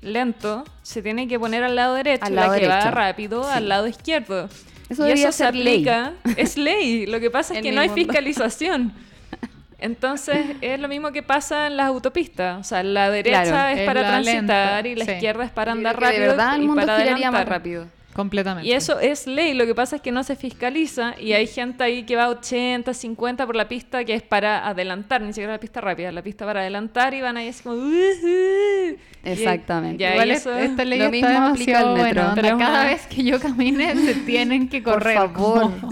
lento 0.00 0.64
se 0.82 1.02
tiene 1.02 1.28
que 1.28 1.38
poner 1.38 1.62
al 1.64 1.76
lado 1.76 1.94
derecho, 1.94 2.24
Al 2.24 2.34
la 2.34 2.58
que 2.58 2.66
va 2.68 2.90
rápido 2.90 3.44
Sí. 3.44 3.50
al 3.52 3.68
lado 3.68 3.86
izquierdo. 3.86 4.48
Eso 4.88 5.02
y 5.02 5.06
debería 5.06 5.28
eso 5.28 5.38
se 5.38 5.44
ser 5.44 5.54
ley. 5.54 5.74
aplica, 5.88 6.12
es 6.36 6.56
ley. 6.56 7.06
Lo 7.06 7.18
que 7.20 7.30
pasa 7.30 7.54
es 7.54 7.58
En 7.58 7.62
que 7.64 7.72
no 7.72 7.80
hay 7.80 7.88
mundo. 7.88 8.02
fiscalización. 8.04 8.92
Entonces 9.78 10.44
es 10.60 10.78
lo 10.78 10.88
mismo 10.88 11.10
que 11.12 11.22
pasa 11.22 11.66
en 11.66 11.76
las 11.76 11.86
autopistas. 11.86 12.60
O 12.60 12.64
sea, 12.64 12.82
la 12.82 13.10
derecha 13.10 13.42
Claro, 13.44 13.68
es 13.74 13.80
es 13.80 13.86
para 13.86 14.00
transitar 14.06 14.84
lenta, 14.84 14.88
y 14.88 14.94
la 14.96 15.04
sí. 15.06 15.10
izquierda 15.12 15.44
es 15.44 15.50
para 15.50 15.72
andar 15.72 15.98
rápido 16.00 16.20
de 16.22 16.28
verdad 16.28 16.56
el 16.56 16.62
y 16.62 16.66
mundo 16.66 16.82
para 16.86 16.98
giraría 16.98 17.30
más 17.30 17.46
rápido. 17.48 17.86
Completamente. 18.14 18.68
Y 18.68 18.72
eso 18.72 19.00
es 19.00 19.26
ley, 19.26 19.54
lo 19.54 19.64
que 19.64 19.74
pasa 19.74 19.96
es 19.96 20.02
que 20.02 20.12
no 20.12 20.22
se 20.22 20.36
fiscaliza 20.36 21.14
y 21.18 21.32
hay 21.32 21.46
gente 21.46 21.82
ahí 21.82 22.02
que 22.04 22.14
va 22.14 22.24
a 22.24 22.28
80, 22.28 22.92
50 22.92 23.46
por 23.46 23.56
la 23.56 23.68
pista 23.68 24.04
que 24.04 24.14
es 24.14 24.22
para 24.22 24.66
adelantar, 24.68 25.22
ni 25.22 25.32
siquiera 25.32 25.52
la 25.52 25.60
pista 25.60 25.80
rápida, 25.80 26.12
la 26.12 26.22
pista 26.22 26.44
para 26.44 26.60
adelantar 26.60 27.14
y 27.14 27.22
van 27.22 27.38
ahí 27.38 27.48
así 27.48 27.62
como... 27.62 27.76
"Ujú". 27.76 27.86
Y- 27.86 28.98
Exactamente. 29.24 30.04
Igual 30.10 30.28
y 30.28 30.30
es- 30.32 30.38
eso- 30.40 30.54
esta 30.58 30.84
ley 30.84 30.98
lo 30.98 31.04
está 31.06 31.28
mismo 31.28 31.46
aplica 31.46 31.78
al 31.78 31.86
metro. 31.94 32.00
buena. 32.02 32.28
onda, 32.30 32.42
Pero 32.42 32.58
Cada 32.58 32.84
vez 32.86 33.06
que 33.06 33.24
yo 33.24 33.40
camine 33.40 33.96
se 33.96 34.14
tienen 34.14 34.68
que 34.68 34.82
Por 34.82 34.94
correr. 34.94 35.16
favor. 35.16 35.72
como 35.80 35.90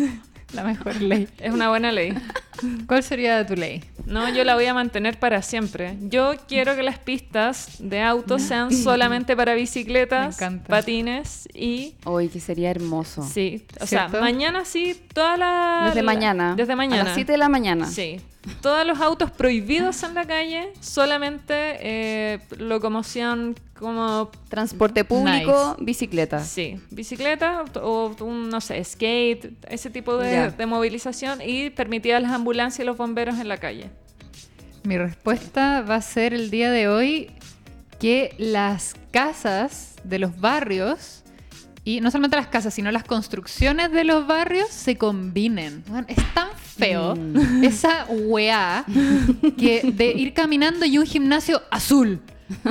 la 0.52 0.64
mejor 0.64 1.00
ley. 1.00 1.28
Es 1.38 1.52
una 1.52 1.68
buena 1.68 1.92
ley. 1.92 2.12
¿Cuál 2.86 3.02
sería 3.02 3.46
tu 3.46 3.54
ley? 3.54 3.82
No, 4.06 4.28
yo 4.28 4.44
la 4.44 4.54
voy 4.54 4.66
a 4.66 4.74
mantener 4.74 5.18
para 5.18 5.40
siempre. 5.42 5.96
Yo 6.02 6.34
quiero 6.48 6.74
que 6.76 6.82
las 6.82 6.98
pistas 6.98 7.76
de 7.78 8.02
autos 8.02 8.42
sean 8.42 8.72
solamente 8.72 9.36
para 9.36 9.54
bicicletas, 9.54 10.38
patines 10.66 11.48
y... 11.54 11.94
Hoy 12.04 12.28
que 12.28 12.40
sería 12.40 12.70
hermoso. 12.70 13.22
Sí, 13.22 13.64
o 13.80 13.86
sea, 13.86 14.08
mañana 14.08 14.64
sí, 14.64 15.00
toda 15.14 15.36
la... 15.36 15.82
Desde 15.86 16.02
la- 16.02 16.06
mañana. 16.12 16.54
Desde 16.56 16.76
mañana. 16.76 17.02
A 17.02 17.04
las 17.06 17.14
7 17.14 17.32
de 17.32 17.38
la 17.38 17.48
mañana. 17.48 17.86
Sí. 17.86 18.20
Todos 18.62 18.86
los 18.86 19.00
autos 19.00 19.30
prohibidos 19.30 20.02
en 20.02 20.14
la 20.14 20.24
calle, 20.26 20.72
solamente 20.80 21.52
eh, 21.80 22.38
locomoción 22.58 23.54
como, 23.80 24.30
Transporte 24.48 25.04
público, 25.04 25.76
bicicleta. 25.80 26.44
sí, 26.44 26.78
bicicleta 26.90 27.64
o, 27.82 28.14
un, 28.20 28.48
no 28.50 28.60
sé, 28.60 28.82
skate, 28.84 29.52
ese 29.68 29.90
tipo 29.90 30.16
de, 30.16 30.30
Ya. 30.30 30.50
de 30.50 30.66
movilización 30.66 31.40
y 31.44 31.70
permitida 31.70 32.20
las 32.20 32.30
ambulancias 32.32 32.80
y 32.80 32.84
los 32.84 32.96
bomberos 32.96 33.38
en 33.40 33.48
la 33.48 33.56
calle. 33.56 33.90
Mi 34.84 34.96
respuesta 34.96 35.82
va 35.82 35.96
a 35.96 36.02
ser 36.02 36.32
el 36.34 36.50
día 36.50 36.70
de 36.70 36.88
hoy 36.88 37.30
que 37.98 38.34
las 38.38 38.94
casas 39.10 39.96
de 40.04 40.18
los 40.18 40.40
barrios, 40.40 41.22
y 41.84 42.00
no 42.00 42.10
solamente 42.10 42.36
las 42.36 42.46
casas, 42.46 42.72
sino 42.74 42.90
las 42.92 43.04
construcciones 43.04 43.90
de 43.92 44.04
los 44.04 44.26
barrios 44.26 44.68
se 44.68 44.96
combinen. 44.96 45.82
Bueno, 45.88 46.06
es 46.08 46.16
tan 46.34 46.48
feo 46.56 47.14
Mm. 47.16 47.64
esa 47.64 48.06
weá 48.08 48.84
que 49.58 49.82
de 49.92 50.06
ir 50.12 50.32
caminando 50.32 50.86
y 50.86 50.96
un 50.98 51.04
gimnasio 51.06 51.60
azul. 51.70 52.20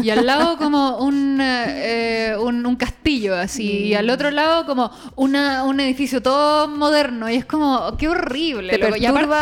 Y 0.03 0.09
al 0.09 0.25
lado 0.25 0.57
como 0.57 0.97
un, 0.97 1.39
eh, 1.41 2.35
un, 2.39 2.65
un 2.65 2.75
castillo 2.75 3.35
así. 3.35 3.63
Y 3.87 3.93
al 3.93 4.09
otro 4.09 4.29
lado 4.31 4.65
como 4.65 4.91
una, 5.15 5.63
un 5.63 5.79
edificio 5.79 6.21
todo 6.21 6.67
moderno. 6.67 7.29
Y 7.29 7.35
es 7.35 7.45
como, 7.45 7.95
qué 7.97 8.07
horrible. 8.09 8.77
Te. 8.77 8.99
Y 8.99 9.05
aparte, 9.05 9.35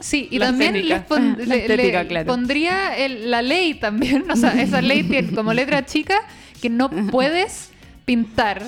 sí, 0.00 0.28
y 0.30 0.38
también 0.38 0.76
estética. 0.76 0.96
les 0.98 1.06
pon- 1.06 1.36
La 1.38 1.44
le- 1.54 1.60
estética, 1.62 2.02
le 2.02 2.08
claro. 2.08 2.26
pondría 2.26 2.96
el- 2.96 3.30
la 3.30 3.42
ley 3.42 3.74
también. 3.74 4.24
O 4.30 4.36
sea, 4.36 4.60
esa 4.60 4.80
ley 4.80 5.02
tiene 5.04 5.32
como 5.34 5.52
letra 5.52 5.84
chica 5.84 6.14
que 6.62 6.70
no 6.70 6.88
puedes 6.90 7.70
pintar 8.04 8.62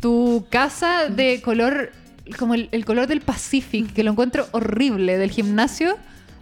tu 0.00 0.46
casa 0.50 1.08
de 1.08 1.40
color 1.42 1.92
como 2.38 2.54
el, 2.54 2.68
el 2.72 2.84
color 2.84 3.06
del 3.06 3.20
Pacific, 3.22 3.92
que 3.92 4.02
lo 4.02 4.10
encuentro 4.12 4.46
horrible 4.52 5.16
del 5.18 5.30
gimnasio. 5.30 5.96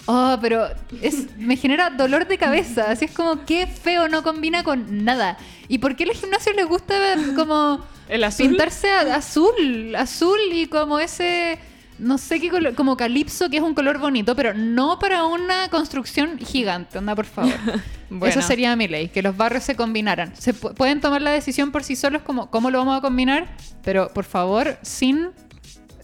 Oh, 0.06 0.38
pero 0.40 0.68
es, 1.02 1.36
me 1.36 1.56
genera 1.56 1.90
dolor 1.90 2.26
de 2.28 2.38
cabeza. 2.38 2.90
Así 2.90 3.06
es 3.06 3.10
como, 3.10 3.44
qué 3.44 3.66
feo, 3.66 4.08
no 4.08 4.22
combina 4.22 4.62
con 4.62 5.04
nada. 5.04 5.36
¿Y 5.68 5.78
por 5.78 5.96
qué 5.96 6.04
a 6.04 6.06
los 6.06 6.20
gimnasios 6.20 6.54
les 6.54 6.66
gusta 6.66 6.94
como 7.34 7.80
¿El 8.08 8.22
azul? 8.24 8.48
pintarse 8.48 8.88
a- 8.90 9.16
azul? 9.16 9.94
Azul 9.96 10.38
y 10.52 10.66
como 10.66 11.00
ese, 11.00 11.58
no 11.98 12.18
sé 12.18 12.40
qué 12.40 12.50
color, 12.50 12.74
como 12.76 12.96
calipso, 12.96 13.50
que 13.50 13.56
es 13.56 13.62
un 13.64 13.74
color 13.74 13.98
bonito, 13.98 14.36
pero 14.36 14.54
no 14.54 14.98
para 15.00 15.24
una 15.24 15.68
construcción 15.70 16.38
gigante. 16.38 16.98
Onda, 16.98 17.14
por 17.14 17.26
favor. 17.26 17.52
Bueno. 18.08 18.26
Esa 18.38 18.42
sería 18.42 18.76
mi 18.76 18.86
ley, 18.86 19.08
que 19.08 19.20
los 19.20 19.36
barrios 19.36 19.64
se 19.64 19.74
combinaran. 19.74 20.32
Se 20.36 20.54
pu- 20.54 20.72
pueden 20.74 21.00
tomar 21.00 21.20
la 21.22 21.32
decisión 21.32 21.72
por 21.72 21.82
sí 21.82 21.96
solos 21.96 22.22
como 22.22 22.52
cómo 22.52 22.70
lo 22.70 22.78
vamos 22.78 22.96
a 22.96 23.00
combinar, 23.00 23.48
pero 23.82 24.12
por 24.14 24.24
favor, 24.24 24.78
sin 24.82 25.30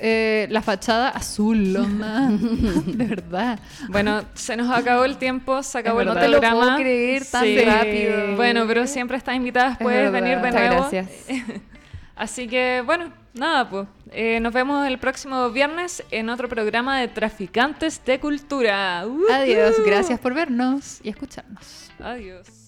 eh, 0.04 0.48
la 0.50 0.60
fachada 0.62 1.10
azul, 1.10 1.76
onda. 1.76 2.28
de 2.86 3.04
verdad. 3.06 3.58
Bueno, 3.88 4.24
se 4.34 4.56
nos 4.56 4.68
acabó 4.70 5.04
el 5.04 5.16
tiempo, 5.16 5.62
se 5.62 5.78
acabó 5.78 6.00
Es 6.00 6.08
el 6.08 6.14
verdad. 6.14 6.20
No 6.22 6.26
te 6.26 6.32
lo 6.32 6.40
programa. 6.40 6.64
puedo 6.74 6.76
creer 6.78 7.24
tan 7.24 7.44
Sí. 7.44 7.58
rápido. 7.60 8.36
Bueno, 8.36 8.64
pero 8.66 8.86
siempre 8.88 9.16
estás 9.16 9.36
invitada, 9.36 9.78
puedes 9.80 10.10
venir 10.10 10.38
de 10.40 10.46
Muchas 10.50 10.54
nuevo. 10.54 10.76
gracias. 10.90 11.08
Así 12.16 12.46
que, 12.48 12.82
bueno, 12.84 13.12
nada, 13.34 13.68
pues. 13.70 13.86
eh, 14.10 14.38
nos 14.40 14.52
vemos 14.52 14.86
el 14.86 14.98
próximo 14.98 15.50
viernes 15.50 16.04
en 16.10 16.28
otro 16.28 16.48
programa 16.48 16.98
de 17.00 17.08
Traficantes 17.08 18.04
de 18.04 18.20
Cultura. 18.20 19.00
Adiós, 19.00 19.76
gracias 19.86 20.18
por 20.20 20.34
vernos 20.34 21.00
y 21.02 21.08
escucharnos. 21.08 21.90
Adiós. 22.00 22.61